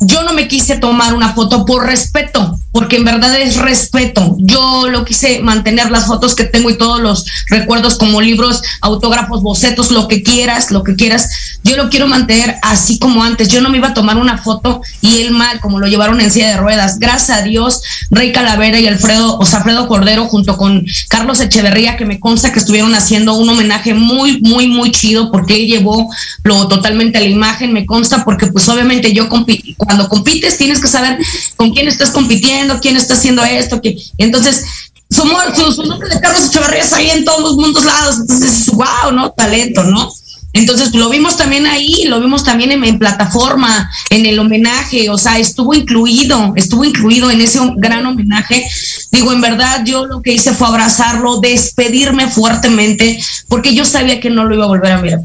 yo 0.00 0.22
no 0.22 0.32
me 0.32 0.48
quise 0.48 0.76
tomar 0.78 1.14
una 1.14 1.34
foto 1.34 1.64
por 1.64 1.84
respeto, 1.84 2.58
porque 2.72 2.96
en 2.96 3.04
verdad 3.04 3.36
es 3.38 3.56
respeto. 3.56 4.36
Yo 4.38 4.88
lo 4.88 5.04
quise 5.04 5.40
mantener 5.40 5.90
las 5.90 6.06
fotos 6.06 6.34
que 6.34 6.44
tengo 6.44 6.70
y 6.70 6.78
todos 6.78 7.00
los 7.00 7.26
recuerdos 7.48 7.96
como 7.96 8.20
libros, 8.20 8.62
autógrafos, 8.80 9.42
bocetos, 9.42 9.90
lo 9.90 10.08
que 10.08 10.22
quieras, 10.22 10.70
lo 10.70 10.84
que 10.84 10.94
quieras. 10.94 11.58
Yo 11.64 11.76
lo 11.76 11.90
quiero 11.90 12.06
mantener 12.06 12.56
así 12.62 12.98
como 12.98 13.24
antes. 13.24 13.48
Yo 13.48 13.60
no 13.60 13.70
me 13.70 13.78
iba 13.78 13.88
a 13.88 13.94
tomar 13.94 14.16
una 14.16 14.38
foto 14.38 14.82
y 15.00 15.22
él 15.22 15.32
mal, 15.32 15.60
como 15.60 15.78
lo 15.78 15.86
llevaron 15.86 16.20
en 16.20 16.30
silla 16.30 16.50
de 16.50 16.56
ruedas. 16.56 16.98
Gracias 16.98 17.38
a 17.38 17.42
Dios, 17.42 17.82
Rey 18.10 18.32
Calavera 18.32 18.78
y 18.78 18.86
Alfredo, 18.86 19.38
o 19.38 19.44
sea, 19.44 19.58
Alfredo 19.58 19.88
Cordero 19.88 20.26
junto 20.26 20.56
con 20.56 20.84
Carlos 21.08 21.40
Echeverría, 21.40 21.96
que 21.96 22.04
me 22.04 22.20
consta 22.20 22.52
que 22.52 22.58
estuvieron 22.58 22.94
haciendo 22.94 23.34
un 23.34 23.48
homenaje 23.48 23.94
muy, 23.94 24.40
muy, 24.40 24.68
muy 24.68 24.90
chido, 24.90 25.30
porque 25.30 25.54
él 25.54 25.66
llevó 25.66 26.08
lo 26.44 26.68
totalmente 26.68 27.18
a 27.18 27.20
la 27.20 27.26
imagen, 27.26 27.72
me 27.72 27.86
consta, 27.86 28.24
porque 28.24 28.46
pues 28.46 28.68
obviamente 28.68 29.12
yo 29.12 29.28
cuando 29.28 30.08
compites 30.08 30.56
tienes 30.56 30.80
que 30.80 30.88
saber 30.88 31.18
con 31.56 31.72
quién 31.72 31.88
estás 31.88 32.10
compitiendo, 32.10 32.59
quién 32.80 32.96
está 32.96 33.14
haciendo 33.14 33.44
esto, 33.44 33.80
que 33.80 33.96
entonces 34.18 34.64
somos 35.10 35.42
su, 35.74 35.82
nombre 35.82 36.08
de 36.08 36.20
Carlos 36.20 36.46
Echeverría 36.46 36.84
ahí 36.94 37.10
en 37.10 37.24
todos 37.24 37.40
los 37.40 37.56
mundos 37.56 37.84
lados, 37.84 38.18
entonces 38.20 38.66
wow, 38.66 39.12
¿no? 39.12 39.30
Talento, 39.32 39.82
¿no? 39.84 40.12
Entonces 40.52 40.94
lo 40.94 41.08
vimos 41.08 41.36
también 41.36 41.66
ahí, 41.66 42.04
lo 42.06 42.20
vimos 42.20 42.42
también 42.42 42.72
en, 42.72 42.98
plataforma, 42.98 43.90
en 44.10 44.26
el 44.26 44.38
homenaje, 44.38 45.08
o 45.08 45.16
sea, 45.16 45.38
estuvo 45.38 45.74
incluido, 45.74 46.54
estuvo 46.56 46.84
incluido 46.84 47.30
en 47.30 47.40
ese 47.40 47.60
gran 47.76 48.04
homenaje. 48.04 48.68
Digo, 49.12 49.32
en 49.32 49.40
verdad 49.40 49.84
yo 49.84 50.06
lo 50.06 50.22
que 50.22 50.32
hice 50.32 50.52
fue 50.52 50.66
abrazarlo, 50.66 51.40
despedirme 51.40 52.28
fuertemente, 52.28 53.20
porque 53.48 53.74
yo 53.74 53.84
sabía 53.84 54.18
que 54.20 54.30
no 54.30 54.44
lo 54.44 54.54
iba 54.56 54.64
a 54.64 54.68
volver 54.68 54.92
a 54.92 55.00
ver. 55.00 55.20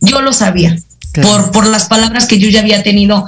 Yo 0.00 0.20
lo 0.20 0.32
sabía, 0.32 0.76
por, 1.22 1.52
por 1.52 1.66
las 1.66 1.84
palabras 1.84 2.26
que 2.26 2.38
yo 2.38 2.48
ya 2.48 2.60
había 2.60 2.82
tenido 2.82 3.24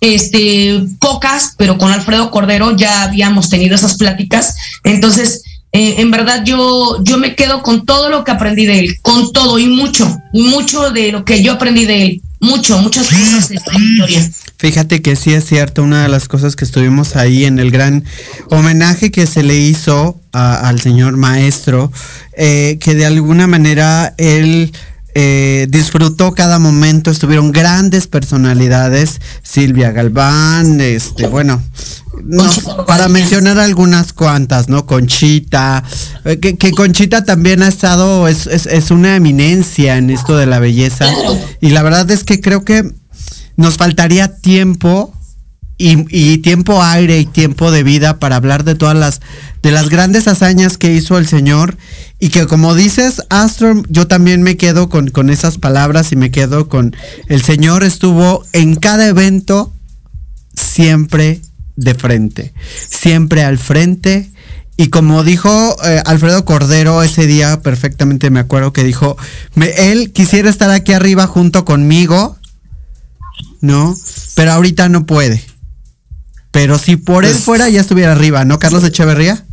este, 0.00 0.84
pocas, 1.00 1.54
pero 1.56 1.78
con 1.78 1.90
Alfredo 1.92 2.30
Cordero 2.30 2.76
ya 2.76 3.02
habíamos 3.02 3.48
tenido 3.48 3.74
esas 3.74 3.96
pláticas. 3.96 4.54
Entonces, 4.84 5.42
eh, 5.72 5.96
en 5.98 6.10
verdad 6.10 6.42
yo, 6.44 7.02
yo 7.02 7.18
me 7.18 7.34
quedo 7.34 7.62
con 7.62 7.84
todo 7.84 8.08
lo 8.08 8.24
que 8.24 8.30
aprendí 8.30 8.66
de 8.66 8.78
él, 8.78 8.96
con 9.02 9.32
todo 9.32 9.58
y 9.58 9.66
mucho, 9.66 10.18
y 10.32 10.42
mucho 10.44 10.90
de 10.90 11.12
lo 11.12 11.24
que 11.24 11.42
yo 11.42 11.52
aprendí 11.52 11.84
de 11.84 12.02
él, 12.02 12.22
mucho, 12.40 12.78
muchas 12.78 13.08
cosas 13.08 13.48
de 13.48 13.56
esta 13.56 13.78
historia. 13.78 14.30
Fíjate 14.58 15.02
que 15.02 15.16
sí 15.16 15.34
es 15.34 15.44
cierto, 15.44 15.82
una 15.82 16.02
de 16.02 16.08
las 16.08 16.28
cosas 16.28 16.56
que 16.56 16.64
estuvimos 16.64 17.14
ahí 17.16 17.44
en 17.44 17.58
el 17.58 17.70
gran 17.70 18.04
homenaje 18.48 19.10
que 19.10 19.26
se 19.26 19.42
le 19.42 19.56
hizo 19.58 20.18
al 20.32 20.80
señor 20.80 21.16
maestro, 21.18 21.92
eh, 22.38 22.78
que 22.80 22.94
de 22.94 23.04
alguna 23.04 23.46
manera 23.46 24.14
él 24.16 24.72
eh, 25.18 25.66
disfrutó 25.70 26.34
cada 26.34 26.58
momento, 26.58 27.10
estuvieron 27.10 27.50
grandes 27.50 28.06
personalidades, 28.06 29.18
Silvia 29.42 29.90
Galván, 29.90 30.78
este, 30.82 31.26
bueno, 31.26 31.62
para 32.86 33.08
mencionar 33.08 33.58
algunas 33.58 34.12
cuantas, 34.12 34.68
¿no? 34.68 34.84
Conchita, 34.84 35.82
eh, 36.26 36.38
que, 36.38 36.70
Conchita 36.72 37.24
también 37.24 37.62
ha 37.62 37.68
estado, 37.68 38.28
es, 38.28 38.46
es, 38.46 38.90
una 38.90 39.16
eminencia 39.16 39.96
en 39.96 40.10
esto 40.10 40.36
de 40.36 40.44
la 40.44 40.58
belleza, 40.58 41.06
y 41.62 41.70
la 41.70 41.82
verdad 41.82 42.10
es 42.10 42.22
que 42.22 42.42
creo 42.42 42.62
que 42.62 42.84
nos 43.56 43.78
faltaría 43.78 44.36
tiempo 44.36 45.14
y, 45.78 46.38
tiempo 46.38 46.82
aire 46.82 47.18
y 47.18 47.26
tiempo 47.26 47.70
de 47.70 47.82
vida 47.82 48.18
para 48.18 48.36
hablar 48.36 48.64
de 48.64 48.74
todas 48.74 48.96
las 48.96 49.20
de 49.62 49.72
las 49.72 49.88
grandes 49.88 50.28
hazañas 50.28 50.78
que 50.78 50.92
hizo 50.92 51.18
el 51.18 51.26
señor 51.26 51.76
y 52.18 52.30
que 52.30 52.46
como 52.46 52.74
dices 52.74 53.22
Astro 53.28 53.82
yo 53.88 54.06
también 54.06 54.42
me 54.42 54.56
quedo 54.56 54.88
con, 54.88 55.10
con 55.10 55.28
esas 55.28 55.58
palabras 55.58 56.12
y 56.12 56.16
me 56.16 56.30
quedo 56.30 56.68
con 56.68 56.96
el 57.28 57.42
señor 57.42 57.84
estuvo 57.84 58.44
en 58.52 58.76
cada 58.76 59.06
evento 59.06 59.72
siempre 60.54 61.40
de 61.76 61.94
frente 61.94 62.54
siempre 62.88 63.44
al 63.44 63.58
frente. 63.58 64.30
Y 64.78 64.88
como 64.88 65.24
dijo 65.24 65.74
eh, 65.86 66.02
Alfredo 66.04 66.44
Cordero 66.44 67.02
ese 67.02 67.26
día 67.26 67.60
perfectamente 67.60 68.28
me 68.28 68.40
acuerdo 68.40 68.74
que 68.74 68.84
dijo 68.84 69.16
él 69.56 70.12
quisiera 70.12 70.50
estar 70.50 70.70
aquí 70.70 70.92
arriba 70.92 71.26
junto 71.26 71.64
conmigo 71.64 72.36
no 73.62 73.96
pero 74.34 74.52
ahorita 74.52 74.90
no 74.90 75.06
puede 75.06 75.42
pero 76.56 76.78
si 76.78 76.96
por 76.96 77.26
él 77.26 77.32
pues 77.32 77.44
fuera 77.44 77.68
ya 77.68 77.82
estuviera 77.82 78.12
arriba, 78.12 78.46
¿no, 78.46 78.58
Carlos 78.58 78.82
Echeverría? 78.82 79.44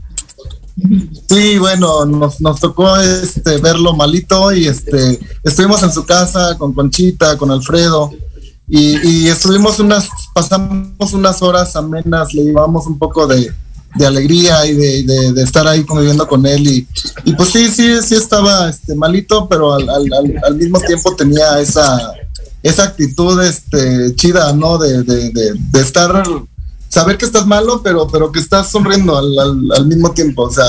Sí, 1.28 1.60
bueno, 1.60 2.06
nos, 2.06 2.40
nos 2.40 2.62
tocó 2.62 2.96
este 2.96 3.58
verlo 3.58 3.94
malito 3.94 4.54
y 4.54 4.70
este 4.70 5.20
estuvimos 5.44 5.84
en 5.84 5.92
su 5.92 6.06
casa 6.06 6.58
con 6.58 6.72
Conchita, 6.72 7.38
con 7.38 7.52
Alfredo 7.52 8.10
y, 8.70 9.28
estuvimos 9.28 9.80
unas, 9.80 10.08
pasamos 10.34 11.12
unas 11.12 11.42
horas 11.42 11.76
amenas, 11.76 12.34
le 12.34 12.46
llevamos 12.46 12.88
un 12.88 12.98
poco 12.98 13.28
de, 13.28 13.52
alegría 14.00 14.66
y 14.66 15.04
de, 15.04 15.44
estar 15.44 15.68
ahí 15.68 15.84
conviviendo 15.84 16.26
con 16.26 16.46
él 16.46 16.66
y, 16.66 16.88
y 17.26 17.34
pues 17.34 17.50
sí, 17.50 17.68
sí, 17.68 17.98
sí 18.02 18.16
estaba 18.16 18.70
este, 18.70 18.96
malito, 18.96 19.50
pero 19.50 19.74
al, 19.74 19.90
al, 19.90 20.56
mismo 20.56 20.80
tiempo 20.80 21.14
tenía 21.18 21.60
esa, 21.60 22.14
esa 22.64 22.84
actitud 22.86 23.44
este, 23.44 24.16
chida, 24.16 24.54
¿no? 24.54 24.78
De, 24.78 25.04
de 25.04 25.82
estar 25.82 26.24
saber 26.94 27.18
que 27.18 27.26
estás 27.26 27.48
malo, 27.48 27.82
pero, 27.84 28.08
pero 28.08 28.32
que 28.32 28.40
estás 28.40 28.70
sonriendo 28.70 29.18
al, 29.18 29.72
al, 29.72 29.88
mismo 29.88 30.12
tiempo, 30.12 30.44
o 30.44 30.52
sea, 30.52 30.66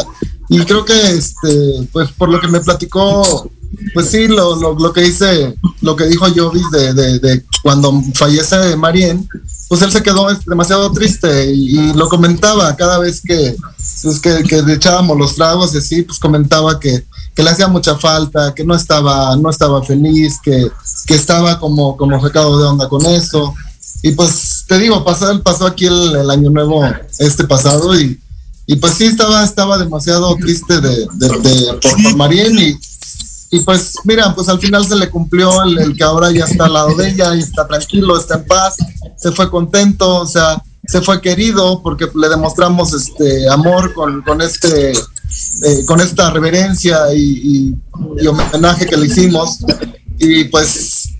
y 0.48 0.58
creo 0.64 0.82
que, 0.82 0.98
este, 1.10 1.86
pues 1.92 2.12
por 2.12 2.30
lo 2.30 2.40
que 2.40 2.48
me 2.48 2.60
platicó, 2.60 3.50
pues 3.92 4.08
sí, 4.08 4.26
lo, 4.26 4.56
lo, 4.56 4.72
lo 4.72 4.92
que 4.94 5.02
dice, 5.02 5.54
lo 5.82 5.94
que 5.94 6.06
dijo 6.06 6.26
Jovis 6.34 6.70
de, 6.70 6.94
de, 6.94 7.18
de 7.18 7.44
cuando 7.62 7.92
fallece 8.14 8.74
Marien, 8.74 9.28
pues 9.68 9.82
él 9.82 9.92
se 9.92 10.02
quedó 10.02 10.26
demasiado 10.46 10.90
triste 10.92 11.52
y, 11.52 11.92
lo 11.92 12.08
comentaba 12.08 12.74
cada 12.74 12.98
vez 12.98 13.20
que, 13.20 13.54
pues 14.02 14.18
que, 14.18 14.44
que 14.44 14.60
echábamos 14.72 15.18
los 15.18 15.34
tragos 15.34 15.74
y 15.74 15.78
así, 15.78 16.02
pues 16.02 16.18
comentaba 16.18 16.80
que, 16.80 17.04
que 17.34 17.42
le 17.42 17.50
hacía 17.50 17.68
mucha 17.68 17.96
falta, 17.96 18.54
que 18.54 18.64
no 18.64 18.74
estaba, 18.74 19.36
no 19.36 19.50
estaba 19.50 19.82
feliz, 19.82 20.38
que, 20.42 20.70
que 21.06 21.14
estaba 21.14 21.58
como, 21.58 21.98
como 21.98 22.18
sacado 22.22 22.58
de 22.58 22.64
onda 22.64 22.88
con 22.88 23.04
eso. 23.04 23.52
Y 24.02 24.12
pues 24.12 24.53
te 24.66 24.78
digo, 24.78 25.04
pasó, 25.04 25.42
pasó 25.42 25.66
aquí 25.66 25.86
el, 25.86 26.30
año 26.30 26.50
nuevo 26.50 26.82
este 27.18 27.44
pasado 27.44 27.98
y, 27.98 28.18
y 28.66 28.76
pues 28.76 28.94
sí 28.94 29.04
estaba, 29.04 29.44
estaba 29.44 29.78
demasiado 29.78 30.34
triste 30.36 30.80
de, 30.80 31.06
de, 31.14 31.28
por, 31.82 32.16
por 32.16 32.34
y, 32.34 32.78
y 33.50 33.60
pues 33.60 33.94
mira, 34.04 34.34
pues 34.34 34.48
al 34.48 34.58
final 34.58 34.86
se 34.86 34.96
le 34.96 35.10
cumplió 35.10 35.62
el, 35.62 35.96
que 35.96 36.04
ahora 36.04 36.30
ya 36.32 36.44
está 36.44 36.64
al 36.64 36.72
lado 36.72 36.94
de 36.96 37.10
ella 37.10 37.34
y 37.34 37.40
está 37.40 37.66
tranquilo, 37.66 38.18
está 38.18 38.36
en 38.36 38.46
paz, 38.46 38.76
se 39.16 39.32
fue 39.32 39.50
contento, 39.50 40.16
o 40.16 40.26
sea, 40.26 40.62
se 40.86 41.00
fue 41.00 41.20
querido 41.20 41.82
porque 41.82 42.08
le 42.14 42.28
demostramos 42.28 42.92
este 42.92 43.48
amor 43.48 43.94
con, 43.94 44.22
con 44.22 44.42
este 44.42 44.92
eh, 45.62 45.84
con 45.86 46.00
esta 46.00 46.30
reverencia 46.30 47.14
y, 47.14 47.74
homenaje 48.28 48.86
que 48.86 48.96
le 48.96 49.06
hicimos 49.06 49.58
y 50.18 50.44
pues 50.44 51.13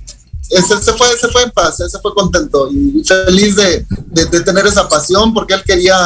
ese, 0.50 0.82
se 0.82 0.92
fue 0.92 1.06
se 1.20 1.28
fue 1.28 1.42
en 1.42 1.50
paz 1.50 1.76
se 1.76 1.98
fue 2.00 2.14
contento 2.14 2.70
y 2.70 3.02
feliz 3.04 3.56
de, 3.56 3.86
de, 4.10 4.40
tener 4.40 4.66
esa 4.66 4.88
pasión 4.88 5.32
porque 5.32 5.54
él 5.54 5.62
quería 5.64 5.98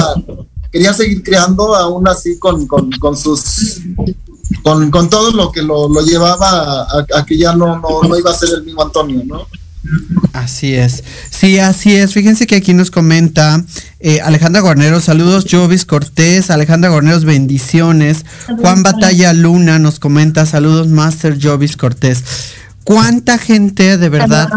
quería 0.70 0.92
seguir 0.92 1.22
creando 1.22 1.74
aún 1.74 2.06
así 2.08 2.38
con, 2.38 2.66
con, 2.66 2.90
con 2.92 3.16
sus 3.16 3.80
con, 4.62 4.90
con, 4.90 5.10
todo 5.10 5.32
lo 5.32 5.50
que 5.50 5.62
lo, 5.62 5.88
lo 5.88 6.00
llevaba 6.02 6.86
a, 7.14 7.24
que 7.26 7.36
ya 7.36 7.54
no, 7.54 7.78
no, 7.78 8.02
no 8.08 8.18
iba 8.18 8.30
a 8.30 8.34
ser 8.34 8.50
el 8.54 8.64
mismo 8.64 8.82
Antonio 8.82 9.22
no 9.24 9.46
Así 10.32 10.74
es. 10.74 11.02
Sí, 11.30 11.58
así 11.58 11.94
es. 11.94 12.12
Fíjense 12.12 12.46
que 12.46 12.56
aquí 12.56 12.74
nos 12.74 12.90
comenta 12.90 13.64
eh, 14.00 14.20
Alejandra 14.20 14.60
Guarneros, 14.60 15.04
saludos, 15.04 15.46
Jovis 15.50 15.84
Cortés, 15.84 16.50
Alejandra 16.50 16.90
Guarneros, 16.90 17.24
bendiciones. 17.24 18.24
Juan 18.60 18.82
Batalla 18.82 19.32
Luna 19.32 19.78
nos 19.78 19.98
comenta, 19.98 20.46
saludos, 20.46 20.88
Master 20.88 21.38
Jovis 21.40 21.76
Cortés. 21.76 22.22
¿Cuánta 22.88 23.36
gente 23.36 23.98
de 23.98 24.08
verdad 24.08 24.48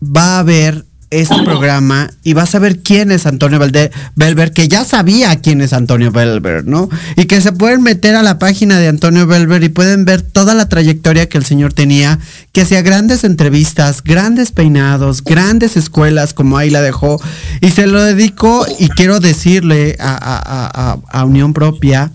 va 0.00 0.38
a 0.38 0.44
ver 0.44 0.84
este 1.10 1.34
programa 1.42 2.10
y 2.22 2.32
vas 2.32 2.54
a 2.54 2.60
ver 2.60 2.78
quién 2.78 3.10
es 3.10 3.26
Antonio 3.26 3.58
Belver, 3.58 4.52
que 4.52 4.68
ya 4.68 4.84
sabía 4.84 5.34
quién 5.40 5.60
es 5.62 5.72
Antonio 5.72 6.12
Belver, 6.12 6.64
¿no? 6.64 6.88
Y 7.16 7.24
que 7.24 7.40
se 7.40 7.50
pueden 7.50 7.82
meter 7.82 8.14
a 8.14 8.22
la 8.22 8.38
página 8.38 8.78
de 8.78 8.86
Antonio 8.86 9.26
Belver 9.26 9.64
y 9.64 9.68
pueden 9.68 10.04
ver 10.04 10.22
toda 10.22 10.54
la 10.54 10.68
trayectoria 10.68 11.28
que 11.28 11.38
el 11.38 11.44
señor 11.44 11.72
tenía, 11.72 12.20
que 12.52 12.60
hacía 12.60 12.82
grandes 12.82 13.24
entrevistas, 13.24 14.04
grandes 14.04 14.52
peinados, 14.52 15.24
grandes 15.24 15.76
escuelas, 15.76 16.34
como 16.34 16.58
ahí 16.58 16.70
la 16.70 16.82
dejó, 16.82 17.20
y 17.60 17.70
se 17.70 17.88
lo 17.88 18.00
dedico 18.00 18.64
y 18.78 18.90
quiero 18.90 19.18
decirle 19.18 19.96
a, 19.98 21.24
Unión 21.26 21.52
Propia, 21.52 22.12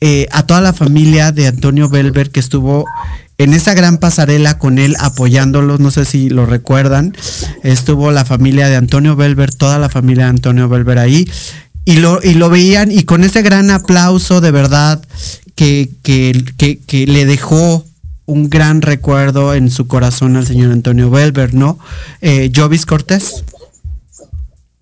eh, 0.00 0.28
a 0.32 0.44
toda 0.44 0.62
la 0.62 0.72
familia 0.72 1.30
de 1.30 1.46
Antonio 1.46 1.90
Belver 1.90 2.30
que 2.30 2.40
estuvo 2.40 2.86
en 3.40 3.54
esa 3.54 3.72
gran 3.72 3.96
pasarela 3.96 4.58
con 4.58 4.78
él 4.78 4.96
apoyándolos, 5.00 5.80
no 5.80 5.90
sé 5.90 6.04
si 6.04 6.28
lo 6.28 6.44
recuerdan, 6.44 7.16
estuvo 7.62 8.10
la 8.10 8.26
familia 8.26 8.68
de 8.68 8.76
Antonio 8.76 9.16
Belver, 9.16 9.54
toda 9.54 9.78
la 9.78 9.88
familia 9.88 10.24
de 10.24 10.30
Antonio 10.30 10.68
Belver 10.68 10.98
ahí, 10.98 11.26
y 11.86 11.96
lo, 11.96 12.20
y 12.22 12.34
lo 12.34 12.50
veían, 12.50 12.92
y 12.92 13.04
con 13.04 13.24
ese 13.24 13.40
gran 13.40 13.70
aplauso 13.70 14.42
de 14.42 14.50
verdad 14.50 15.00
que, 15.54 15.88
que, 16.02 17.06
le 17.06 17.24
dejó 17.24 17.82
un 18.26 18.50
gran 18.50 18.82
recuerdo 18.82 19.54
en 19.54 19.70
su 19.70 19.86
corazón 19.86 20.36
al 20.36 20.46
señor 20.46 20.70
Antonio 20.70 21.08
Belver, 21.08 21.54
¿no? 21.54 21.78
Eh, 22.20 22.52
Jovis 22.54 22.84
Cortés. 22.84 23.42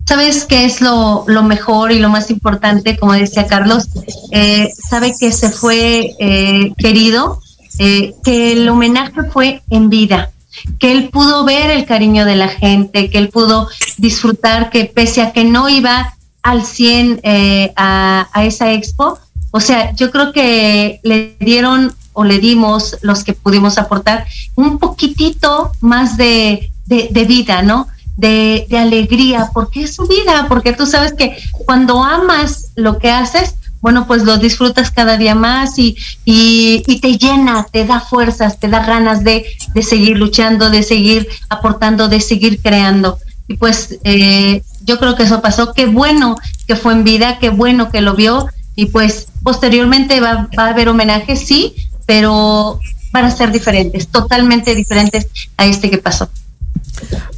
¿Sabes 0.05 0.43
qué 0.43 0.65
es 0.65 0.81
lo, 0.81 1.23
mejor 1.43 1.93
y 1.93 1.99
lo 1.99 2.09
más 2.09 2.29
importante? 2.29 2.97
Como 2.97 3.13
decía 3.13 3.47
Carlos, 3.47 3.87
eh, 4.31 4.69
sabe 4.89 5.13
que 5.17 5.31
se 5.31 5.49
fue 5.49 6.13
eh, 6.19 6.73
querido, 6.77 7.39
eh, 7.79 8.13
que 8.25 8.51
el 8.51 8.67
homenaje 8.67 9.23
fue 9.31 9.61
en 9.69 9.89
vida, 9.89 10.31
que 10.79 10.91
él 10.91 11.09
pudo 11.09 11.45
ver 11.45 11.71
el 11.71 11.85
cariño 11.85 12.25
de 12.25 12.35
la 12.35 12.49
gente, 12.49 13.09
que 13.09 13.17
él 13.17 13.29
pudo 13.29 13.69
disfrutar, 13.97 14.69
que 14.69 14.83
pese 14.83 15.21
a 15.21 15.31
que 15.31 15.45
no 15.45 15.69
iba 15.69 16.13
al 16.43 16.65
100 16.65 17.21
eh, 17.23 17.71
a, 17.77 18.27
esa 18.43 18.73
expo, 18.73 19.17
o 19.51 19.61
sea, 19.61 19.95
yo 19.95 20.11
creo 20.11 20.33
que 20.33 20.99
le 21.03 21.37
dieron 21.39 21.95
o 22.11 22.25
le 22.25 22.39
dimos 22.39 22.97
los 23.01 23.23
que 23.23 23.33
pudimos 23.33 23.77
aportar 23.77 24.27
un 24.55 24.77
poquitito 24.77 25.71
más 25.79 26.17
de, 26.17 26.69
vida, 26.85 27.61
¿no? 27.61 27.87
De, 28.17 28.67
de, 28.69 28.77
alegría, 28.77 29.51
porque 29.53 29.83
es 29.83 29.95
su 29.95 30.05
vida, 30.05 30.47
porque 30.49 30.73
tú 30.73 30.85
sabes 30.85 31.13
que 31.13 31.37
cuando 31.65 32.03
amas 32.03 32.73
lo 32.75 32.99
que 32.99 33.09
haces, 33.09 33.55
bueno, 33.81 34.07
pues 34.07 34.23
lo 34.23 34.37
disfrutas 34.37 34.91
cada 34.91 35.17
día 35.17 35.35
más 35.35 35.79
y, 35.79 35.95
y, 36.25 36.99
te 36.99 37.17
llena, 37.17 37.65
te 37.71 37.85
da 37.85 37.99
fuerzas, 37.99 38.59
te 38.59 38.67
da 38.67 38.85
ganas 38.85 39.23
de, 39.23 39.45
de, 39.73 39.83
seguir 39.83 40.17
luchando, 40.17 40.69
de 40.69 40.83
seguir 40.83 41.27
aportando, 41.49 42.09
de 42.09 42.19
seguir 42.19 42.61
creando. 42.61 43.19
Y 43.47 43.55
pues 43.55 43.97
eh, 44.03 44.63
yo 44.83 44.99
creo 44.99 45.15
que 45.15 45.23
eso 45.23 45.41
pasó. 45.41 45.73
Qué 45.73 45.85
bueno 45.85 46.35
que 46.67 46.75
fue 46.75 46.93
en 46.93 47.03
vida, 47.03 47.39
qué 47.39 47.49
bueno 47.49 47.89
que 47.89 48.01
lo 48.01 48.15
vio. 48.15 48.47
Y 48.75 48.87
pues 48.87 49.27
posteriormente 49.43 50.19
va, 50.19 50.49
va 50.57 50.65
a 50.65 50.69
haber 50.69 50.89
homenajes, 50.89 51.45
sí, 51.45 51.75
pero 52.05 52.79
van 53.11 53.25
a 53.25 53.31
ser 53.31 53.51
diferentes, 53.51 54.07
totalmente 54.07 54.75
diferentes 54.75 55.27
a 55.57 55.65
este 55.65 55.89
que 55.89 55.97
pasó. 55.97 56.29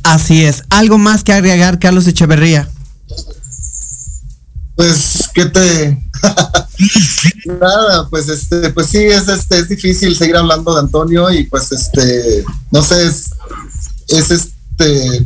Así 0.04 0.44
es. 0.44 0.64
¿Algo 0.70 0.98
más 0.98 1.24
que 1.24 1.34
agregar, 1.34 1.80
Carlos 1.80 2.08
Echeverría? 2.08 2.68
Pues, 4.76 5.30
¿qué 5.34 5.46
te...? 5.46 5.98
Nada, 7.46 8.08
pues 8.10 8.30
este, 8.30 8.70
pues 8.72 8.88
sí, 8.88 9.00
es 9.00 9.28
este, 9.28 9.60
es 9.60 9.70
difícil 9.70 10.16
seguir 10.16 10.36
hablando 10.36 10.74
de 10.74 10.82
Antonio 10.82 11.32
y 11.32 11.44
pues 11.46 11.72
este, 11.72 12.44
no 12.72 12.82
sé, 12.82 13.08
es, 13.08 13.32
es 14.08 14.32
este, 14.32 15.26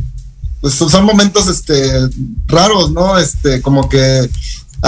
pues 0.60 0.74
son 0.74 1.04
momentos 1.04 1.48
este 1.48 2.08
raros, 2.46 2.90
¿no? 2.90 3.18
Este, 3.18 3.62
como 3.62 3.88
que 3.88 4.28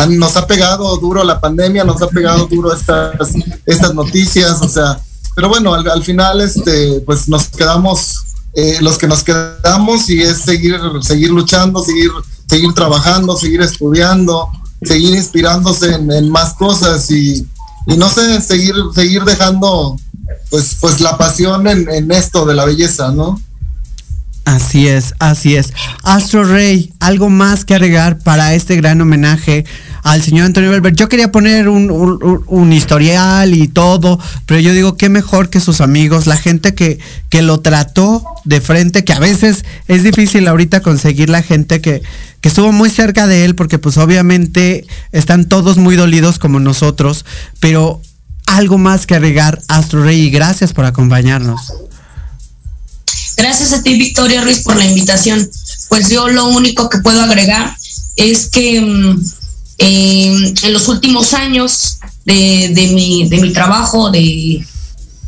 nos 0.08 0.36
ha 0.36 0.46
pegado 0.46 0.96
duro 0.98 1.24
la 1.24 1.40
pandemia, 1.40 1.84
nos 1.84 2.00
ha 2.02 2.08
pegado 2.08 2.46
duro 2.46 2.72
estas, 2.72 3.32
estas 3.66 3.94
noticias, 3.94 4.60
o 4.60 4.68
sea, 4.68 5.00
pero 5.34 5.48
bueno, 5.48 5.74
al, 5.74 6.02
final 6.02 6.40
este, 6.40 7.00
pues 7.06 7.28
nos 7.28 7.48
quedamos, 7.48 8.14
eh, 8.54 8.78
los 8.80 8.98
que 8.98 9.06
nos 9.06 9.22
quedamos 9.22 10.08
y 10.10 10.20
es 10.20 10.38
seguir, 10.38 10.78
seguir 11.00 11.30
luchando, 11.30 11.82
seguir 11.82 12.10
seguir 12.48 12.72
trabajando, 12.72 13.36
seguir 13.36 13.60
estudiando, 13.60 14.48
seguir 14.82 15.14
inspirándose 15.14 15.94
en, 15.94 16.30
más 16.30 16.54
cosas 16.54 17.10
y, 17.10 17.46
no 17.86 18.08
sé, 18.08 18.40
seguir, 18.40 18.74
seguir 18.94 19.24
dejando 19.24 19.96
pues, 20.50 20.76
pues 20.80 21.00
la 21.00 21.16
pasión 21.16 21.66
en, 21.66 22.10
esto 22.10 22.46
de 22.46 22.54
la 22.54 22.64
belleza, 22.64 23.10
¿no? 23.12 23.40
Así 24.44 24.88
es, 24.88 25.14
así 25.18 25.56
es. 25.56 25.74
Astro 26.04 26.42
Rey, 26.42 26.94
algo 27.00 27.28
más 27.28 27.66
que 27.66 27.74
agregar 27.74 28.18
para 28.18 28.54
este 28.54 28.76
gran 28.76 28.98
homenaje 28.98 29.66
al 30.02 30.22
señor 30.22 30.46
Antonio 30.46 30.70
Belver. 30.70 30.94
Yo 30.94 31.10
quería 31.10 31.30
poner 31.30 31.68
un, 31.68 32.72
historial 32.72 33.54
y 33.54 33.68
todo, 33.68 34.18
pero 34.46 34.58
yo 34.58 34.72
digo, 34.72 34.96
qué 34.96 35.10
mejor 35.10 35.50
que 35.50 35.60
sus 35.60 35.82
amigos, 35.82 36.26
la 36.26 36.38
gente 36.38 36.74
que, 36.74 36.98
que 37.28 37.42
lo 37.42 37.60
trató 37.60 38.24
de 38.44 38.62
frente, 38.62 39.04
que 39.04 39.12
a 39.12 39.18
veces 39.18 39.66
es 39.86 40.02
difícil 40.02 40.48
ahorita 40.48 40.80
conseguir 40.80 41.28
la 41.28 41.42
gente 41.42 41.82
que, 41.82 42.02
que 42.40 42.48
estuvo 42.48 42.72
muy 42.72 42.90
cerca 42.90 43.26
de 43.26 43.44
él, 43.44 43.54
porque 43.54 43.78
pues 43.78 43.96
obviamente 43.96 44.86
están 45.12 45.48
todos 45.48 45.76
muy 45.76 45.96
dolidos 45.96 46.38
como 46.38 46.60
nosotros, 46.60 47.24
pero 47.60 48.00
algo 48.46 48.78
más 48.78 49.06
que 49.06 49.14
agregar, 49.14 49.60
Astro 49.68 50.04
Rey, 50.04 50.22
y 50.22 50.30
gracias 50.30 50.72
por 50.72 50.84
acompañarnos. 50.84 51.72
Gracias 53.36 53.72
a 53.72 53.82
ti, 53.82 53.94
Victoria 53.96 54.42
Ruiz, 54.42 54.62
por 54.64 54.76
la 54.76 54.84
invitación. 54.84 55.48
Pues 55.88 56.08
yo 56.10 56.28
lo 56.28 56.46
único 56.46 56.88
que 56.88 56.98
puedo 56.98 57.22
agregar 57.22 57.76
es 58.16 58.48
que 58.48 58.80
mm, 58.80 59.20
eh, 59.78 60.54
en 60.62 60.72
los 60.72 60.88
últimos 60.88 61.34
años 61.34 61.98
de, 62.24 62.70
de, 62.74 62.88
mi, 62.88 63.28
de 63.28 63.40
mi 63.40 63.52
trabajo, 63.52 64.10
de, 64.10 64.64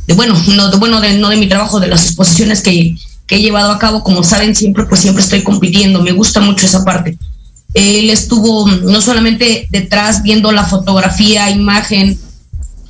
de 0.06 0.14
bueno, 0.14 0.40
no 0.48 0.70
de, 0.70 0.76
bueno, 0.78 1.00
de, 1.00 1.18
no 1.18 1.28
de 1.28 1.36
mi 1.36 1.48
trabajo, 1.48 1.78
de 1.78 1.86
las 1.86 2.04
exposiciones 2.04 2.62
que, 2.62 2.96
he 3.30 3.40
llevado 3.40 3.70
a 3.70 3.78
cabo, 3.78 4.02
como 4.02 4.22
saben, 4.22 4.54
siempre, 4.54 4.84
pues 4.84 5.00
siempre 5.00 5.22
estoy 5.22 5.42
compitiendo, 5.42 6.02
me 6.02 6.12
gusta 6.12 6.40
mucho 6.40 6.66
esa 6.66 6.84
parte. 6.84 7.16
Él 7.74 8.10
estuvo 8.10 8.68
no 8.68 9.00
solamente 9.00 9.68
detrás 9.70 10.22
viendo 10.22 10.50
la 10.50 10.64
fotografía, 10.64 11.50
imagen, 11.50 12.18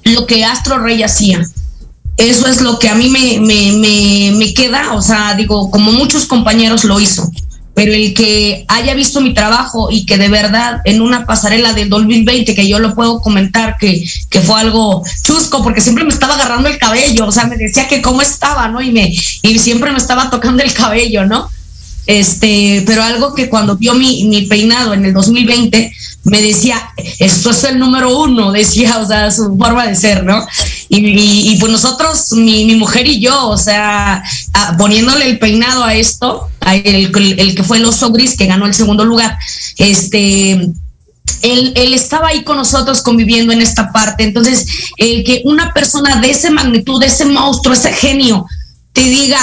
lo 0.04 0.26
que 0.26 0.44
Astro 0.44 0.78
Rey 0.78 1.02
hacía, 1.02 1.42
eso 2.16 2.46
es 2.46 2.60
lo 2.60 2.78
que 2.78 2.88
a 2.88 2.94
mí 2.94 3.08
me, 3.08 3.40
me, 3.40 3.72
me, 3.72 4.32
me, 4.36 4.52
queda, 4.52 4.92
o 4.92 5.00
sea, 5.00 5.34
digo, 5.34 5.70
como 5.70 5.90
muchos 5.92 6.26
compañeros 6.26 6.84
lo 6.84 7.00
hizo, 7.00 7.30
pero 7.80 7.94
el 7.94 8.12
que 8.12 8.66
haya 8.68 8.92
visto 8.92 9.22
mi 9.22 9.32
trabajo 9.32 9.88
y 9.90 10.04
que 10.04 10.18
de 10.18 10.28
verdad 10.28 10.82
en 10.84 11.00
una 11.00 11.24
pasarela 11.24 11.72
del 11.72 11.88
2020, 11.88 12.54
que 12.54 12.68
yo 12.68 12.78
lo 12.78 12.94
puedo 12.94 13.22
comentar, 13.22 13.78
que, 13.78 14.04
que 14.28 14.40
fue 14.40 14.60
algo 14.60 15.02
chusco, 15.22 15.62
porque 15.62 15.80
siempre 15.80 16.04
me 16.04 16.10
estaba 16.10 16.34
agarrando 16.34 16.68
el 16.68 16.76
cabello, 16.76 17.26
o 17.26 17.32
sea, 17.32 17.46
me 17.46 17.56
decía 17.56 17.88
que 17.88 18.02
cómo 18.02 18.20
estaba, 18.20 18.68
¿no? 18.68 18.82
Y, 18.82 18.92
me, 18.92 19.10
y 19.40 19.58
siempre 19.58 19.92
me 19.92 19.96
estaba 19.96 20.28
tocando 20.28 20.62
el 20.62 20.74
cabello, 20.74 21.24
¿no? 21.24 21.48
Este, 22.04 22.82
pero 22.86 23.02
algo 23.02 23.34
que 23.34 23.48
cuando 23.48 23.78
vio 23.78 23.94
mi, 23.94 24.24
mi 24.24 24.42
peinado 24.42 24.92
en 24.92 25.06
el 25.06 25.14
2020, 25.14 25.90
me 26.24 26.42
decía, 26.42 26.92
esto 27.18 27.50
es 27.50 27.64
el 27.64 27.78
número 27.78 28.18
uno, 28.18 28.52
decía, 28.52 28.98
o 28.98 29.06
sea, 29.06 29.30
su 29.30 29.56
forma 29.56 29.86
de 29.86 29.96
ser, 29.96 30.24
¿no? 30.24 30.46
Y, 30.88 31.56
pues 31.58 31.72
nosotros, 31.72 32.32
mi, 32.32 32.64
mi, 32.66 32.74
mujer 32.74 33.06
y 33.06 33.20
yo, 33.20 33.48
o 33.48 33.56
sea, 33.56 34.22
poniéndole 34.76 35.26
el 35.26 35.38
peinado 35.38 35.82
a 35.84 35.94
esto, 35.94 36.48
a 36.60 36.76
el, 36.76 37.10
el, 37.38 37.54
que 37.54 37.62
fue 37.62 37.78
el 37.78 37.86
oso 37.86 38.10
gris 38.10 38.36
que 38.36 38.46
ganó 38.46 38.66
el 38.66 38.74
segundo 38.74 39.04
lugar, 39.04 39.38
este, 39.78 40.52
él, 41.42 41.72
él, 41.74 41.94
estaba 41.94 42.28
ahí 42.28 42.44
con 42.44 42.58
nosotros 42.58 43.02
conviviendo 43.02 43.52
en 43.52 43.62
esta 43.62 43.90
parte. 43.92 44.24
Entonces, 44.24 44.66
el 44.98 45.24
que 45.24 45.42
una 45.44 45.72
persona 45.72 46.20
de 46.20 46.30
esa 46.30 46.50
magnitud, 46.50 47.02
ese 47.02 47.24
monstruo, 47.24 47.74
ese 47.74 47.92
genio, 47.92 48.46
te 48.92 49.02
diga, 49.02 49.40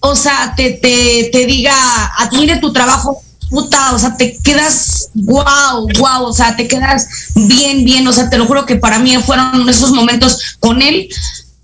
o 0.00 0.14
sea, 0.14 0.52
te, 0.56 0.72
te, 0.72 1.30
te 1.32 1.46
diga, 1.46 1.72
admire 2.18 2.58
tu 2.58 2.72
trabajo, 2.72 3.22
puta, 3.50 3.94
o 3.94 3.98
sea, 3.98 4.16
te 4.16 4.36
quedas, 4.42 5.10
wow, 5.14 5.88
wow, 5.98 6.24
o 6.24 6.32
sea, 6.32 6.56
te 6.56 6.68
quedas 6.68 7.08
bien, 7.34 7.84
bien, 7.84 8.06
o 8.06 8.12
sea, 8.12 8.30
te 8.30 8.38
lo 8.38 8.46
juro 8.46 8.66
que 8.66 8.76
para 8.76 8.98
mí 8.98 9.16
fueron 9.18 9.68
esos 9.68 9.92
momentos 9.92 10.56
con 10.60 10.82
él 10.82 11.08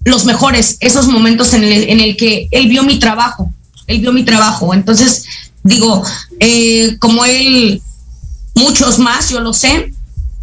los 0.05 0.25
mejores, 0.25 0.77
esos 0.81 1.09
momentos 1.09 1.55
en 1.55 1.65
el, 1.65 2.17
que 2.17 2.49
él 2.51 2.69
vio 2.69 2.83
mi 2.83 2.99
trabajo, 2.99 3.51
él 3.87 4.01
vio 4.01 4.13
mi 4.13 4.25
trabajo, 4.25 4.75
entonces 4.75 5.25
digo, 5.63 6.03
eh, 6.41 6.97
como 7.01 7.25
él, 7.25 7.81
muchos 8.55 8.99
más, 8.99 9.31
yo 9.31 9.41
lo 9.41 9.55
sé, 9.55 9.93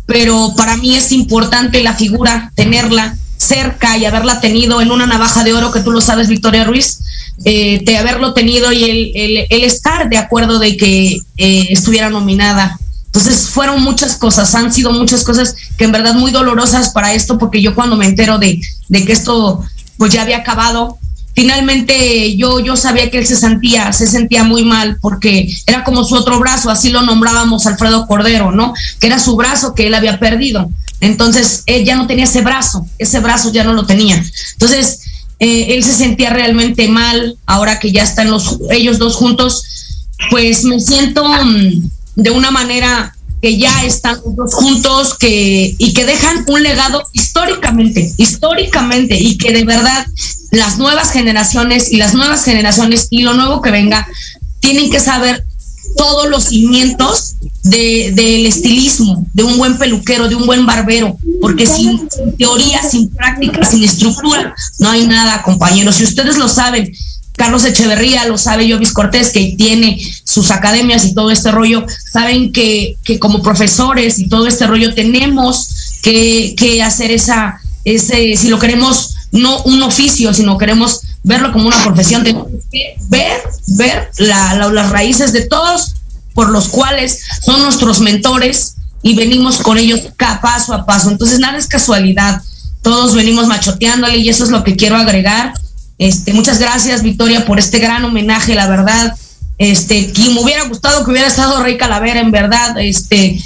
pero 0.07 0.53
para 0.57 0.77
mí 0.77 0.95
es 0.95 1.11
importante 1.11 1.83
la 1.83 1.93
figura, 1.93 2.51
tenerla 2.55 3.15
cerca 3.41 3.97
y 3.97 4.05
haberla 4.05 4.39
tenido 4.39 4.81
en 4.81 4.91
una 4.91 5.07
navaja 5.07 5.43
de 5.43 5.53
oro, 5.53 5.71
que 5.71 5.79
tú 5.79 5.91
lo 5.91 5.99
sabes, 5.99 6.27
Victoria 6.27 6.63
Ruiz, 6.63 6.99
eh, 7.43 7.81
de 7.83 7.97
haberlo 7.97 8.33
tenido 8.33 8.71
y 8.71 8.83
el, 8.83 9.45
el, 9.49 9.63
estar 9.63 10.09
de 10.09 10.17
acuerdo 10.17 10.59
de 10.59 10.77
que 10.77 11.21
eh, 11.37 11.67
estuviera 11.69 12.09
nominada. 12.09 12.77
Entonces 13.07 13.49
fueron 13.49 13.81
muchas 13.81 14.15
cosas, 14.15 14.53
han 14.53 14.71
sido 14.71 14.93
muchas 14.93 15.23
cosas 15.23 15.55
que 15.75 15.85
en 15.85 15.91
verdad 15.91 16.13
muy 16.13 16.31
dolorosas 16.31 16.89
para 16.89 17.13
esto, 17.13 17.37
porque 17.37 17.61
yo 17.61 17.73
cuando 17.73 17.97
me 17.97 18.05
entero 18.05 18.37
de, 18.37 18.61
de 18.87 19.05
que 19.05 19.11
esto 19.11 19.61
pues 19.97 20.13
ya 20.13 20.21
había 20.21 20.37
acabado, 20.37 20.97
finalmente 21.33 22.37
yo, 22.37 22.59
yo 22.59 22.75
sabía 22.77 23.09
que 23.09 23.17
él 23.17 23.25
se 23.25 23.35
sentía, 23.35 23.91
se 23.91 24.07
sentía 24.07 24.43
muy 24.43 24.63
mal 24.63 24.97
porque 25.01 25.51
era 25.65 25.83
como 25.83 26.03
su 26.03 26.15
otro 26.15 26.39
brazo, 26.39 26.69
así 26.69 26.89
lo 26.89 27.01
nombrábamos 27.01 27.65
Alfredo 27.65 28.05
Cordero, 28.05 28.51
¿no? 28.51 28.73
Que 28.99 29.07
era 29.07 29.19
su 29.19 29.35
brazo 29.35 29.73
que 29.73 29.87
él 29.87 29.93
había 29.95 30.19
perdido. 30.19 30.69
Entonces 31.01 31.63
él 31.65 31.83
ya 31.83 31.95
no 31.95 32.07
tenía 32.07 32.23
ese 32.23 32.41
brazo, 32.41 32.87
ese 32.97 33.19
brazo 33.19 33.51
ya 33.51 33.63
no 33.63 33.73
lo 33.73 33.85
tenía. 33.85 34.23
Entonces 34.53 35.01
eh, 35.39 35.73
él 35.75 35.83
se 35.83 35.93
sentía 35.93 36.29
realmente 36.29 36.87
mal 36.87 37.37
ahora 37.47 37.79
que 37.79 37.91
ya 37.91 38.03
están 38.03 38.29
los, 38.29 38.59
ellos 38.69 38.99
dos 38.99 39.15
juntos, 39.15 39.63
pues 40.29 40.63
me 40.63 40.79
siento 40.79 41.25
mm, 41.25 41.89
de 42.15 42.29
una 42.29 42.51
manera 42.51 43.15
que 43.41 43.57
ya 43.57 43.83
están 43.83 44.19
los 44.23 44.35
dos 44.35 44.53
juntos 44.53 45.17
que, 45.17 45.75
y 45.77 45.93
que 45.93 46.05
dejan 46.05 46.45
un 46.47 46.61
legado 46.61 47.03
históricamente, 47.11 48.13
históricamente, 48.17 49.17
y 49.19 49.39
que 49.39 49.51
de 49.51 49.65
verdad 49.65 50.05
las 50.51 50.77
nuevas 50.77 51.11
generaciones 51.11 51.91
y 51.91 51.97
las 51.97 52.13
nuevas 52.13 52.45
generaciones 52.45 53.07
y 53.09 53.23
lo 53.23 53.33
nuevo 53.33 53.63
que 53.63 53.71
venga 53.71 54.07
tienen 54.59 54.91
que 54.91 54.99
saber 54.99 55.43
todos 55.95 56.29
los 56.29 56.45
cimientos 56.45 57.35
del 57.63 58.45
estilismo, 58.45 59.25
de 59.33 59.43
un 59.43 59.57
buen 59.57 59.77
peluquero, 59.77 60.27
de 60.27 60.35
un 60.35 60.45
buen 60.45 60.65
barbero, 60.65 61.17
porque 61.39 61.65
sin, 61.65 62.07
teoría, 62.37 62.81
sin 62.83 63.09
práctica, 63.09 63.63
sin 63.63 63.83
estructura, 63.83 64.55
no 64.79 64.89
hay 64.89 65.07
nada, 65.07 65.43
compañeros. 65.43 65.95
Si 65.95 66.03
ustedes 66.03 66.37
lo 66.37 66.47
saben, 66.47 66.91
Carlos 67.33 67.65
Echeverría, 67.65 68.27
lo 68.27 68.37
sabe 68.37 68.71
Jovis 68.71 68.91
Cortés, 68.91 69.29
que 69.29 69.55
tiene 69.57 70.01
sus 70.23 70.51
academias 70.51 71.05
y 71.05 71.13
todo 71.13 71.31
este 71.31 71.51
rollo, 71.51 71.85
saben 72.11 72.51
que, 72.51 72.97
que 73.03 73.19
como 73.19 73.41
profesores 73.41 74.19
y 74.19 74.27
todo 74.27 74.47
este 74.47 74.67
rollo 74.67 74.93
tenemos 74.93 75.99
que, 76.01 76.55
que 76.57 76.83
hacer 76.83 77.11
esa, 77.11 77.59
ese, 77.85 78.35
si 78.35 78.49
lo 78.49 78.59
queremos, 78.59 79.15
no 79.31 79.61
un 79.63 79.81
oficio, 79.81 80.33
sino 80.33 80.57
queremos 80.57 81.01
verlo 81.23 81.51
como 81.51 81.67
una 81.67 81.83
profesión, 81.83 82.23
tenemos 82.23 82.47
que 82.71 82.95
ver, 83.09 83.41
ver 83.67 84.09
las 84.17 84.89
raíces 84.89 85.33
de 85.33 85.45
todos 85.45 85.95
por 86.33 86.49
los 86.49 86.69
cuales 86.69 87.21
son 87.41 87.61
nuestros 87.61 87.99
mentores 87.99 88.75
y 89.03 89.15
venimos 89.15 89.57
con 89.57 89.77
ellos 89.77 90.01
paso 90.41 90.73
a 90.73 90.85
paso. 90.85 91.09
Entonces 91.09 91.39
nada 91.39 91.57
es 91.57 91.67
casualidad, 91.67 92.41
todos 92.81 93.13
venimos 93.15 93.47
machoteándole 93.47 94.17
y 94.17 94.29
eso 94.29 94.43
es 94.43 94.49
lo 94.49 94.63
que 94.63 94.75
quiero 94.75 94.95
agregar. 94.95 95.53
Este, 95.97 96.33
muchas 96.33 96.57
gracias 96.57 97.03
Victoria 97.03 97.45
por 97.45 97.59
este 97.59 97.79
gran 97.79 98.03
homenaje, 98.05 98.55
la 98.55 98.67
verdad. 98.67 99.15
Este, 99.57 100.11
que 100.11 100.29
me 100.29 100.41
hubiera 100.41 100.67
gustado 100.67 101.05
que 101.05 101.11
hubiera 101.11 101.27
estado 101.27 101.61
Rey 101.61 101.77
Calavera 101.77 102.19
en 102.19 102.31
verdad, 102.31 102.75
este, 102.79 103.39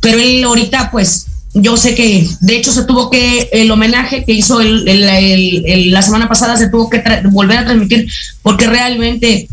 pero 0.00 0.18
él 0.18 0.44
ahorita 0.44 0.92
pues 0.92 1.26
yo 1.56 1.76
sé 1.76 1.94
que 1.94 2.28
de 2.40 2.56
hecho 2.56 2.72
se 2.72 2.84
tuvo 2.84 3.10
que 3.10 3.48
el 3.52 3.70
homenaje 3.70 4.24
que 4.24 4.32
hizo 4.32 4.60
el, 4.60 5.90
la 5.90 6.02
semana 6.02 6.28
pasada 6.28 6.56
se 6.56 6.68
tuvo 6.68 6.90
que 6.90 7.02
volver 7.30 7.58
a 7.58 7.64
transmitir 7.64 8.06
porque 8.42 8.66
realmente 8.66 9.48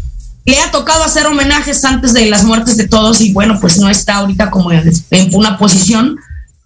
le 0.45 0.59
ha 0.59 0.71
tocado 0.71 1.03
hacer 1.03 1.25
homenajes 1.25 1.83
antes 1.85 2.13
de 2.13 2.25
las 2.25 2.43
muertes 2.43 2.75
de 2.75 2.87
todos 2.87 3.21
y 3.21 3.31
bueno, 3.31 3.59
pues 3.61 3.77
no 3.77 3.89
está 3.89 4.15
ahorita 4.15 4.51
como 4.51 4.71
en, 4.71 4.91
una 5.31 5.57
posición, 5.57 6.17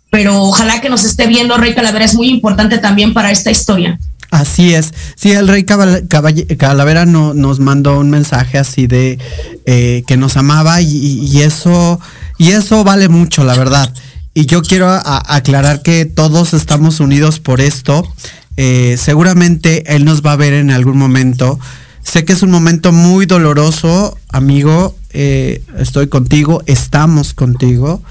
pero 0.09 0.41
ojalá 0.41 0.81
que 0.81 0.89
nos 0.89 1.03
esté 1.03 1.27
viendo 1.27 1.57
Rey 1.57 1.75
Calavera, 1.75 2.05
es 2.05 2.15
muy 2.15 2.29
importante 2.29 2.79
también 2.79 3.13
para 3.13 3.31
esta 3.31 3.51
historia. 3.51 3.99
Así 4.31 4.73
es. 4.73 4.93
Sí, 5.15 5.31
el 5.31 5.47
rey 5.47 5.63
Calavera 5.63 7.05
no, 7.05 7.33
nos 7.33 7.59
mandó 7.59 7.99
un 7.99 8.09
mensaje 8.09 8.57
así 8.57 8.87
de 8.87 9.19
eh, 9.65 10.03
que 10.05 10.17
nos 10.17 10.35
amaba 10.35 10.81
y, 10.81 11.41
eso 11.41 11.99
y 12.37 12.51
eso 12.51 12.83
vale 12.83 13.07
mucho, 13.07 13.43
la 13.43 13.55
verdad. 13.55 13.93
Y 14.37 14.45
yo 14.45 14.61
quiero 14.61 14.87
aclarar 14.87 15.81
que 15.81 16.05
todos 16.05 16.53
estamos 16.53 16.99
unidos 16.99 17.39
por 17.39 17.59
esto. 17.59 18.07
Eh, 18.55 18.95
seguramente 19.03 19.95
él 19.95 20.05
nos 20.05 20.21
va 20.21 20.33
a 20.33 20.35
ver 20.35 20.53
en 20.53 20.69
algún 20.69 20.95
momento. 20.95 21.59
Sé 22.03 22.23
que 22.23 22.33
es 22.33 22.43
un 22.43 22.51
momento 22.51 22.91
muy 22.91 23.25
doloroso, 23.25 24.15
amigo. 24.29 24.95
Eh, 25.09 25.63
estoy 25.79 26.07
contigo, 26.07 26.61
estamos 26.67 27.33
contigo. 27.33 28.03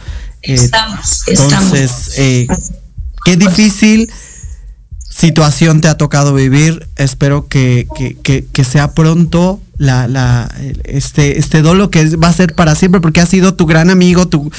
Eh, 0.43 0.55
estamos, 0.55 1.23
entonces, 1.29 2.15
eh, 2.19 2.49
qué 3.25 3.37
difícil 3.37 4.11
situación 5.09 5.81
te 5.81 5.87
ha 5.87 5.97
tocado 5.97 6.35
vivir. 6.35 6.89
Espero 6.97 7.47
que, 7.47 7.87
sea 8.69 8.95
pronto 8.95 9.61
la, 9.79 10.09
la, 10.09 10.53
este, 10.85 11.39
este 11.39 11.63
dolo 11.63 11.91
que 11.91 12.17
va 12.17 12.29
a 12.29 12.33
ser 12.33 12.55
para 12.55 12.75
siempre, 12.75 13.01
porque 13.01 13.21
ha 13.21 13.27
sido 13.27 13.55
tu 13.55 13.67
gran 13.67 13.91
amigo, 13.91 14.29
tu, 14.29 14.51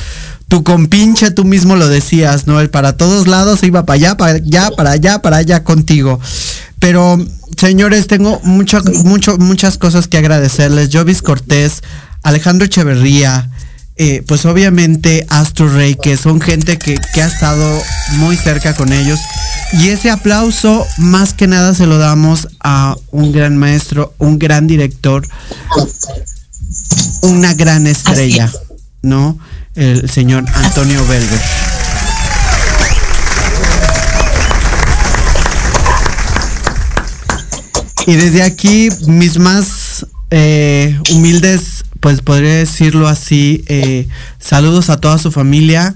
tu 0.47 0.63
compinche, 0.63 1.31
tú 1.31 1.43
mismo 1.43 1.75
lo 1.75 1.87
decías, 1.87 2.47
¿no? 2.47 2.59
El 2.59 2.69
para 2.69 2.93
todos 2.93 3.27
lados 3.27 3.63
iba 3.63 3.85
para 3.85 3.95
allá, 3.95 4.17
para 4.17 4.33
allá, 4.33 4.71
para 4.75 4.91
allá, 4.91 5.21
para 5.21 5.37
allá 5.37 5.63
contigo. 5.63 6.19
Pero, 6.79 7.17
señores, 7.57 8.07
tengo 8.07 8.39
mucho, 8.43 8.81
mucho, 9.03 9.37
muchas 9.37 9.77
cosas 9.77 10.07
que 10.07 10.17
agradecerles. 10.17 10.89
Jovis 10.91 11.21
Cortés, 11.21 11.83
Alejandro 12.23 12.65
Echeverría, 12.65 13.49
eh, 13.97 14.23
pues 14.27 14.45
obviamente 14.45 15.25
Astro 15.29 15.69
Rey, 15.69 15.95
que 15.95 16.17
son 16.17 16.39
gente 16.39 16.77
que, 16.77 16.97
que, 17.13 17.21
ha 17.21 17.27
estado 17.27 17.81
muy 18.17 18.37
cerca 18.37 18.75
con 18.75 18.93
ellos. 18.93 19.19
Y 19.73 19.89
ese 19.89 20.11
aplauso, 20.11 20.85
más 20.97 21.33
que 21.33 21.47
nada, 21.47 21.73
se 21.73 21.87
lo 21.87 21.97
damos 21.97 22.47
a 22.59 22.95
un 23.11 23.31
gran 23.31 23.57
maestro, 23.57 24.13
un 24.17 24.37
gran 24.37 24.67
director, 24.67 25.27
una 27.21 27.53
gran 27.53 27.87
estrella, 27.87 28.51
¿no? 29.01 29.39
El 29.75 30.09
señor 30.09 30.45
Antonio 30.53 31.05
Belver. 31.07 31.41
Y 38.07 38.15
desde 38.15 38.41
aquí, 38.41 38.89
mis 39.07 39.37
más 39.37 40.05
eh, 40.29 40.97
humildes, 41.11 41.76
pues 41.99 42.21
podría 42.21 42.55
decirlo 42.55 43.07
así, 43.07 43.63
eh, 43.67 44.07
saludos 44.39 44.89
a 44.89 44.97
toda 44.97 45.17
su 45.17 45.31
familia, 45.31 45.95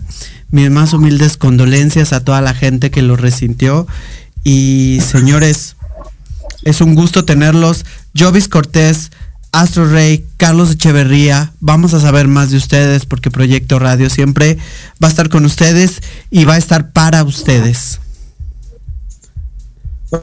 mis 0.49 0.70
más 0.70 0.93
humildes 0.93 1.38
condolencias 1.38 2.14
a 2.14 2.24
toda 2.24 2.41
la 2.41 2.54
gente 2.54 2.91
que 2.91 3.02
lo 3.02 3.16
resintió. 3.16 3.88
Y 4.43 4.99
señores, 5.06 5.76
es 6.64 6.82
un 6.82 6.95
gusto 6.95 7.26
tenerlos. 7.26 7.86
Jovis 8.18 8.47
Cortés, 8.47 9.12
Astro 9.52 9.88
Rey, 9.88 10.26
Carlos 10.38 10.72
Echeverría, 10.72 11.54
vamos 11.60 11.93
a 11.93 11.99
saber 11.99 12.28
más 12.28 12.52
de 12.52 12.58
ustedes 12.58 13.06
porque 13.06 13.32
Proyecto 13.32 13.80
Radio 13.80 14.10
siempre 14.10 14.58
va 15.04 15.08
a 15.08 15.12
estar 15.12 15.30
con 15.30 15.45
ustedes 15.45 16.02
y 16.30 16.45
va 16.45 16.54
a 16.54 16.58
estar 16.58 16.91
para 16.91 17.24
ustedes. 17.24 17.99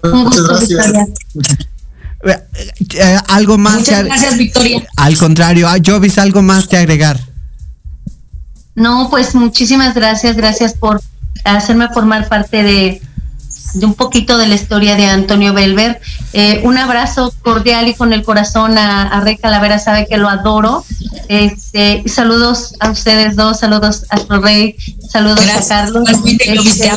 Muchas 0.02 0.42
gracias. 0.42 0.92
Eh, 2.24 3.18
algo 3.28 3.58
más. 3.58 3.78
Muchas 3.78 4.04
gracias, 4.04 4.38
Victoria. 4.38 4.86
Al 4.96 5.16
contrario, 5.16 5.68
ah, 5.68 5.76
Jovis, 5.84 6.18
algo 6.18 6.42
más 6.42 6.66
que 6.66 6.76
agregar. 6.76 7.18
No, 8.74 9.08
pues 9.10 9.34
muchísimas 9.34 9.94
gracias, 9.94 10.36
gracias 10.36 10.74
por 10.74 11.00
hacerme 11.44 11.88
formar 11.88 12.28
parte 12.28 12.62
de, 12.62 13.02
de 13.74 13.86
un 13.86 13.94
poquito 13.94 14.38
de 14.38 14.46
la 14.46 14.54
historia 14.54 14.96
de 14.96 15.06
Antonio 15.06 15.52
Belver. 15.52 16.00
Eh, 16.32 16.60
un 16.64 16.78
abrazo 16.78 17.32
cordial 17.42 17.88
y 17.88 17.94
con 17.94 18.12
el 18.12 18.22
corazón 18.22 18.78
a, 18.78 19.20
Rey 19.20 19.36
Calavera, 19.36 19.78
sabe 19.78 20.06
que 20.06 20.16
lo 20.16 20.28
adoro. 20.28 20.84
Este, 21.28 22.04
saludos 22.06 22.74
a 22.80 22.90
ustedes 22.90 23.36
dos, 23.36 23.60
saludos 23.60 24.04
a 24.10 24.18
su 24.18 24.40
Rey, 24.40 24.76
saludos 25.08 25.40
a 25.48 25.66
Carlos. 25.66 26.08
Este, 26.24 26.90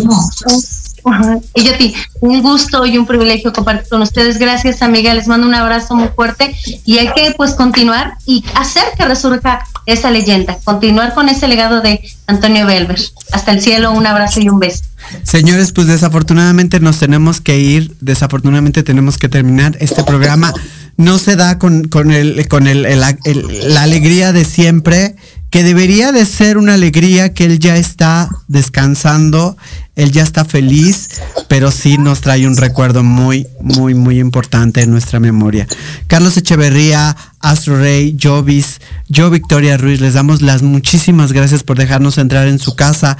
y 1.53 1.63
yo 1.63 1.77
ti, 1.77 1.93
un 2.19 2.41
gusto 2.41 2.85
y 2.85 2.97
un 2.97 3.05
privilegio 3.05 3.53
compartir 3.53 3.89
con 3.89 4.01
ustedes. 4.01 4.37
Gracias, 4.37 4.81
amiga. 4.81 5.13
Les 5.13 5.27
mando 5.27 5.47
un 5.47 5.55
abrazo 5.55 5.95
muy 5.95 6.09
fuerte 6.09 6.55
y 6.85 6.97
hay 6.97 7.11
que 7.13 7.33
pues 7.35 7.53
continuar 7.53 8.15
y 8.25 8.43
hacer 8.55 8.83
que 8.97 9.05
resurja 9.05 9.65
esa 9.85 10.11
leyenda, 10.11 10.57
continuar 10.63 11.13
con 11.13 11.29
ese 11.29 11.47
legado 11.47 11.81
de 11.81 12.01
Antonio 12.27 12.65
Belver. 12.65 12.99
Hasta 13.31 13.51
el 13.51 13.61
cielo, 13.61 13.91
un 13.91 14.05
abrazo 14.05 14.39
y 14.39 14.49
un 14.49 14.59
beso. 14.59 14.83
Señores, 15.23 15.71
pues 15.71 15.87
desafortunadamente 15.87 16.79
nos 16.79 16.99
tenemos 16.99 17.41
que 17.41 17.59
ir, 17.59 17.95
desafortunadamente 17.99 18.83
tenemos 18.83 19.17
que 19.17 19.29
terminar 19.29 19.75
este 19.79 20.03
programa. 20.03 20.53
No 20.97 21.17
se 21.17 21.35
da 21.35 21.57
con, 21.57 21.87
con, 21.87 22.11
el, 22.11 22.47
con 22.47 22.67
el, 22.67 22.83
la 22.99 23.81
alegría 23.81 24.33
de 24.33 24.45
siempre 24.45 25.15
que 25.51 25.63
debería 25.63 26.13
de 26.13 26.25
ser 26.25 26.57
una 26.57 26.75
alegría 26.75 27.33
que 27.33 27.43
él 27.43 27.59
ya 27.59 27.75
está 27.75 28.29
descansando, 28.47 29.57
él 29.97 30.13
ya 30.13 30.23
está 30.23 30.45
feliz, 30.45 31.09
pero 31.49 31.71
sí 31.71 31.97
nos 31.97 32.21
trae 32.21 32.47
un 32.47 32.55
recuerdo 32.55 33.03
muy, 33.03 33.45
muy, 33.59 33.93
muy 33.93 34.19
importante 34.19 34.81
en 34.81 34.91
nuestra 34.91 35.19
memoria. 35.19 35.67
Carlos 36.07 36.37
Echeverría, 36.37 37.17
Astro 37.41 37.77
Rey, 37.77 38.17
Jovis, 38.19 38.79
yo 39.09 39.29
Victoria 39.29 39.75
Ruiz, 39.75 39.99
les 39.99 40.13
damos 40.13 40.41
las 40.41 40.63
muchísimas 40.63 41.33
gracias 41.33 41.63
por 41.63 41.77
dejarnos 41.77 42.17
entrar 42.17 42.47
en 42.47 42.57
su 42.57 42.75
casa. 42.75 43.17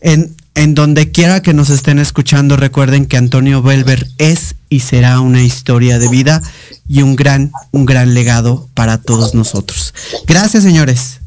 En, 0.00 0.34
en 0.54 0.74
donde 0.74 1.10
quiera 1.10 1.42
que 1.42 1.52
nos 1.52 1.68
estén 1.68 1.98
escuchando, 1.98 2.56
recuerden 2.56 3.04
que 3.04 3.18
Antonio 3.18 3.60
Belver 3.60 4.08
es 4.16 4.54
y 4.70 4.80
será 4.80 5.20
una 5.20 5.42
historia 5.42 5.98
de 5.98 6.08
vida 6.08 6.42
y 6.88 7.02
un 7.02 7.14
gran, 7.14 7.52
un 7.72 7.84
gran 7.84 8.14
legado 8.14 8.68
para 8.72 8.98
todos 8.98 9.34
nosotros. 9.34 9.92
Gracias, 10.26 10.62
señores. 10.62 11.20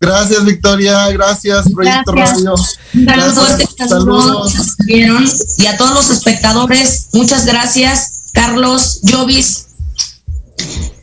Gracias, 0.00 0.44
Victoria. 0.44 1.08
Gracias, 1.10 1.66
Proyecto 1.72 2.12
Radio. 2.12 2.54
Saludos, 2.56 3.56
saludos. 3.88 4.76
Y 4.86 5.66
a 5.66 5.76
todos 5.76 5.94
los 5.94 6.10
espectadores, 6.10 7.08
muchas 7.12 7.46
gracias. 7.46 8.30
Carlos, 8.32 9.00
Jovis. 9.10 9.66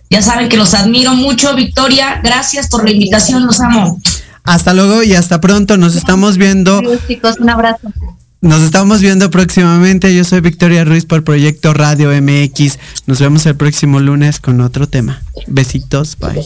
Ya 0.10 0.22
saben 0.22 0.48
que 0.48 0.58
los 0.58 0.74
admiro 0.74 1.14
mucho, 1.14 1.56
Victoria. 1.56 2.22
Gracias 2.24 2.68
por 2.70 2.86
la 2.86 2.92
invitación, 2.92 3.46
los 3.46 3.60
amo. 3.60 4.00
Hasta 4.44 4.74
luego 4.74 5.04
y 5.04 5.14
hasta 5.16 5.42
pronto. 5.42 5.78
Nos 5.78 5.96
estamos 5.96 6.38
viendo. 6.38 6.82
chicos, 7.08 7.36
un 7.40 7.50
abrazo. 7.50 7.92
Nos 8.42 8.62
estamos 8.62 9.02
viendo 9.02 9.32
próximamente. 9.32 10.14
Yo 10.16 10.24
soy 10.24 10.40
Victoria 10.40 10.86
Ruiz 10.86 11.06
por 11.06 11.24
Proyecto 11.24 11.74
Radio 11.74 12.12
MX. 12.12 12.78
Nos 13.08 13.20
vemos 13.20 13.46
el 13.48 13.56
próximo 13.56 14.00
lunes 14.00 14.40
con 14.40 14.62
otro 14.62 14.88
tema. 14.88 15.22
Besitos, 15.48 16.16
bye. 16.20 16.46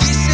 Dicen 0.00 0.31